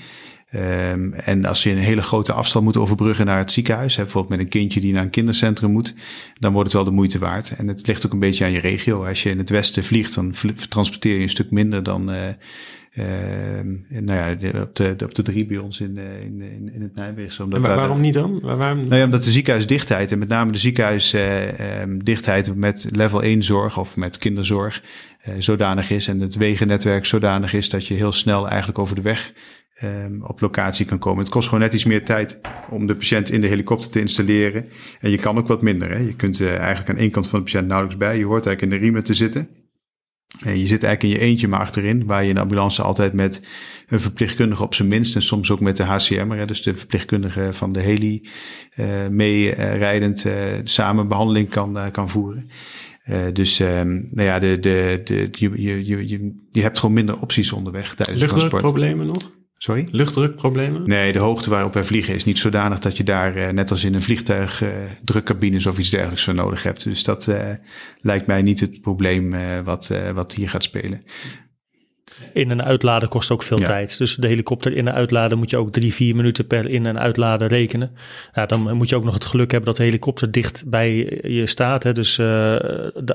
Um, 0.55 1.15
en 1.15 1.45
als 1.45 1.63
je 1.63 1.71
een 1.71 1.79
hele 1.79 2.03
grote 2.03 2.33
afstand 2.33 2.65
moet 2.65 2.77
overbruggen 2.77 3.27
naar 3.27 3.39
het 3.39 3.53
ziekenhuis, 3.53 3.97
hè, 3.97 4.03
bijvoorbeeld 4.03 4.33
met 4.33 4.41
een 4.41 4.53
kindje 4.53 4.81
die 4.81 4.93
naar 4.93 5.03
een 5.03 5.11
kindercentrum 5.11 5.71
moet, 5.71 5.95
dan 6.39 6.53
wordt 6.53 6.69
het 6.69 6.77
wel 6.77 6.85
de 6.85 6.91
moeite 6.91 7.19
waard. 7.19 7.51
En 7.57 7.69
het 7.69 7.87
ligt 7.87 8.07
ook 8.07 8.13
een 8.13 8.19
beetje 8.19 8.45
aan 8.45 8.53
je 8.53 8.61
regio. 8.61 9.07
Als 9.07 9.23
je 9.23 9.31
in 9.31 9.39
het 9.39 9.51
westen 9.51 9.85
vliegt, 9.85 10.15
dan 10.15 10.35
transporteer 10.69 11.17
je 11.17 11.23
een 11.23 11.29
stuk 11.29 11.51
minder 11.51 11.83
dan 11.83 12.11
nou 12.95 14.37
ja, 14.39 14.61
op, 14.61 14.77
de, 14.77 14.97
op 15.05 15.15
de 15.15 15.23
drie 15.23 15.47
bij 15.47 15.59
ons 15.59 15.81
in, 15.81 15.97
uh, 15.97 16.21
in, 16.21 16.41
in, 16.41 16.73
in 16.75 16.83
het 16.83 16.95
Nijmeegse. 16.95 17.43
Omdat 17.43 17.67
waar, 17.67 17.77
waarom 17.77 18.01
niet 18.01 18.15
dan? 18.15 18.41
Waar, 18.41 18.57
waarom... 18.57 18.79
Nou 18.79 18.97
ja, 18.97 19.05
omdat 19.05 19.25
de 19.25 19.31
ziekenhuisdichtheid 19.31 20.13
en 20.13 20.19
met 20.19 20.29
name 20.29 20.53
de 20.53 20.59
ziekenhuisdichtheid 20.59 22.49
uh, 22.49 22.55
met 22.55 22.89
level 22.91 23.23
1 23.23 23.43
zorg 23.43 23.79
of 23.79 23.97
met 23.97 24.19
kinderzorg 24.19 24.83
zodanig 25.39 25.91
is 25.91 26.09
en 26.09 26.21
het 26.21 26.35
wegennetwerk 26.35 27.05
zodanig 27.05 27.53
is 27.53 27.69
dat 27.69 27.87
je 27.87 27.95
heel 27.95 28.13
snel 28.13 28.49
eigenlijk 28.49 28.79
over 28.79 28.95
de 28.95 29.03
weg 29.03 29.33
um, 29.83 30.23
op 30.25 30.41
locatie 30.41 30.87
kan 30.87 30.99
komen. 30.99 31.23
Het 31.23 31.33
kost 31.33 31.49
gewoon 31.49 31.63
net 31.63 31.75
iets 31.75 31.85
meer 31.85 32.05
tijd 32.05 32.41
om 32.71 32.87
de 32.87 32.97
patiënt 32.97 33.31
in 33.31 33.41
de 33.41 33.47
helikopter 33.47 33.91
te 33.91 34.01
installeren. 34.01 34.69
En 35.01 35.11
je 35.11 35.19
kan 35.19 35.39
ook 35.39 35.49
wat 35.49 35.63
minder. 35.63 35.91
Hè? 35.91 35.99
Je 35.99 36.17
kunt 36.17 36.41
uh, 36.41 36.57
eigenlijk 36.57 36.89
aan 36.89 36.97
één 36.97 37.11
kant 37.11 37.29
van 37.29 37.39
de 37.39 37.45
patiënt 37.45 37.67
nauwelijks 37.67 37.99
bij. 37.99 38.19
Je 38.19 38.25
hoort 38.25 38.47
eigenlijk 38.47 38.63
in 38.63 38.79
de 38.79 38.85
riemen 38.85 39.05
te 39.05 39.15
zitten. 39.15 39.49
En 40.41 40.59
je 40.59 40.67
zit 40.67 40.83
eigenlijk 40.83 41.03
in 41.03 41.09
je 41.09 41.31
eentje 41.31 41.49
maar 41.49 41.61
achterin, 41.61 42.07
waar 42.07 42.23
je 42.23 42.29
in 42.29 42.35
de 42.35 42.41
ambulance 42.41 42.83
altijd 42.83 43.13
met 43.13 43.43
een 43.87 44.01
verpleegkundige 44.01 44.63
op 44.63 44.75
zijn 44.75 44.89
minst 44.89 45.15
en 45.15 45.23
soms 45.23 45.51
ook 45.51 45.61
met 45.61 45.77
de 45.77 45.83
HCM, 45.83 46.47
dus 46.47 46.63
de 46.63 46.75
verpleegkundige 46.75 47.49
van 47.53 47.73
de 47.73 47.81
heli, 47.81 48.29
uh, 48.77 48.87
meerijdend 49.11 50.25
uh, 50.25 50.33
samen 50.65 51.09
behandeling 51.09 51.49
kan, 51.49 51.77
uh, 51.77 51.87
kan 51.93 52.09
voeren. 52.09 52.49
Dus 53.33 53.59
um, 53.59 54.09
nou 54.11 54.29
ja, 54.29 54.39
de, 54.39 54.59
de, 54.59 55.01
de, 55.05 55.29
je, 55.33 55.63
je, 55.63 56.09
je, 56.09 56.33
je 56.53 56.63
hebt 56.63 56.79
gewoon 56.79 56.95
minder 56.95 57.21
opties 57.21 57.53
onderweg 57.53 57.95
tijdens 57.95 58.21
het 58.21 58.31
transport. 58.31 58.63
problemen 58.63 59.07
nog? 59.07 59.31
Sorry? 59.59 59.89
Luchtdrukproblemen? 59.91 60.89
Nee, 60.89 61.13
de 61.13 61.19
hoogte 61.19 61.51
waarop 61.51 61.75
wij 61.75 61.85
vliegen 61.85 62.15
is 62.15 62.25
niet 62.25 62.39
zodanig 62.39 62.79
dat 62.79 62.97
je 62.97 63.05
daar, 63.05 63.37
uh, 63.37 63.49
net 63.49 63.71
als 63.71 63.85
in 63.85 63.95
een 63.95 64.03
vliegtuig, 64.03 64.63
uh, 64.63 64.69
drukcabines 65.05 65.67
of 65.67 65.79
iets 65.79 65.91
dergelijks 65.91 66.25
voor 66.25 66.35
nodig 66.35 66.63
hebt. 66.63 66.85
Dus 66.85 67.05
dat 67.05 67.27
uh, 67.27 67.51
lijkt 68.01 68.27
mij 68.27 68.43
niet 68.43 68.61
het 68.61 68.81
probleem 68.81 69.35
wat, 69.65 69.91
wat 70.15 70.35
hier 70.35 70.49
gaat 70.49 70.63
spelen. 70.63 71.03
In- 72.33 72.51
en 72.51 72.65
uitladen 72.65 73.09
kost 73.09 73.31
ook 73.31 73.43
veel 73.43 73.59
tijd. 73.59 73.99
Dus 73.99 74.17
de 74.17 74.27
helikopter 74.27 74.77
in- 74.77 74.89
en 74.89 74.95
uitladen 74.95 75.39
moet 75.39 75.51
je 75.51 75.57
ook 75.57 75.71
drie, 75.73 75.95
vier 75.95 76.17
minuten 76.17 76.47
per 76.47 76.69
in- 76.69 76.87
en 76.87 76.99
uitladen 76.99 77.49
rekenen. 77.49 77.91
Ja, 78.35 78.47
dan 78.47 78.77
moet 78.77 78.89
je 78.89 78.97
ook 78.97 79.05
nog 79.05 79.15
het 79.15 79.25
geluk 79.25 79.51
hebben 79.51 79.69
dat 79.69 79.77
de 79.79 79.85
helikopter 79.85 80.31
dicht 80.31 80.65
bij 80.67 81.21
je 81.23 81.47
staat. 81.47 81.83
Hè. 81.83 81.93
Dus 81.93 82.19
uh, 82.19 82.55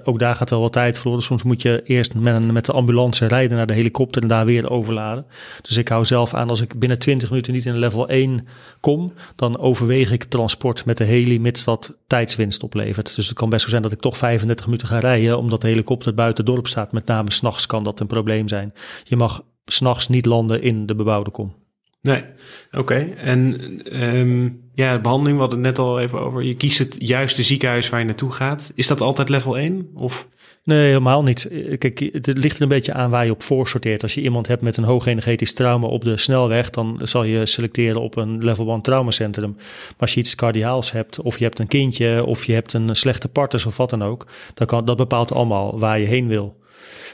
ook 0.04 0.20
daar 0.20 0.36
gaat 0.36 0.50
wel 0.50 0.62
wat 0.62 0.74
tijd 0.74 1.00
verloren. 1.00 1.24
Soms 1.24 1.44
moet 1.44 1.62
je 1.62 1.82
eerst 1.86 2.14
met, 2.14 2.52
met 2.52 2.66
de 2.66 2.72
ambulance 2.72 3.26
rijden 3.26 3.58
naar 3.58 3.68
de 3.68 3.74
helikopter 3.74 4.22
en 4.22 4.28
daar 4.28 4.46
weer 4.46 4.70
overladen. 4.70 5.26
Dus 5.62 5.78
ik 5.78 5.88
hou 5.88 6.06
zelf 6.06 6.34
aan 6.34 6.50
als 6.50 6.62
ik 6.62 6.80
binnen 6.80 7.00
20 7.00 7.30
minuten 7.30 7.54
niet 7.54 7.66
in 7.66 7.78
level 7.78 8.10
1 8.10 8.48
kom, 8.80 9.14
dan 9.36 9.60
overweeg 9.60 10.12
ik 10.12 10.24
transport 10.24 10.86
met 10.86 10.98
de 10.98 11.04
heli, 11.04 11.40
mits 11.40 11.64
dat 11.64 11.98
tijdswinst 12.08 12.64
oplevert. 12.64 13.16
Dus 13.16 13.28
het 13.28 13.38
kan 13.38 13.50
best 13.50 13.64
zo 13.64 13.70
zijn 13.70 13.82
dat 13.82 13.92
ik 13.92 14.00
toch 14.00 14.18
35 14.18 14.66
minuten 14.66 14.88
ga 14.88 15.00
rijden, 15.00 15.38
omdat 15.38 15.62
de 15.62 15.68
helikopter 15.68 16.14
buiten 16.14 16.44
het 16.46 16.54
dorp 16.54 16.68
staat. 16.68 16.92
Met 16.92 17.06
name 17.06 17.32
s'nachts 17.32 17.66
kan 17.66 17.84
dat 17.84 18.00
een 18.00 18.08
probleem 18.08 18.48
zijn. 18.48 18.74
Je 19.04 19.16
mag 19.16 19.44
s'nachts 19.66 20.08
niet 20.08 20.26
landen 20.26 20.62
in 20.62 20.86
de 20.86 20.96
bebouwde 20.96 21.32
kom. 21.32 21.54
Nee, 22.02 22.24
oké. 22.72 22.96
En 23.18 23.62
um, 24.02 24.62
ja, 24.74 24.94
de 24.94 25.02
behandeling, 25.02 25.36
we 25.36 25.42
hadden 25.42 25.64
het 25.64 25.68
net 25.68 25.86
al 25.86 26.00
even 26.00 26.20
over. 26.20 26.44
Je 26.44 26.56
kiest 26.56 26.78
het 26.78 26.96
juiste 26.98 27.44
ziekenhuis 27.44 27.90
waar 27.90 28.00
je 28.00 28.06
naartoe 28.06 28.32
gaat. 28.32 28.72
Is 28.76 28.88
dat 28.88 29.02
altijd 29.02 29.30
level 29.30 29.58
1? 29.58 29.90
Of? 29.94 30.28
Nee, 30.64 30.88
helemaal 30.88 31.24
niet. 31.24 31.50
Kijk, 31.78 32.10
het 32.12 32.38
ligt 32.38 32.56
er 32.56 32.62
een 32.62 32.68
beetje 32.68 32.94
aan 32.94 33.10
waar 33.10 33.26
je 33.26 33.32
op 33.32 33.44
voorsorteert. 33.44 34.04
Als 34.04 34.14
je 34.14 34.22
iemand 34.22 34.48
hebt 34.48 34.62
met 34.62 34.78
een 34.78 34.84
hoog 34.84 35.06
energetisch 35.06 35.54
trauma 35.54 35.88
op 35.88 36.04
de 36.04 36.18
snelweg, 36.18 36.70
dan 36.70 37.00
zal 37.02 37.24
je 37.24 37.46
selecteren 37.46 38.02
op 38.02 38.16
een 38.16 38.44
level 38.44 38.72
1 38.72 38.82
traumacentrum. 38.82 39.54
Maar 39.56 39.96
als 39.98 40.14
je 40.14 40.20
iets 40.20 40.36
cardiaals 40.36 40.92
hebt, 40.92 41.22
of 41.22 41.38
je 41.38 41.44
hebt 41.44 41.60
een 41.60 41.68
kindje, 41.68 42.26
of 42.26 42.46
je 42.46 42.54
hebt 42.54 42.74
een 42.74 42.96
slechte 42.96 43.28
partner 43.28 43.68
of 43.68 43.78
wat 43.78 43.90
dan 43.90 44.04
ook, 44.04 44.28
dan 44.54 44.68
kan, 44.68 44.86
dat 44.86 44.98
bepaalt 44.98 45.34
allemaal 45.34 45.80
waar 45.80 46.00
je 46.00 46.08
heen 46.08 46.28
wil. 46.28 46.59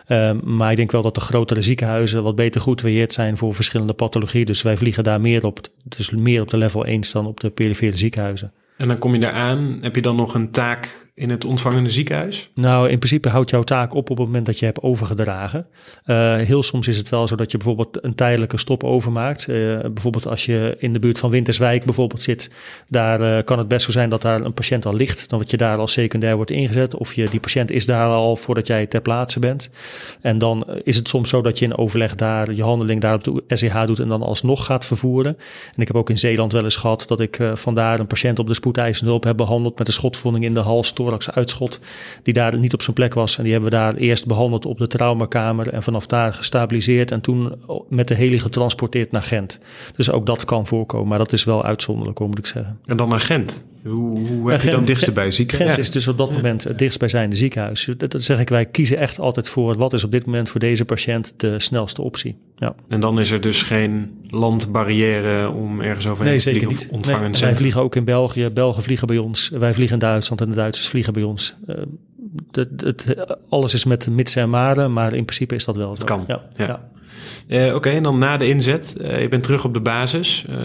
Um, 0.07 0.39
maar 0.43 0.71
ik 0.71 0.77
denk 0.77 0.91
wel 0.91 1.01
dat 1.01 1.15
de 1.15 1.21
grotere 1.21 1.61
ziekenhuizen 1.61 2.23
wat 2.23 2.35
beter 2.35 2.61
goed 2.61 2.81
geïntegreerd 2.81 3.13
zijn 3.13 3.37
voor 3.37 3.53
verschillende 3.53 3.93
pathologieën. 3.93 4.45
Dus 4.45 4.61
wij 4.61 4.77
vliegen 4.77 5.03
daar 5.03 5.21
meer 5.21 5.45
op, 5.45 5.59
dus 5.83 6.11
meer 6.11 6.41
op 6.41 6.49
de 6.49 6.57
level 6.57 6.85
1 6.85 7.01
dan 7.13 7.25
op 7.25 7.39
de 7.39 7.49
perifere 7.49 7.97
ziekenhuizen. 7.97 8.51
En 8.77 8.87
dan 8.87 8.97
kom 8.97 9.13
je 9.13 9.19
daar 9.19 9.31
aan. 9.31 9.77
Heb 9.81 9.95
je 9.95 10.01
dan 10.01 10.15
nog 10.15 10.33
een 10.33 10.51
taak 10.51 11.04
in 11.15 11.29
het 11.29 11.45
ontvangende 11.45 11.89
ziekenhuis? 11.89 12.49
Nou, 12.53 12.89
in 12.89 12.97
principe 12.97 13.29
houdt 13.29 13.49
jouw 13.49 13.61
taak 13.61 13.93
op 13.93 14.09
op 14.09 14.17
het 14.17 14.25
moment 14.27 14.45
dat 14.45 14.59
je 14.59 14.65
hebt 14.65 14.81
overgedragen. 14.81 15.67
Uh, 16.05 16.35
heel 16.35 16.63
soms 16.63 16.87
is 16.87 16.97
het 16.97 17.09
wel 17.09 17.27
zo 17.27 17.35
dat 17.35 17.51
je 17.51 17.57
bijvoorbeeld 17.57 18.03
een 18.03 18.15
tijdelijke 18.15 18.57
stop 18.57 18.83
overmaakt. 18.83 19.47
Uh, 19.47 19.79
bijvoorbeeld 19.79 20.27
als 20.27 20.45
je 20.45 20.75
in 20.79 20.93
de 20.93 20.99
buurt 20.99 21.19
van 21.19 21.29
Winterswijk 21.29 21.85
bijvoorbeeld 21.85 22.21
zit, 22.21 22.51
daar 22.89 23.21
uh, 23.21 23.43
kan 23.43 23.57
het 23.57 23.67
best 23.67 23.85
zo 23.85 23.91
zijn 23.91 24.09
dat 24.09 24.21
daar 24.21 24.41
een 24.41 24.53
patiënt 24.53 24.85
al 24.85 24.93
ligt. 24.93 25.29
Dan 25.29 25.39
word 25.39 25.51
je 25.51 25.57
daar 25.57 25.77
als 25.77 25.91
secundair 25.91 26.35
wordt 26.35 26.51
ingezet. 26.51 26.95
Of 26.95 27.13
je, 27.13 27.29
die 27.29 27.39
patiënt 27.39 27.71
is 27.71 27.85
daar 27.85 28.07
al 28.07 28.35
voordat 28.35 28.67
jij 28.67 28.85
ter 28.85 29.01
plaatse 29.01 29.39
bent. 29.39 29.69
En 30.21 30.37
dan 30.37 30.65
is 30.83 30.95
het 30.95 31.07
soms 31.07 31.29
zo 31.29 31.41
dat 31.41 31.59
je 31.59 31.65
in 31.65 31.77
overleg 31.77 32.15
daar 32.15 32.53
je 32.53 32.63
handeling 32.63 33.01
daar 33.01 33.13
op 33.13 33.23
de 33.23 33.43
SEH 33.47 33.85
doet 33.85 33.99
en 33.99 34.07
dan 34.07 34.21
alsnog 34.21 34.65
gaat 34.65 34.85
vervoeren. 34.85 35.37
En 35.75 35.81
ik 35.81 35.87
heb 35.87 35.95
ook 35.95 36.09
in 36.09 36.17
Zeeland 36.17 36.51
wel 36.51 36.63
eens 36.63 36.75
gehad 36.75 37.03
dat 37.07 37.19
ik 37.19 37.39
vandaar 37.53 37.99
een 37.99 38.07
patiënt 38.07 38.39
op 38.39 38.47
de 38.47 38.53
spoedeisende 38.53 39.09
hulp 39.09 39.23
heb 39.23 39.37
behandeld 39.37 39.77
met 39.77 39.87
een 39.87 39.93
schotvonding 39.93 40.45
in 40.45 40.53
de 40.53 40.59
hals 40.59 40.93
uitschot 41.33 41.79
die 42.23 42.33
daar 42.33 42.57
niet 42.57 42.73
op 42.73 42.81
zijn 42.81 42.95
plek 42.95 43.13
was. 43.13 43.37
En 43.37 43.43
die 43.43 43.51
hebben 43.51 43.69
we 43.69 43.75
daar 43.75 43.93
eerst 43.93 44.25
behandeld 44.25 44.65
op 44.65 44.77
de 44.77 44.87
traumakamer 44.87 45.67
en 45.67 45.83
vanaf 45.83 46.05
daar 46.05 46.33
gestabiliseerd 46.33 47.11
en 47.11 47.21
toen 47.21 47.53
met 47.89 48.07
de 48.07 48.15
heli 48.15 48.39
getransporteerd 48.39 49.11
naar 49.11 49.23
Gent. 49.23 49.59
Dus 49.95 50.11
ook 50.11 50.25
dat 50.25 50.45
kan 50.45 50.67
voorkomen, 50.67 51.07
maar 51.07 51.17
dat 51.17 51.33
is 51.33 51.43
wel 51.43 51.63
uitzonderlijk, 51.63 52.19
moet 52.19 52.37
ik 52.37 52.45
zeggen. 52.45 52.79
En 52.85 52.97
dan 52.97 53.09
naar 53.09 53.19
Gent? 53.19 53.63
Hoe, 53.89 54.27
hoe 54.27 54.51
heb 54.51 54.61
je 54.61 54.71
dan 54.71 54.85
dichtst 54.85 55.13
bij 55.13 55.31
ziekenhuis? 55.31 55.73
Gent 55.73 55.85
is 55.85 55.91
dus 55.91 56.07
op 56.07 56.17
dat 56.17 56.31
moment 56.31 56.63
het 56.63 56.79
dichtstbijzijnde 56.79 57.35
ziekenhuis. 57.35 57.89
Dat, 57.97 58.23
zeg 58.23 58.39
ik, 58.39 58.49
wij 58.49 58.65
kiezen 58.65 58.97
echt 58.97 59.19
altijd 59.19 59.49
voor 59.49 59.77
wat 59.77 59.93
is 59.93 60.03
op 60.03 60.11
dit 60.11 60.25
moment 60.25 60.49
voor 60.49 60.59
deze 60.59 60.85
patiënt 60.85 61.33
de 61.37 61.59
snelste 61.59 62.01
optie. 62.01 62.37
Ja. 62.55 62.75
En 62.87 62.99
dan 62.99 63.19
is 63.19 63.31
er 63.31 63.41
dus 63.41 63.63
geen 63.63 64.19
landbarrière 64.29 65.49
om 65.49 65.81
ergens 65.81 66.07
overheen 66.07 66.33
nee, 66.33 66.41
te 66.41 66.49
vliegen 66.49 66.69
niet. 66.69 66.87
of 66.89 66.95
ontvangen. 66.95 67.31
Nee, 67.31 67.41
wij 67.41 67.55
vliegen 67.55 67.81
ook 67.81 67.95
in 67.95 68.03
België, 68.03 68.49
Belgen 68.49 68.83
vliegen 68.83 69.07
bij 69.07 69.17
ons, 69.17 69.49
wij 69.49 69.73
vliegen 69.73 69.93
in 69.93 69.99
Duitsland 69.99 70.41
en 70.41 70.49
de 70.49 70.55
Duitsers 70.55 70.87
vliegen 70.87 71.13
bij 71.13 71.23
ons. 71.23 71.55
Uh, 71.67 71.75
het, 72.51 72.81
het, 72.81 73.27
alles 73.49 73.73
is 73.73 73.85
met 73.85 74.09
mits 74.09 74.35
en 74.35 74.49
maren, 74.49 74.93
maar 74.93 75.13
in 75.13 75.25
principe 75.25 75.55
is 75.55 75.65
dat 75.65 75.75
wel 75.75 75.87
zo. 75.87 75.93
Het 75.93 76.03
kan, 76.03 76.23
ja. 76.27 76.41
ja. 76.55 76.65
ja. 76.65 76.89
Uh, 77.47 77.75
Oké, 77.75 77.89
en 77.89 78.03
dan 78.03 78.19
na 78.19 78.37
de 78.37 78.47
inzet, 78.47 78.95
uh, 79.01 79.21
je 79.21 79.27
bent 79.27 79.43
terug 79.43 79.65
op 79.65 79.73
de 79.73 79.79
basis. 79.79 80.45
Uh, 80.49 80.55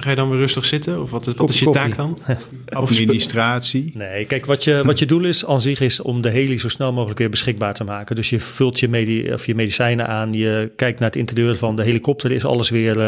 ga 0.00 0.10
je 0.10 0.16
dan 0.16 0.30
weer 0.30 0.38
rustig 0.38 0.64
zitten? 0.64 1.02
Of 1.02 1.10
wat, 1.10 1.26
wat 1.26 1.50
is 1.50 1.58
je 1.58 1.70
taak 1.70 1.96
dan? 1.96 2.18
Administratie? 2.68 3.92
Nee, 3.94 4.24
kijk, 4.24 4.46
wat 4.46 4.64
je, 4.64 4.82
wat 4.84 4.98
je 4.98 5.06
doel 5.06 5.24
is 5.24 5.46
aan 5.46 5.60
zich 5.60 5.80
is 5.80 6.00
om 6.00 6.20
de 6.20 6.30
heli 6.30 6.58
zo 6.58 6.68
snel 6.68 6.92
mogelijk 6.92 7.18
weer 7.18 7.30
beschikbaar 7.30 7.74
te 7.74 7.84
maken. 7.84 8.16
Dus 8.16 8.30
je 8.30 8.40
vult 8.40 8.80
je, 8.80 8.88
medi 8.88 9.32
of 9.32 9.46
je 9.46 9.54
medicijnen 9.54 10.06
aan, 10.06 10.32
je 10.32 10.72
kijkt 10.76 10.98
naar 10.98 11.08
het 11.08 11.18
interieur 11.18 11.56
van 11.56 11.76
de 11.76 11.82
helikopter, 11.82 12.32
is 12.32 12.44
alles 12.44 12.70
weer 12.70 12.98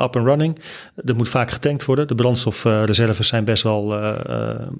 up 0.00 0.16
and 0.16 0.26
running. 0.26 0.58
Er 1.04 1.16
moet 1.16 1.28
vaak 1.28 1.50
getankt 1.50 1.84
worden. 1.84 2.06
De 2.06 2.14
brandstofreserves 2.14 3.28
zijn 3.28 3.44
best 3.44 3.62
wel, 3.62 3.84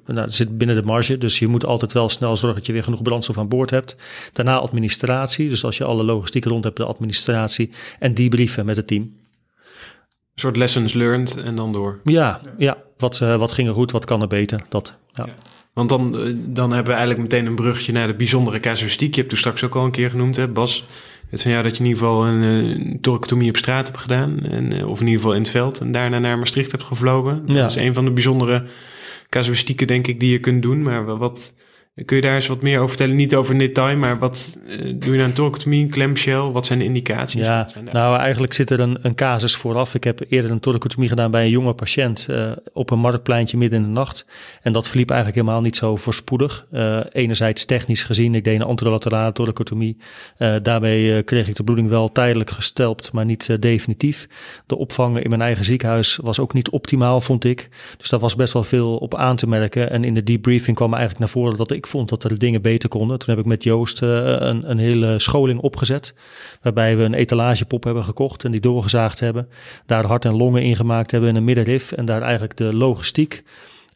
nou, 0.05 0.29
zit 0.29 0.57
binnen 0.57 0.75
de 0.75 0.83
marge. 0.83 1.17
Dus 1.17 1.39
je 1.39 1.47
moet 1.47 1.65
altijd 1.65 1.93
wel 1.93 2.09
snel 2.09 2.35
zorgen 2.35 2.57
dat 2.57 2.67
je 2.67 2.73
weer 2.73 2.83
genoeg 2.83 3.01
brandstof 3.01 3.37
aan 3.37 3.47
boord 3.47 3.69
hebt. 3.69 3.95
Daarna 4.33 4.57
administratie. 4.57 5.49
Dus 5.49 5.63
als 5.63 5.77
je 5.77 5.83
alle 5.83 6.03
logistiek 6.03 6.45
rond 6.45 6.63
hebt, 6.63 6.77
de 6.77 6.85
administratie 6.89 7.71
en 7.99 8.13
debriefen 8.13 8.65
met 8.65 8.75
het 8.75 8.87
team. 8.87 9.01
Een 9.01 10.45
soort 10.45 10.57
lessons 10.57 10.93
learned 10.93 11.37
en 11.43 11.55
dan 11.55 11.73
door. 11.73 11.99
Ja, 12.03 12.41
ja. 12.57 12.77
Wat, 12.97 13.19
uh, 13.23 13.35
wat 13.35 13.51
ging 13.51 13.67
er 13.67 13.73
goed, 13.73 13.91
wat 13.91 14.05
kan 14.05 14.21
er 14.21 14.27
beter? 14.27 14.61
Dat, 14.69 14.97
ja. 15.13 15.25
ja. 15.25 15.33
Want 15.73 15.89
dan, 15.89 16.11
dan 16.45 16.71
hebben 16.71 16.93
we 16.93 16.99
eigenlijk 16.99 17.21
meteen 17.21 17.45
een 17.45 17.55
bruggetje 17.55 17.91
naar 17.91 18.07
de 18.07 18.13
bijzondere 18.13 18.59
casuïstiek. 18.59 19.09
Je 19.09 19.17
hebt 19.17 19.29
toen 19.29 19.39
straks 19.39 19.63
ook 19.63 19.75
al 19.75 19.85
een 19.85 19.91
keer 19.91 20.09
genoemd, 20.09 20.35
hè, 20.35 20.47
Bas. 20.47 20.85
Het 21.29 21.41
van 21.41 21.51
jou 21.51 21.63
dat 21.63 21.77
je 21.77 21.83
in 21.83 21.89
ieder 21.89 22.03
geval 22.03 22.25
een, 22.25 22.97
thoracotomie 23.01 23.49
op 23.49 23.57
straat 23.57 23.87
hebt 23.87 23.99
gedaan. 23.99 24.39
En, 24.39 24.85
of 24.85 24.99
in 24.99 25.05
ieder 25.05 25.21
geval 25.21 25.35
in 25.35 25.41
het 25.41 25.49
veld. 25.49 25.79
En 25.79 25.91
daarna 25.91 26.19
naar 26.19 26.37
Maastricht 26.37 26.71
hebt 26.71 26.83
gevlogen. 26.83 27.45
Dat 27.45 27.55
ja. 27.55 27.65
is 27.65 27.75
een 27.75 27.93
van 27.93 28.05
de 28.05 28.11
bijzondere 28.11 28.63
casuïstieken, 29.29 29.87
denk 29.87 30.07
ik, 30.07 30.19
die 30.19 30.31
je 30.31 30.39
kunt 30.39 30.61
doen. 30.61 30.81
Maar 30.81 31.17
wat, 31.17 31.53
Kun 32.05 32.15
je 32.15 32.21
daar 32.21 32.35
eens 32.35 32.47
wat 32.47 32.61
meer 32.61 32.75
over 32.75 32.89
vertellen? 32.89 33.15
Niet 33.15 33.35
over 33.35 33.53
in 33.53 33.59
detail, 33.59 33.97
maar 33.97 34.19
wat 34.19 34.59
uh, 34.67 34.93
doe 34.95 35.15
je 35.15 35.23
een 35.23 35.33
thoracotomie, 35.33 35.83
een 35.83 35.89
clamshell? 35.89 36.39
Wat 36.39 36.65
zijn 36.65 36.79
de 36.79 36.85
indicaties? 36.85 37.45
Ja, 37.45 37.67
zijn 37.67 37.89
nou 37.91 38.17
eigenlijk 38.17 38.53
zit 38.53 38.69
er 38.69 38.79
een, 38.79 38.97
een 39.01 39.15
casus 39.15 39.55
vooraf. 39.55 39.95
Ik 39.95 40.03
heb 40.03 40.21
eerder 40.29 40.51
een 40.51 40.59
thoracotomie 40.59 41.09
gedaan 41.09 41.31
bij 41.31 41.43
een 41.43 41.49
jonge 41.49 41.73
patiënt 41.73 42.27
uh, 42.29 42.51
op 42.73 42.89
een 42.89 42.99
marktpleintje 42.99 43.57
midden 43.57 43.79
in 43.79 43.85
de 43.85 43.91
nacht. 43.91 44.25
En 44.61 44.73
dat 44.73 44.87
verliep 44.87 45.09
eigenlijk 45.09 45.41
helemaal 45.41 45.61
niet 45.63 45.75
zo 45.75 45.95
voorspoedig. 45.95 46.67
Uh, 46.71 46.99
enerzijds 47.11 47.65
technisch 47.65 48.03
gezien, 48.03 48.35
ik 48.35 48.43
deed 48.43 48.55
een 48.55 48.67
anterolaterale 48.67 49.31
thoracotomie. 49.31 49.97
daarbij 50.37 51.23
kreeg 51.23 51.47
ik 51.47 51.55
de 51.55 51.63
bloeding 51.63 51.89
wel 51.89 52.11
tijdelijk 52.11 52.49
gestelpt, 52.49 53.11
maar 53.11 53.25
niet 53.25 53.61
definitief. 53.61 54.27
De 54.65 54.75
opvang 54.75 55.23
in 55.23 55.29
mijn 55.29 55.41
eigen 55.41 55.65
ziekenhuis 55.65 56.19
was 56.21 56.39
ook 56.39 56.53
niet 56.53 56.69
optimaal, 56.69 57.21
vond 57.21 57.43
ik. 57.43 57.69
Dus 57.97 58.09
daar 58.09 58.19
was 58.19 58.35
best 58.35 58.53
wel 58.53 58.63
veel 58.63 58.97
op 58.97 59.15
aan 59.15 59.35
te 59.35 59.47
merken. 59.47 59.89
En 59.89 60.03
in 60.03 60.13
de 60.13 60.23
debriefing 60.23 60.75
kwam 60.75 60.93
eigenlijk 60.93 61.19
naar 61.19 61.29
voren 61.29 61.57
dat 61.57 61.71
ik 61.71 61.87
vond 61.89 62.09
dat 62.09 62.23
er 62.23 62.37
dingen 62.37 62.61
beter 62.61 62.89
konden. 62.89 63.19
Toen 63.19 63.29
heb 63.29 63.39
ik 63.39 63.49
met 63.49 63.63
Joost 63.63 64.01
uh, 64.01 64.09
een, 64.25 64.69
een 64.69 64.77
hele 64.77 65.19
scholing 65.19 65.59
opgezet. 65.59 66.13
Waarbij 66.61 66.97
we 66.97 67.03
een 67.03 67.13
etalagepop 67.13 67.83
hebben 67.83 68.03
gekocht 68.03 68.43
en 68.43 68.51
die 68.51 68.59
doorgezaagd 68.59 69.19
hebben. 69.19 69.49
Daar 69.85 70.05
hart 70.05 70.25
en 70.25 70.35
longen 70.35 70.63
in 70.63 70.75
gemaakt 70.75 71.11
hebben 71.11 71.29
in 71.29 71.35
een 71.35 71.43
middenrif. 71.43 71.91
En 71.91 72.05
daar 72.05 72.21
eigenlijk 72.21 72.57
de 72.57 72.73
logistiek 72.73 73.43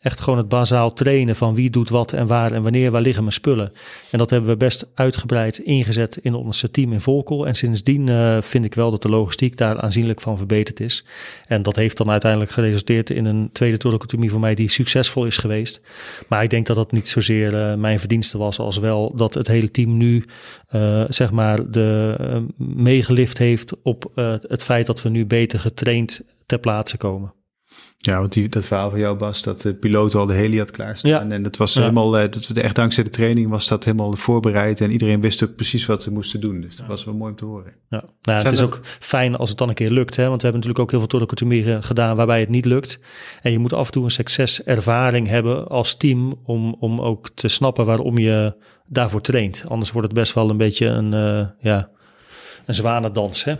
echt 0.04 0.20
gewoon 0.20 0.40
het 0.40 0.48
bazaal 0.48 0.94
trainen 0.94 1.36
van 1.36 1.56
wie 1.56 1.70
doet 1.70 1.90
wat 1.90 2.14
en 2.14 2.28
waar 2.28 2.52
en 2.52 2.64
wanneer, 2.64 2.92
waar 2.92 3.02
liggen 3.02 3.24
mijn 3.24 3.36
spullen. 3.36 3.72
En 4.12 4.18
dat 4.18 4.30
hebben 4.30 4.50
we 4.50 4.58
best 4.58 4.92
uitgebreid 4.94 5.58
ingezet 5.58 6.18
in 6.18 6.34
ons 6.34 6.68
team 6.72 6.94
in 6.94 7.02
Volkel. 7.02 7.48
En 7.48 7.56
sindsdien 7.56 8.10
uh, 8.10 8.42
vind 8.42 8.66
ik 8.66 8.76
wel 8.76 8.92
dat 8.92 9.02
de 9.02 9.10
logistiek 9.10 9.58
daar 9.58 9.80
aanzienlijk 9.80 10.22
van 10.22 10.38
verbeterd 10.38 10.80
is. 10.80 11.06
En 11.46 11.62
dat 11.62 11.76
heeft 11.76 11.98
dan 11.98 12.10
uiteindelijk 12.10 12.52
geresulteerd 12.52 13.10
in 13.10 13.26
een 13.26 13.50
tweede 13.52 13.78
thoracotomie 13.78 14.32
voor 14.32 14.40
mij 14.40 14.56
die 14.56 14.70
succesvol 14.70 15.26
is 15.26 15.38
geweest. 15.38 15.82
Maar 16.28 16.44
ik 16.44 16.50
denk 16.50 16.66
dat 16.66 16.76
dat 16.76 16.92
niet 16.92 17.08
zozeer 17.08 17.54
uh, 17.54 17.76
mijn 17.76 18.00
verdienste 18.00 18.38
was, 18.38 18.60
als 18.60 18.78
wel 18.78 19.16
dat 19.16 19.34
het 19.34 19.48
hele 19.48 19.72
team 19.72 19.98
nu 19.98 20.26
uh, 20.72 21.04
zeg 21.08 21.32
maar 21.32 21.72
de 21.72 22.16
meegelift 22.58 23.38
heeft 23.38 23.82
op 23.84 24.12
het 24.48 24.64
feit 24.64 24.86
dat 24.86 25.02
we 25.02 25.10
nu 25.10 25.26
beter 25.26 25.60
getraind 25.60 26.26
ter 26.46 26.60
plaatse 26.60 26.98
komen. 26.98 27.34
Ja, 28.06 28.20
want 28.20 28.34
die, 28.34 28.50
dat 28.50 28.66
verhaal 28.66 28.90
van 28.90 29.00
jou, 29.00 29.18
Bas, 29.18 29.42
dat 29.42 29.62
de 29.62 29.74
piloot 29.74 30.16
al 30.16 30.26
de 30.26 30.34
heli 30.34 30.58
had 30.58 30.72
klaarstaan. 30.72 31.12
Ja. 31.12 31.30
En 31.30 31.44
dat 31.44 31.58
was 31.58 31.74
Ja. 31.74 31.80
helemaal, 31.82 32.18
eh, 32.18 32.32
dat, 32.32 32.50
echt 32.52 32.76
dankzij 32.76 33.04
de 33.04 33.10
training 33.10 33.50
was 33.50 33.68
dat 33.68 33.84
helemaal 33.84 34.14
voorbereid. 34.14 34.82
En 34.82 34.92
iedereen 34.92 35.22
wist 35.22 35.44
ook 35.44 35.56
precies 35.56 35.86
wat 35.86 36.04
ze 36.04 36.12
moesten 36.12 36.42
doen. 36.42 36.62
Dus 36.62 36.76
dat 36.76 36.88
was 36.88 37.04
wel 37.06 37.14
mooi 37.14 37.32
om 37.32 37.38
te 37.38 37.46
horen. 37.46 37.74
Ja. 37.90 38.04
Nou, 38.22 38.42
het 38.44 38.52
is 38.52 38.60
er- 38.60 38.66
ook 38.66 38.80
fijn 39.00 39.36
als 39.36 39.50
het 39.50 39.58
dan 39.58 39.70
een 39.70 39.76
keer 39.76 39.92
lukt. 39.92 40.16
Hè? 40.16 40.28
Want 40.28 40.42
we 40.42 40.48
hebben 40.48 40.62
natuurlijk 40.62 40.80
ook 40.80 40.90
heel 40.92 41.00
veel 41.00 41.08
thoracotomieën 41.08 41.84
gedaan 41.84 42.16
waarbij 42.16 42.40
het 42.40 42.50
niet 42.50 42.66
lukt. 42.66 43.00
En 43.42 43.52
je 43.52 43.60
moet 43.60 43.74
af 43.74 43.86
en 43.86 43.92
toe 43.92 44.04
een 44.04 44.12
succeservaring 44.12 45.28
hebben 45.28 45.68
als 45.68 45.96
team 45.98 46.34
om, 46.46 46.76
om 46.80 47.02
ook 47.02 47.30
te 47.30 47.48
snappen 47.48 47.86
waarom 47.86 48.18
je 48.18 48.56
daarvoor 48.88 49.22
traint. 49.22 49.64
Anders 49.68 49.92
wordt 49.92 50.08
het 50.08 50.18
best 50.18 50.34
wel 50.34 50.50
een 50.50 50.58
beetje 50.58 50.86
een, 50.86 51.14
eh 51.14 51.48
ja, 51.60 51.90
een 52.66 52.74
zwanendans. 52.74 53.44
Hè? 53.44 53.54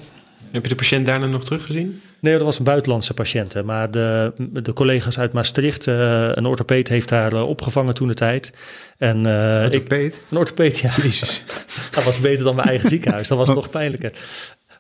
Heb 0.54 0.64
je 0.64 0.70
de 0.70 0.76
patiënt 0.76 1.06
daarna 1.06 1.26
nog 1.26 1.44
teruggezien? 1.44 2.02
Nee, 2.20 2.34
dat 2.34 2.42
was 2.42 2.58
een 2.58 2.64
buitenlandse 2.64 3.14
patiënt. 3.14 3.64
Maar 3.64 3.92
de, 3.92 4.34
de 4.52 4.74
collega's 4.74 5.20
uit 5.20 5.34
Maastricht, 5.34 5.88
eh, 5.88 6.30
een 6.32 6.46
orthopeet 6.46 6.90
heeft 6.90 7.10
haar 7.10 7.34
eh, 7.34 7.48
opgevangen 7.48 7.94
toen 7.94 8.08
de 8.08 8.14
tijd. 8.14 8.54
En 8.98 9.20
ik, 9.20 9.74
Orthopeed? 9.74 10.22
een 10.30 10.38
orthopeet, 10.38 10.80
ja. 10.80 10.94
Jezus. 11.02 11.44
Dat 11.92 12.04
was 12.04 12.20
beter 12.20 12.44
dan 12.44 12.56
mijn 12.56 12.68
eigen 12.68 12.90
ziekenhuis. 12.90 13.28
Dat 13.28 13.38
was 13.38 13.50
nog 13.50 13.70
pijnlijker. 13.70 14.12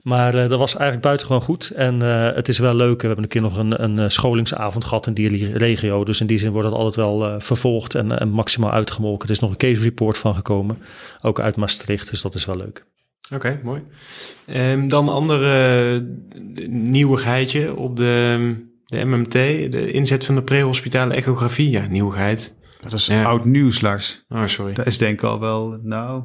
Maar 0.01 0.31
dat 0.31 0.59
was 0.59 0.71
eigenlijk 0.71 1.01
buitengewoon 1.01 1.41
goed. 1.41 1.69
En 1.69 1.99
het 2.35 2.47
is 2.47 2.59
wel 2.59 2.75
leuk. 2.75 3.01
We 3.01 3.07
hebben 3.07 3.23
een 3.23 3.31
keer 3.31 3.41
nog 3.41 3.57
een, 3.57 3.83
een 3.83 4.11
scholingsavond 4.11 4.83
gehad 4.83 5.07
in 5.07 5.13
die 5.13 5.57
regio. 5.57 6.03
Dus 6.03 6.21
in 6.21 6.27
die 6.27 6.37
zin 6.37 6.51
wordt 6.51 6.67
het 6.67 6.77
altijd 6.77 6.95
wel 6.95 7.41
vervolgd 7.41 7.95
en, 7.95 8.19
en 8.19 8.29
maximaal 8.29 8.71
uitgemolken. 8.71 9.27
Er 9.27 9.33
is 9.33 9.39
nog 9.39 9.49
een 9.49 9.57
case 9.57 9.83
report 9.83 10.17
van 10.17 10.35
gekomen. 10.35 10.77
Ook 11.21 11.39
uit 11.39 11.55
Maastricht. 11.55 12.09
Dus 12.09 12.21
dat 12.21 12.35
is 12.35 12.45
wel 12.45 12.57
leuk. 12.57 12.85
Oké, 13.31 13.59
mooi. 13.63 13.81
Ehm, 14.45 14.87
dan 14.87 15.07
een 15.07 15.13
andere 15.13 16.01
eh, 16.55 16.67
nieuwigheidje 16.67 17.75
op 17.75 17.95
de, 17.97 18.55
de 18.85 19.03
MMT. 19.05 19.31
De 19.31 19.91
inzet 19.91 20.25
van 20.25 20.35
de 20.35 20.43
prehospitale 20.43 21.13
echografie. 21.13 21.69
Ja, 21.69 21.85
nieuwigheid. 21.85 22.59
Dat 22.81 22.93
is 22.93 23.05
Ja. 23.05 23.23
oud 23.23 23.45
nieuws, 23.45 23.81
Lars. 23.81 24.25
Oh, 24.29 24.45
sorry. 24.45 24.73
Dat 24.73 24.85
is 24.85 24.97
denk 24.97 25.13
ik 25.13 25.23
al 25.23 25.39
wel, 25.39 25.79
nou, 25.83 26.23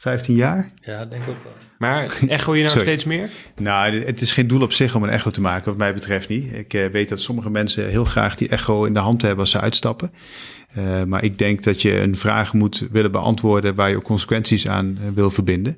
15 0.00 0.34
jaar. 0.34 0.72
Ja, 0.80 1.04
denk 1.04 1.22
ik 1.22 1.28
ook 1.28 1.42
wel. 1.42 1.52
Maar 1.78 2.18
echo 2.26 2.54
je 2.54 2.62
nou 2.62 2.72
Sorry. 2.78 2.86
steeds 2.86 3.04
meer? 3.04 3.30
Nou, 3.56 3.94
het 3.94 4.20
is 4.20 4.32
geen 4.32 4.46
doel 4.46 4.62
op 4.62 4.72
zich 4.72 4.94
om 4.94 5.02
een 5.02 5.08
echo 5.08 5.30
te 5.30 5.40
maken, 5.40 5.64
wat 5.64 5.76
mij 5.76 5.94
betreft 5.94 6.28
niet. 6.28 6.52
Ik 6.52 6.74
eh, 6.74 6.86
weet 6.86 7.08
dat 7.08 7.20
sommige 7.20 7.50
mensen 7.50 7.88
heel 7.88 8.04
graag 8.04 8.34
die 8.34 8.48
echo 8.48 8.84
in 8.84 8.94
de 8.94 8.98
hand 8.98 9.22
hebben 9.22 9.40
als 9.40 9.50
ze 9.50 9.60
uitstappen. 9.60 10.12
Eh, 10.74 11.04
maar 11.04 11.24
ik 11.24 11.38
denk 11.38 11.62
dat 11.62 11.82
je 11.82 12.00
een 12.00 12.16
vraag 12.16 12.52
moet 12.52 12.88
willen 12.90 13.12
beantwoorden 13.12 13.74
waar 13.74 13.90
je 13.90 13.96
ook 13.96 14.02
consequenties 14.02 14.68
aan 14.68 14.98
eh, 15.00 15.08
wil 15.14 15.30
verbinden. 15.30 15.76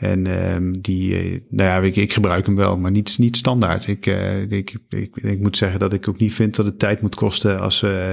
En 0.00 0.26
ehm, 0.26 0.72
die, 0.80 1.42
nou 1.48 1.68
ja, 1.68 1.78
ik, 1.78 1.96
ik 1.96 2.12
gebruik 2.12 2.46
hem 2.46 2.56
wel, 2.56 2.78
maar 2.78 2.90
niet, 2.90 3.18
niet 3.18 3.36
standaard. 3.36 3.86
Ik, 3.86 4.06
eh, 4.06 4.50
ik, 4.50 4.74
ik, 4.88 5.16
ik 5.16 5.40
moet 5.40 5.56
zeggen 5.56 5.80
dat 5.80 5.92
ik 5.92 6.08
ook 6.08 6.18
niet 6.18 6.34
vind 6.34 6.56
dat 6.56 6.66
het 6.66 6.78
tijd 6.78 7.00
moet 7.00 7.14
kosten 7.14 7.60
als, 7.60 7.82
eh, 7.82 8.12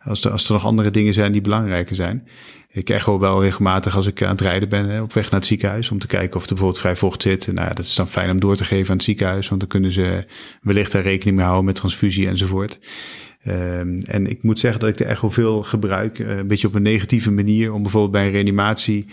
als, 0.00 0.24
er, 0.24 0.30
als 0.30 0.46
er 0.46 0.52
nog 0.52 0.64
andere 0.64 0.90
dingen 0.90 1.14
zijn 1.14 1.32
die 1.32 1.40
belangrijker 1.40 1.96
zijn. 1.96 2.28
Ik 2.76 2.90
echo 2.90 3.18
wel 3.18 3.42
regelmatig 3.42 3.96
als 3.96 4.06
ik 4.06 4.22
aan 4.22 4.30
het 4.30 4.40
rijden 4.40 4.68
ben 4.68 5.02
op 5.02 5.12
weg 5.12 5.24
naar 5.30 5.40
het 5.40 5.48
ziekenhuis. 5.48 5.90
Om 5.90 5.98
te 5.98 6.06
kijken 6.06 6.36
of 6.36 6.42
er 6.42 6.48
bijvoorbeeld 6.48 6.80
vrij 6.80 6.96
vocht 6.96 7.22
zit. 7.22 7.52
Nou 7.52 7.74
dat 7.74 7.84
is 7.84 7.94
dan 7.94 8.08
fijn 8.08 8.30
om 8.30 8.40
door 8.40 8.56
te 8.56 8.64
geven 8.64 8.90
aan 8.90 8.96
het 8.96 9.04
ziekenhuis. 9.04 9.48
Want 9.48 9.60
dan 9.60 9.68
kunnen 9.68 9.90
ze 9.90 10.24
wellicht 10.62 10.92
daar 10.92 11.02
rekening 11.02 11.36
mee 11.36 11.44
houden 11.44 11.66
met 11.66 11.74
transfusie 11.74 12.28
enzovoort. 12.28 12.78
Ehm, 13.44 14.00
en 14.04 14.26
ik 14.26 14.42
moet 14.42 14.58
zeggen 14.58 14.80
dat 14.80 14.88
ik 14.88 14.96
de 14.96 15.04
echo 15.04 15.30
veel 15.30 15.62
gebruik. 15.62 16.18
eh, 16.18 16.36
een 16.36 16.46
beetje 16.46 16.68
op 16.68 16.74
een 16.74 16.82
negatieve 16.82 17.30
manier. 17.30 17.72
Om 17.72 17.82
bijvoorbeeld 17.82 18.12
bij 18.12 18.26
een 18.26 18.32
reanimatie 18.32 19.06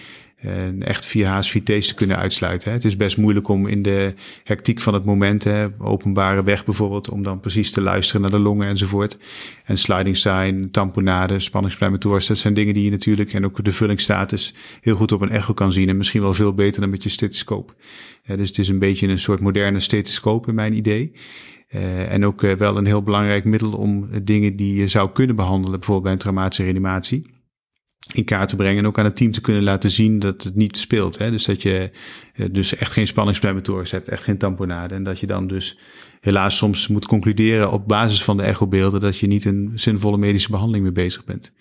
eh, 0.44 0.88
echt 0.88 1.06
via 1.06 1.36
HSVT's 1.36 1.88
te 1.88 1.94
kunnen 1.94 2.18
uitsluiten. 2.18 2.70
Hè. 2.70 2.76
Het 2.76 2.86
is 2.86 2.98
best 2.98 3.18
moeilijk 3.18 3.48
om 3.48 3.68
in 3.68 3.82
de 3.82 4.14
hectiek 4.44 4.82
van 4.82 4.94
het 4.94 5.06
moment, 5.06 5.44
hè, 5.44 5.68
openbare 5.80 6.44
weg 6.44 6.66
bijvoorbeeld, 6.66 7.10
om 7.10 7.24
dan 7.24 7.40
precies 7.40 7.72
te 7.72 7.82
luisteren 7.82 8.22
naar 8.22 8.32
de 8.32 8.40
longen 8.40 8.68
enzovoort. 8.68 9.18
En 9.66 9.78
sliding 9.78 10.18
sign, 10.18 10.68
tamponade, 10.72 11.40
spanningspleimatoors, 11.40 12.28
dat 12.28 12.38
zijn 12.38 12.54
dingen 12.54 12.74
die 12.74 12.84
je 12.84 12.92
natuurlijk, 12.92 13.34
en 13.34 13.46
ook 13.46 13.64
de 13.64 13.74
vullingsstatus, 13.74 14.54
heel 14.82 14.96
goed 14.96 15.12
op 15.12 15.22
een 15.22 15.30
echo 15.30 15.54
kan 15.54 15.72
zien. 15.72 15.90
En 15.90 15.98
misschien 15.98 16.22
wel 16.22 16.34
veel 16.34 16.54
beter 16.54 16.82
dan 16.82 16.90
met 16.90 17.04
je 17.04 17.10
stethoscoop. 17.10 17.76
Dus 18.26 18.48
het 18.48 18.58
is 18.58 18.68
een 18.68 18.80
beetje 18.80 19.08
een 19.08 19.20
soort 19.20 19.40
moderne 19.40 19.80
stethoscoop 19.80 20.48
in 20.48 20.56
mijn 20.56 20.74
idee. 20.74 21.12
Eh, 21.74 22.12
en 22.12 22.26
ook 22.26 22.44
eh, 22.44 22.54
wel 22.56 22.78
een 22.78 22.86
heel 22.86 23.02
belangrijk 23.04 23.46
middel 23.46 23.72
om 23.72 24.08
eh, 24.12 24.20
dingen 24.24 24.56
die 24.56 24.76
je 24.76 24.88
zou 24.88 25.12
kunnen 25.12 25.36
behandelen, 25.36 25.72
bijvoorbeeld 25.72 26.04
bij 26.04 26.12
een 26.14 26.20
traumatische 26.20 26.64
reanimatie, 26.64 27.33
in 28.14 28.26
kaart 28.26 28.50
te 28.50 28.56
brengen 28.56 28.78
en 28.78 28.88
ook 28.88 29.00
aan 29.00 29.06
het 29.06 29.16
team 29.16 29.32
te 29.32 29.42
kunnen 29.42 29.64
laten 29.64 29.92
zien 29.92 30.20
dat 30.20 30.44
het 30.44 30.56
niet 30.56 30.78
speelt. 30.78 31.18
Hè? 31.18 31.32
Dus 31.32 31.46
dat 31.46 31.62
je 31.62 31.92
eh, 32.34 32.46
dus 32.52 32.76
echt 32.76 32.94
geen 32.94 33.08
spanningspleimatoors 33.08 33.92
hebt, 33.92 34.10
echt 34.10 34.24
geen 34.24 34.38
tamponade. 34.38 34.96
En 34.96 35.04
dat 35.04 35.20
je 35.20 35.28
dan 35.28 35.48
dus 35.48 35.78
helaas 36.24 36.58
soms 36.58 36.88
moet 36.88 37.06
concluderen 37.06 37.72
op 37.72 37.88
basis 37.88 38.24
van 38.24 38.38
de 38.38 38.44
echobeelden 38.44 39.02
dat 39.02 39.18
je 39.18 39.28
niet 39.28 39.46
een 39.46 39.72
zinvolle 39.76 40.18
medische 40.18 40.50
behandeling 40.50 40.84
mee 40.84 40.94
bezig 40.94 41.26
bent. 41.26 41.54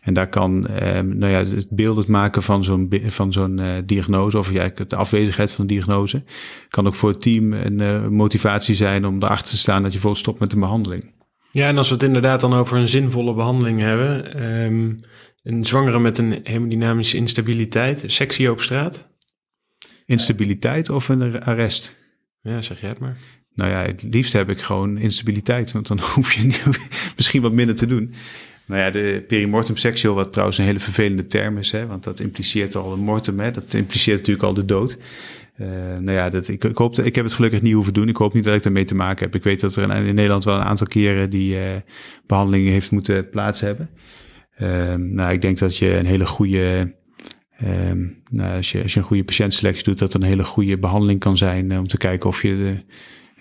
En 0.00 0.14
daar 0.14 0.28
kan 0.28 0.66
eh, 0.66 1.00
nou 1.00 1.32
ja, 1.32 1.38
het 1.38 1.70
beeldend 1.70 2.08
maken 2.08 2.42
van 2.42 2.64
zo'n 2.64 2.92
van 3.06 3.32
zo'n 3.32 3.58
eh, 3.58 3.72
diagnose, 3.86 4.38
of 4.38 4.52
ja, 4.52 4.70
de 4.88 4.96
afwezigheid 4.96 5.52
van 5.52 5.60
een 5.60 5.74
diagnose, 5.74 6.22
kan 6.68 6.86
ook 6.86 6.94
voor 6.94 7.10
het 7.10 7.22
team 7.22 7.52
een 7.52 7.80
eh, 7.80 8.06
motivatie 8.06 8.74
zijn 8.74 9.06
om 9.06 9.22
erachter 9.22 9.50
te 9.50 9.58
staan 9.58 9.82
dat 9.82 9.92
je 9.92 9.98
bijvoorbeeld 9.98 10.22
stopt 10.22 10.40
met 10.40 10.52
een 10.52 10.60
behandeling. 10.60 11.16
Ja, 11.50 11.68
en 11.68 11.78
als 11.78 11.88
we 11.88 11.94
het 11.94 12.02
inderdaad 12.02 12.40
dan 12.40 12.54
over 12.54 12.76
een 12.76 12.88
zinvolle 12.88 13.34
behandeling 13.34 13.80
hebben. 13.80 14.34
ehm, 14.34 14.94
een 15.42 15.64
zwangere 15.64 15.98
met 15.98 16.18
een 16.18 16.40
hemodynamische 16.42 17.16
instabiliteit, 17.16 18.04
sectie 18.06 18.50
op 18.50 18.60
straat. 18.60 19.08
Instabiliteit 20.06 20.90
of 20.90 21.08
een 21.08 21.42
arrest? 21.42 21.96
Ja, 22.40 22.62
zeg 22.62 22.80
jij 22.80 22.88
het 22.88 22.98
maar. 22.98 23.16
Nou 23.54 23.70
ja, 23.70 23.82
het 23.82 24.02
liefst 24.02 24.32
heb 24.32 24.48
ik 24.48 24.60
gewoon 24.60 24.98
instabiliteit, 24.98 25.72
want 25.72 25.86
dan 25.86 26.00
hoef 26.14 26.32
je 26.32 26.42
niet, 26.42 26.64
misschien 27.16 27.42
wat 27.42 27.52
minder 27.52 27.74
te 27.74 27.86
doen. 27.86 28.14
Nou 28.66 28.80
ja, 28.80 28.90
de 28.90 29.24
perimortem 29.28 29.76
sexual, 29.76 30.14
wat 30.14 30.32
trouwens 30.32 30.58
een 30.58 30.64
hele 30.64 30.80
vervelende 30.80 31.26
term 31.26 31.58
is, 31.58 31.70
hè, 31.70 31.86
want 31.86 32.04
dat 32.04 32.20
impliceert 32.20 32.76
al 32.76 32.92
een 32.92 33.00
mortem, 33.00 33.40
hè, 33.40 33.50
dat 33.50 33.74
impliceert 33.74 34.18
natuurlijk 34.18 34.46
al 34.46 34.54
de 34.54 34.64
dood. 34.64 34.98
Uh, 35.60 35.68
nou 35.98 36.12
ja, 36.12 36.28
dat, 36.30 36.48
ik, 36.48 36.64
ik, 36.64 36.76
hoop 36.76 36.94
dat, 36.94 37.04
ik 37.04 37.14
heb 37.14 37.24
het 37.24 37.34
gelukkig 37.34 37.62
niet 37.62 37.74
hoeven 37.74 37.92
doen. 37.92 38.08
Ik 38.08 38.16
hoop 38.16 38.34
niet 38.34 38.44
dat 38.44 38.54
ik 38.54 38.64
ermee 38.64 38.84
te 38.84 38.94
maken 38.94 39.24
heb. 39.24 39.34
Ik 39.34 39.42
weet 39.42 39.60
dat 39.60 39.76
er 39.76 39.82
in, 39.82 40.06
in 40.06 40.14
Nederland 40.14 40.44
wel 40.44 40.54
een 40.54 40.62
aantal 40.62 40.86
keren 40.86 41.30
die 41.30 41.54
uh, 41.54 41.76
behandelingen 42.26 42.72
heeft 42.72 42.90
moeten 42.90 43.28
plaats 43.28 43.60
hebben. 43.60 43.90
Uh, 44.60 44.94
nou, 44.94 45.32
ik 45.32 45.40
denk 45.40 45.58
dat 45.58 45.76
je 45.76 45.94
een 45.94 46.06
hele 46.06 46.26
goede, 46.26 46.94
um, 47.64 48.22
nou, 48.30 48.56
als, 48.56 48.72
je, 48.72 48.82
als 48.82 48.94
je 48.94 49.00
een 49.00 49.06
goede 49.06 49.24
patiëntselectie 49.24 49.84
doet, 49.84 49.98
dat 49.98 50.14
een 50.14 50.22
hele 50.22 50.44
goede 50.44 50.78
behandeling 50.78 51.20
kan 51.20 51.36
zijn 51.36 51.70
uh, 51.70 51.78
om 51.78 51.88
te 51.88 51.98
kijken 51.98 52.28
of 52.28 52.42
je 52.42 52.56
de, 52.56 52.84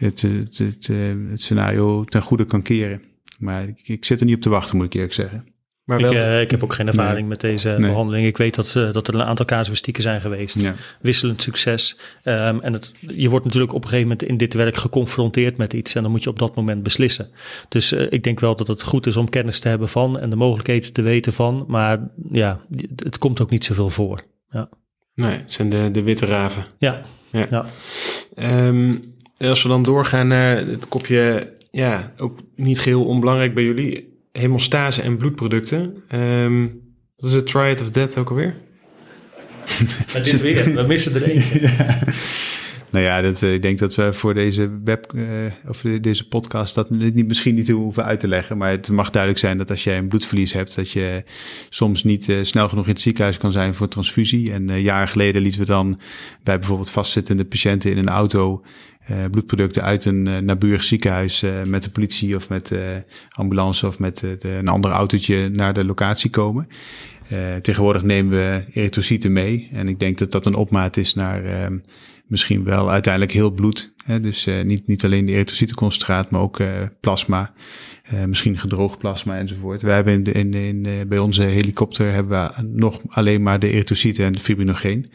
het, 0.06 0.22
het, 0.22 0.88
uh, 0.88 1.30
het, 1.30 1.42
scenario 1.42 2.04
ten 2.04 2.22
goede 2.22 2.46
kan 2.46 2.62
keren. 2.62 3.02
Maar 3.40 3.68
ik, 3.68 3.80
ik, 3.84 4.06
zit 4.06 4.20
er 4.20 4.26
niet 4.26 4.36
op 4.36 4.42
te 4.42 4.50
wachten, 4.50 4.78
moet 4.78 4.86
ik 4.86 4.94
eerlijk 4.94 5.14
zeggen. 5.14 5.46
Maar 5.88 6.00
Ik, 6.00 6.06
wel, 6.06 6.14
eh, 6.14 6.42
ik 6.42 6.52
heb 6.52 6.64
ook 6.64 6.74
geen 6.74 6.88
ervaring 6.88 7.20
Nee. 7.20 7.28
met 7.28 7.42
deze 7.42 7.70
Nee. 7.70 7.90
behandeling. 7.90 8.28
Ik 8.28 8.38
weet 8.38 8.56
dat, 8.56 8.76
eh, 8.76 8.92
dat 8.92 9.08
er 9.08 9.16
een 9.16 9.24
aantal 9.24 9.46
casuïstieken 9.46 10.04
zijn 10.04 10.22
geweest. 10.22 10.62
Ja. 10.62 10.74
Wisselend 11.02 11.42
succes. 11.42 11.98
Ehm, 12.24 12.60
en 12.60 12.74
het, 12.74 12.94
je 13.00 13.30
wordt 13.30 13.46
natuurlijk 13.46 13.74
op 13.74 13.84
een 13.84 13.90
gegeven 13.90 14.10
moment 14.10 14.30
in 14.30 14.38
dit 14.38 14.54
werk 14.54 14.76
geconfronteerd 14.76 15.58
met 15.58 15.74
iets. 15.74 15.96
En 15.96 16.02
dan 16.02 16.12
moet 16.12 16.24
je 16.24 16.30
op 16.30 16.40
dat 16.40 16.56
moment 16.56 16.84
beslissen. 16.84 17.30
Dus 17.70 17.92
eh, 17.92 18.06
ik 18.10 18.24
denk 18.24 18.40
wel 18.40 18.56
dat 18.56 18.68
het 18.68 18.82
goed 18.84 19.08
is 19.08 19.18
om 19.18 19.30
kennis 19.30 19.60
te 19.60 19.68
hebben 19.70 19.90
van. 19.90 20.20
En 20.20 20.30
de 20.30 20.36
mogelijkheden 20.36 20.94
te 20.94 21.02
weten 21.02 21.34
van. 21.34 21.66
Maar 21.68 22.00
ja, 22.32 22.60
het 22.96 23.18
komt 23.18 23.42
ook 23.42 23.50
niet 23.50 23.66
zoveel 23.66 23.90
voor. 23.90 24.22
nee, 25.14 25.38
het 25.38 25.52
zijn 25.52 25.70
de, 25.70 25.92
de 25.92 26.02
witte 26.02 26.26
raven. 26.26 26.66
Ja, 26.78 27.02
Ja. 27.32 27.48
ja. 27.50 27.66
Ehm, 28.36 28.96
als 29.38 29.64
we 29.64 29.70
dan 29.70 29.84
doorgaan 29.84 30.28
naar 30.28 30.58
het 30.58 30.88
kopje, 30.88 31.54
ja, 31.72 32.12
ook 32.18 32.40
niet 32.56 32.80
geheel 32.80 33.06
onbelangrijk 33.06 33.54
bij 33.54 33.64
jullie, 33.64 34.16
hemostase 34.40 35.02
en 35.02 35.18
bloedproducten. 35.18 36.04
Ehm 36.08 36.66
wat 37.18 37.30
is 37.30 37.36
het 37.36 37.48
Triad 37.48 37.82
of 37.82 37.90
Death 37.90 38.18
ook 38.18 38.30
alweer? 38.30 38.56
Maar 40.14 40.24
dit 40.24 40.42
weer, 40.42 40.74
we 40.74 40.82
missen 40.82 41.16
er 41.16 41.24
één. 41.32 41.44
Nou 42.90 43.06
ja, 43.06 43.22
dat, 43.22 43.42
eh, 43.42 43.54
ik 43.54 43.62
denk 43.62 43.80
dat 43.80 43.96
we 43.96 44.14
voor 44.14 44.34
deze 44.34 44.80
web 44.84 45.14
eh, 45.14 45.24
of 45.68 45.82
deze 46.02 46.28
podcast 46.28 46.76
dat 46.76 46.90
niet, 46.90 47.28
misschien 47.28 47.56
niet 47.56 47.70
hoeven 47.70 48.04
uit 48.04 48.20
te 48.20 48.28
leggen. 48.28 48.58
Maar 48.58 48.72
het 48.72 48.90
mag 48.90 49.10
duidelijk 49.10 49.42
zijn 49.42 49.58
dat 49.58 49.70
als 49.70 49.84
jij 49.84 49.98
een 49.98 50.08
bloedverlies 50.08 50.54
hebt, 50.54 50.76
dat 50.76 50.92
je 50.92 51.24
soms 51.70 52.04
niet 52.04 52.30
eh, 52.30 52.38
snel 52.42 52.70
genoeg 52.70 52.86
in 52.86 52.92
het 52.92 53.02
ziekenhuis 53.02 53.38
kan 53.38 53.52
zijn 53.52 53.74
voor 53.74 53.88
transfusie. 53.88 54.52
En 54.52 54.70
eh 54.70 54.82
jaren 54.82 55.08
geleden 55.08 55.42
lieten 55.42 55.60
we 55.60 55.66
dan 55.66 56.00
bij 56.44 56.58
bijvoorbeeld 56.58 56.92
vastzittende 56.92 57.46
patiënten 57.46 57.92
in 57.92 57.98
een 57.98 58.10
auto 58.10 58.64
bloedproducten 59.32 59.84
uit 59.84 60.06
een 60.06 60.28
uh, 60.28 60.38
naburig 60.38 60.84
ziekenhuis 60.84 61.44
uh, 61.44 61.64
met 61.64 61.84
de 61.84 61.90
politie 61.90 62.36
of 62.36 62.50
met 62.50 62.72
uh, 62.72 62.80
ambulance 63.30 63.88
of 63.88 64.00
met 64.00 64.20
de, 64.20 64.38
een 64.42 64.68
ander 64.68 64.92
autootje 64.92 65.50
naar 65.50 65.74
de 65.74 65.86
locatie 65.86 66.30
komen. 66.30 66.68
Uh, 67.34 67.56
tegenwoordig 67.56 68.04
nemen 68.04 68.32
we 68.32 68.64
erytrocyten 68.74 69.34
mee. 69.34 69.70
En 69.72 69.88
ik 69.88 70.00
denk 70.00 70.18
dat 70.18 70.32
dat 70.32 70.46
een 70.46 70.56
opmaat 70.56 70.98
is 70.98 71.14
naar 71.14 71.46
uh, 71.46 71.78
misschien 72.28 72.64
wel 72.64 72.92
uiteindelijk 72.92 73.34
heel 73.34 73.52
bloed. 73.52 73.94
Hè? 74.06 74.20
Dus 74.20 74.48
uh, 74.48 74.64
niet, 74.64 74.88
niet 74.88 75.06
alleen 75.06 75.26
de 75.26 75.32
erytrocytenconcentraat, 75.32 76.30
maar 76.30 76.42
ook 76.42 76.62
plasma. 77.00 77.54
misschien 78.28 78.60
gedroogd 78.60 78.98
plasma 78.98 79.38
enzovoort. 79.38 79.82
We 79.82 79.92
hebben 79.92 80.14
in, 80.14 80.24
de, 80.24 80.32
in, 80.32 80.54
in 80.54 81.08
bij 81.08 81.20
onze 81.20 81.44
helikopter 81.44 82.12
hebben 82.12 82.52
we 82.56 82.64
nog 82.64 83.02
alleen 83.08 83.44
maar 83.44 83.60
de 83.60 83.72
erytrocyten 83.72 84.26
en 84.26 84.32
de 84.32 84.40
fibrinogeen. 84.40 85.12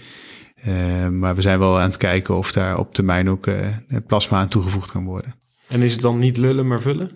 Maar 1.10 1.34
we 1.34 1.40
zijn 1.40 1.58
wel 1.58 1.78
aan 1.78 1.86
het 1.86 1.96
kijken 1.96 2.36
of 2.36 2.52
daar 2.52 2.78
op 2.78 2.94
termijn 2.94 3.28
ook 3.28 3.48
plasma 4.06 4.38
aan 4.38 4.48
toegevoegd 4.48 4.90
kan 4.90 5.04
worden. 5.04 5.34
En 5.68 5.82
is 5.82 5.92
het 5.92 6.00
dan 6.00 6.18
niet 6.18 6.36
lullen, 6.36 6.66
maar 6.66 6.80
vullen? 6.80 7.10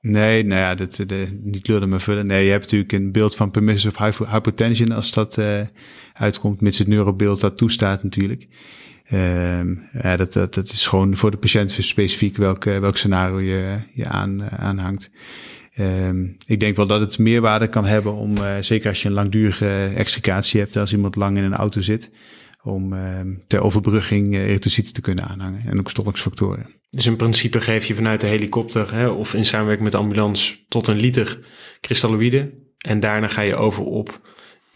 Nee, 0.00 0.44
nou 0.44 0.60
ja, 0.60 0.74
dat, 0.74 1.02
de, 1.06 1.40
niet 1.42 1.68
lullen, 1.68 1.88
maar 1.88 2.00
vullen. 2.00 2.26
Nee, 2.26 2.44
je 2.44 2.50
hebt 2.50 2.62
natuurlijk 2.62 2.92
een 2.92 3.12
beeld 3.12 3.36
van 3.36 3.50
permissive 3.50 4.12
hypotension 4.30 4.92
als 4.92 5.12
dat 5.12 5.36
uh, 5.38 5.60
uitkomt, 6.12 6.60
mits 6.60 6.78
het 6.78 6.88
neurobeeld 6.88 7.40
dat 7.40 7.56
toestaat 7.56 8.02
natuurlijk. 8.02 8.48
Ja, 10.02 10.16
dat, 10.16 10.32
dat, 10.32 10.54
dat 10.54 10.68
is 10.68 10.86
gewoon 10.86 11.16
voor 11.16 11.30
de 11.30 11.36
patiënt 11.36 11.76
specifiek 11.78 12.36
welk, 12.36 12.64
welk 12.64 12.96
scenario 12.96 13.40
je, 13.40 13.78
je 13.94 14.06
aan, 14.06 14.50
aanhangt. 14.50 15.10
Um, 15.78 16.36
ik 16.46 16.60
denk 16.60 16.76
wel 16.76 16.86
dat 16.86 17.00
het 17.00 17.18
meerwaarde 17.18 17.68
kan 17.68 17.84
hebben 17.84 18.14
om, 18.14 18.36
uh, 18.36 18.54
zeker 18.60 18.88
als 18.88 19.02
je 19.02 19.08
een 19.08 19.14
langdurige 19.14 19.92
extricatie 19.96 20.60
hebt, 20.60 20.76
als 20.76 20.92
iemand 20.92 21.16
lang 21.16 21.36
in 21.36 21.44
een 21.44 21.54
auto 21.54 21.80
zit, 21.80 22.10
om 22.62 22.92
uh, 22.92 23.20
ter 23.46 23.60
overbrugging 23.60 24.34
uh, 24.34 24.56
te 24.56 25.00
kunnen 25.00 25.24
aanhangen 25.24 25.62
en 25.66 25.78
ook 25.78 25.90
stollingsfactoren. 25.90 26.74
Dus 26.90 27.06
in 27.06 27.16
principe 27.16 27.60
geef 27.60 27.84
je 27.84 27.94
vanuit 27.94 28.20
de 28.20 28.26
helikopter 28.26 28.94
hè, 28.94 29.08
of 29.08 29.34
in 29.34 29.46
samenwerking 29.46 29.84
met 29.84 29.92
de 29.92 29.98
ambulance 29.98 30.56
tot 30.68 30.86
een 30.86 30.98
liter 30.98 31.38
kristalloïden 31.80 32.52
en 32.78 33.00
daarna 33.00 33.28
ga 33.28 33.40
je 33.40 33.56
over 33.56 33.84
op 33.84 34.20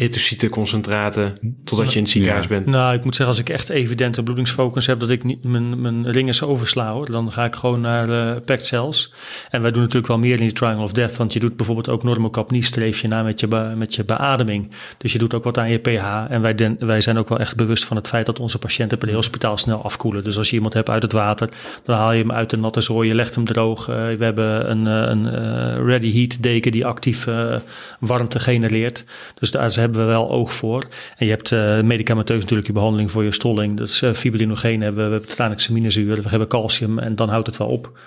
erytrocytenconcentraten 0.00 1.32
totdat 1.64 1.88
je 1.88 1.96
in 1.96 2.02
het 2.02 2.10
ziekenhuis 2.10 2.42
Ja. 2.42 2.48
bent. 2.48 2.66
Nou, 2.66 2.94
ik 2.94 3.04
moet 3.04 3.14
zeggen, 3.14 3.36
als 3.36 3.44
ik 3.44 3.48
echt 3.54 3.68
evidente 3.68 4.22
bloedingsfocus 4.22 4.86
heb, 4.86 5.00
dat 5.00 5.10
ik 5.10 5.24
niet 5.24 5.44
mijn, 5.44 5.80
mijn 5.80 6.10
ringers 6.10 6.42
oversla 6.42 6.92
hoor, 6.92 7.10
dan 7.10 7.32
ga 7.32 7.44
ik 7.44 7.54
gewoon 7.54 7.80
naar 7.80 8.08
uh, 8.08 8.32
packed 8.44 8.66
cells. 8.66 9.12
En 9.50 9.62
wij 9.62 9.70
doen 9.70 9.80
natuurlijk 9.80 10.08
wel 10.08 10.18
meer 10.18 10.36
in 10.36 10.42
die 10.42 10.52
triangle 10.52 10.84
of 10.84 10.92
death, 10.92 11.16
want 11.16 11.32
je 11.32 11.40
doet 11.40 11.56
bijvoorbeeld 11.56 11.88
ook 11.88 12.02
normocapnie 12.02 12.62
streef 12.62 13.00
je 13.00 13.08
na 13.08 13.22
met 13.22 13.40
je, 13.40 13.48
be, 13.48 13.72
met 13.76 13.94
je 13.94 14.04
beademing. 14.04 14.70
Dus 14.98 15.12
je 15.12 15.18
doet 15.18 15.34
ook 15.34 15.44
wat 15.44 15.58
aan 15.58 15.70
je 15.70 15.78
pH. 15.78 16.24
En 16.28 16.40
wij, 16.40 16.54
den, 16.54 16.76
wij 16.78 17.00
zijn 17.00 17.18
ook 17.18 17.28
wel 17.28 17.38
echt 17.38 17.56
bewust 17.56 17.84
van 17.84 17.96
het 17.96 18.08
feit 18.08 18.26
dat 18.26 18.40
onze 18.40 18.58
patiënten 18.58 18.98
per 18.98 19.14
hospitaal 19.14 19.58
snel 19.58 19.84
afkoelen. 19.84 20.24
Dus 20.24 20.38
als 20.38 20.50
je 20.50 20.56
iemand 20.56 20.74
hebt 20.74 20.90
uit 20.90 21.02
het 21.02 21.12
water, 21.12 21.48
dan 21.84 21.96
haal 21.96 22.12
je 22.12 22.20
hem 22.20 22.32
uit 22.32 22.50
de 22.50 22.56
natte 22.56 22.80
zooi, 22.80 23.08
je 23.08 23.14
legt 23.14 23.34
hem 23.34 23.44
droog. 23.44 23.88
Uh, 23.88 23.96
we 23.96 24.24
hebben 24.24 24.70
een, 24.70 24.86
een 24.86 25.24
uh, 25.24 25.86
ready 25.86 26.12
heat 26.12 26.42
deken 26.42 26.72
die 26.72 26.86
actief 26.86 27.26
uh, 27.26 27.56
warmte 28.00 28.38
genereert. 28.40 29.04
Dus 29.38 29.50
daar 29.50 29.70
hebben 29.70 29.89
we 29.94 30.02
wel 30.02 30.30
oog 30.30 30.52
voor. 30.52 30.86
En 31.16 31.26
je 31.26 31.32
hebt 31.32 31.50
uh, 31.50 31.80
medicamenteus 31.80 32.40
natuurlijk 32.40 32.66
je 32.66 32.72
behandeling 32.72 33.10
voor 33.10 33.24
je 33.24 33.32
stolling. 33.32 33.76
Dat 33.76 33.86
is 33.86 34.02
uh, 34.02 34.12
fibrinogeen 34.12 34.80
hebben 34.80 35.10
we, 35.10 35.18
we 35.18 35.40
hebben 35.40 36.22
we 36.22 36.28
hebben 36.28 36.48
calcium 36.48 36.98
en 36.98 37.14
dan 37.14 37.28
houdt 37.28 37.46
het 37.46 37.56
wel 37.56 37.68
op. 37.68 37.98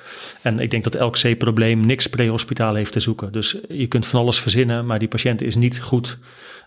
En 0.41 0.59
ik 0.59 0.71
denk 0.71 0.83
dat 0.83 0.95
elk 0.95 1.13
C-probleem 1.13 1.85
niks 1.85 2.07
prehospitaal 2.07 2.75
heeft 2.75 2.91
te 2.91 2.99
zoeken. 2.99 3.31
Dus 3.31 3.57
je 3.69 3.87
kunt 3.87 4.07
van 4.07 4.19
alles 4.19 4.39
verzinnen, 4.39 4.85
maar 4.85 4.99
die 4.99 5.07
patiënt 5.07 5.41
is 5.41 5.55
niet 5.55 5.81
goed 5.81 6.17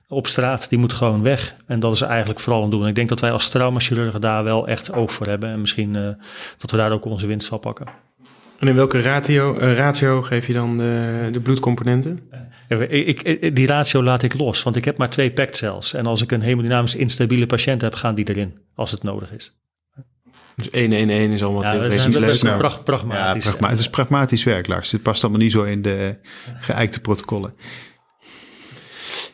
op 0.08 0.26
straat. 0.26 0.68
Die 0.68 0.78
moet 0.78 0.92
gewoon 0.92 1.22
weg. 1.22 1.54
En 1.66 1.80
dat 1.80 1.92
is 1.92 2.00
eigenlijk 2.00 2.40
vooral 2.40 2.62
een 2.62 2.70
doel. 2.70 2.82
En 2.82 2.88
ik 2.88 2.94
denk 2.94 3.08
dat 3.08 3.20
wij 3.20 3.32
als 3.32 3.48
traumachirurgen 3.48 4.20
daar 4.20 4.44
wel 4.44 4.68
echt 4.68 4.92
oog 4.92 5.12
voor 5.12 5.26
hebben. 5.26 5.48
En 5.48 5.60
misschien 5.60 5.94
uh, 5.94 6.08
dat 6.58 6.70
we 6.70 6.76
daar 6.76 6.92
ook 6.92 7.04
onze 7.04 7.26
winst 7.26 7.48
van 7.48 7.60
pakken. 7.60 8.05
En 8.58 8.68
in 8.68 8.74
welke 8.74 9.00
ratio, 9.00 9.58
uh, 9.60 9.76
ratio 9.76 10.22
geef 10.22 10.46
je 10.46 10.52
dan 10.52 10.78
de, 10.78 11.28
de 11.32 11.40
bloedcomponenten? 11.40 12.30
Ik, 12.88 13.22
ik, 13.22 13.56
die 13.56 13.66
ratio 13.66 14.02
laat 14.02 14.22
ik 14.22 14.34
los, 14.34 14.62
want 14.62 14.76
ik 14.76 14.84
heb 14.84 14.96
maar 14.96 15.10
twee 15.10 15.32
packed 15.32 15.56
cells. 15.56 15.94
En 15.94 16.06
als 16.06 16.22
ik 16.22 16.32
een 16.32 16.40
hemodynamisch 16.40 16.94
instabiele 16.94 17.46
patiënt 17.46 17.80
heb, 17.80 17.94
gaan 17.94 18.14
die 18.14 18.28
erin, 18.28 18.58
als 18.74 18.90
het 18.90 19.02
nodig 19.02 19.32
is. 19.32 19.54
Dus 20.56 20.70
1 20.70 20.92
1 20.92 21.10
1 21.10 21.30
is 21.30 21.42
allemaal 21.42 21.62
ja, 21.62 21.78
we 21.78 21.98
zijn 21.98 22.12
leuk. 22.12 22.20
best 22.20 22.42
nou, 22.42 22.58
pra 22.58 22.68
pragmatisch. 22.84 23.44
Ja, 23.44 23.50
pragma 23.50 23.68
het 23.68 23.78
is 23.78 23.90
pragmatisch 23.90 24.44
werk, 24.44 24.66
Lars. 24.66 24.92
Het 24.92 25.02
past 25.02 25.22
allemaal 25.22 25.40
niet 25.40 25.52
zo 25.52 25.62
in 25.62 25.82
de 25.82 26.18
geëikte 26.60 27.00
protocollen. 27.00 27.54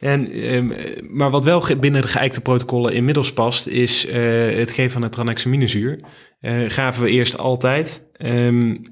En, 0.00 0.54
um, 0.56 0.74
maar 1.10 1.30
wat 1.30 1.44
wel 1.44 1.64
binnen 1.80 2.02
de 2.02 2.08
geëikte 2.08 2.40
protocollen 2.40 2.92
inmiddels 2.92 3.32
past, 3.32 3.66
is 3.66 4.06
uh, 4.06 4.14
het 4.56 4.70
geven 4.70 4.90
van 4.90 5.02
het 5.02 5.12
tranexaminezuur. 5.12 6.00
Uh, 6.40 6.70
gaven 6.70 7.02
we 7.02 7.10
eerst 7.10 7.38
altijd. 7.38 8.10
Um, 8.18 8.82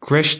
Crash 0.00 0.36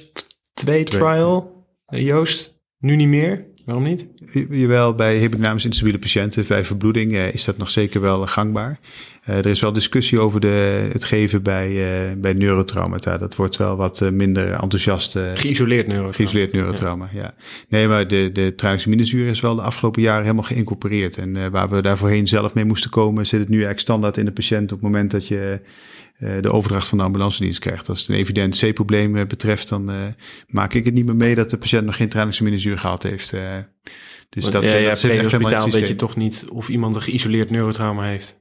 2 0.55 0.85
trial, 0.85 1.67
uh, 1.89 2.01
Joost, 2.01 2.61
nu 2.79 2.97
niet 2.97 3.09
meer. 3.09 3.49
Waarom 3.65 3.85
niet? 3.85 4.09
Jawel, 4.51 4.95
bij 4.95 5.17
hemodynamisch 5.17 5.65
instabiele 5.65 5.99
patiënten 5.99 6.45
bij 6.49 6.65
verbloeding 6.65 7.13
uh, 7.13 7.35
is 7.35 7.45
dat 7.45 7.57
nog 7.57 7.71
zeker 7.71 8.01
wel 8.01 8.27
gangbaar. 8.27 8.81
Uh, 9.29 9.37
er 9.37 9.47
is 9.47 9.61
wel 9.61 9.73
discussie 9.73 10.21
over 10.21 10.41
de, 10.41 10.89
het 10.93 11.05
geven 11.05 11.43
bij, 11.43 11.71
uh, 11.71 12.21
bij 12.21 12.33
neurotraumata. 12.33 13.19
Dat 13.19 13.37
wordt 13.37 13.57
wel 13.57 13.77
wat 13.77 14.11
minder 14.13 14.53
enthousiast. 14.53 15.19
geïsoleerd 15.35 15.87
neurotrauma. 15.87 16.13
Geïsoleerd 16.13 16.53
neurotrauma, 16.53 17.09
ja. 17.13 17.21
ja. 17.21 17.35
Nee, 17.69 17.89
maar 17.89 18.09
de, 18.09 18.31
de 18.33 18.55
tranexaminezuur 18.55 19.29
is 19.29 19.41
wel 19.41 19.55
de 19.55 19.63
afgelopen 19.63 20.03
jaren 20.03 20.23
helemaal 20.23 20.43
geïncorporeerd. 20.43 21.17
En 21.17 21.51
waar 21.51 21.69
we 21.69 21.83
daar 21.83 21.99
voorheen 21.99 22.29
zelf 22.29 22.55
mee 22.55 22.65
moesten 22.65 22.91
komen, 22.91 23.27
zit 23.27 23.41
het 23.41 23.49
nu 23.49 23.55
eigenlijk 23.55 23.81
standaard 23.81 24.17
in 24.17 24.25
de 24.25 24.33
patiënt 24.33 24.73
op 24.73 24.79
het 24.83 24.91
moment 24.91 25.11
dat 25.11 25.29
je 25.29 25.61
de 26.21 26.53
overdracht 26.53 26.87
van 26.87 26.99
de 26.99 27.05
ambulance 27.05 27.43
dienst 27.43 27.59
krijgt. 27.59 27.89
Als 27.89 28.01
het 28.01 28.09
een 28.09 28.14
evident 28.14 28.59
C-probleem 28.59 29.12
betreft, 29.12 29.68
dan 29.68 29.91
uh, 29.91 30.07
maak 30.47 30.75
ik 30.75 30.85
het 30.85 30.95
niet 30.95 31.07
meer 31.07 31.16
mee 31.16 31.35
dat 31.35 31.51
de 31.51 31.59
patiënt 31.59 31.85
nog 31.85 31.97
geen 31.97 32.09
tranexaminezuur 32.09 32.79
gehad 32.79 33.03
heeft. 33.03 33.33
Uh, 33.33 33.57
dus 34.29 34.43
Want, 34.43 34.53
dat, 34.53 34.62
ja, 34.62 34.77
ja, 34.77 34.89
dat 34.89 34.99
zit 34.99 35.11
echt 35.11 35.33
hospitaal 35.33 35.71
weet 35.71 35.89
je 35.89 35.95
toch 35.95 36.16
niet 36.16 36.47
of 36.53 36.68
iemand 36.68 36.95
een 36.95 37.03
geïsoleerd 37.03 37.51
neurotrauma 37.51 38.05
heeft. 38.05 38.39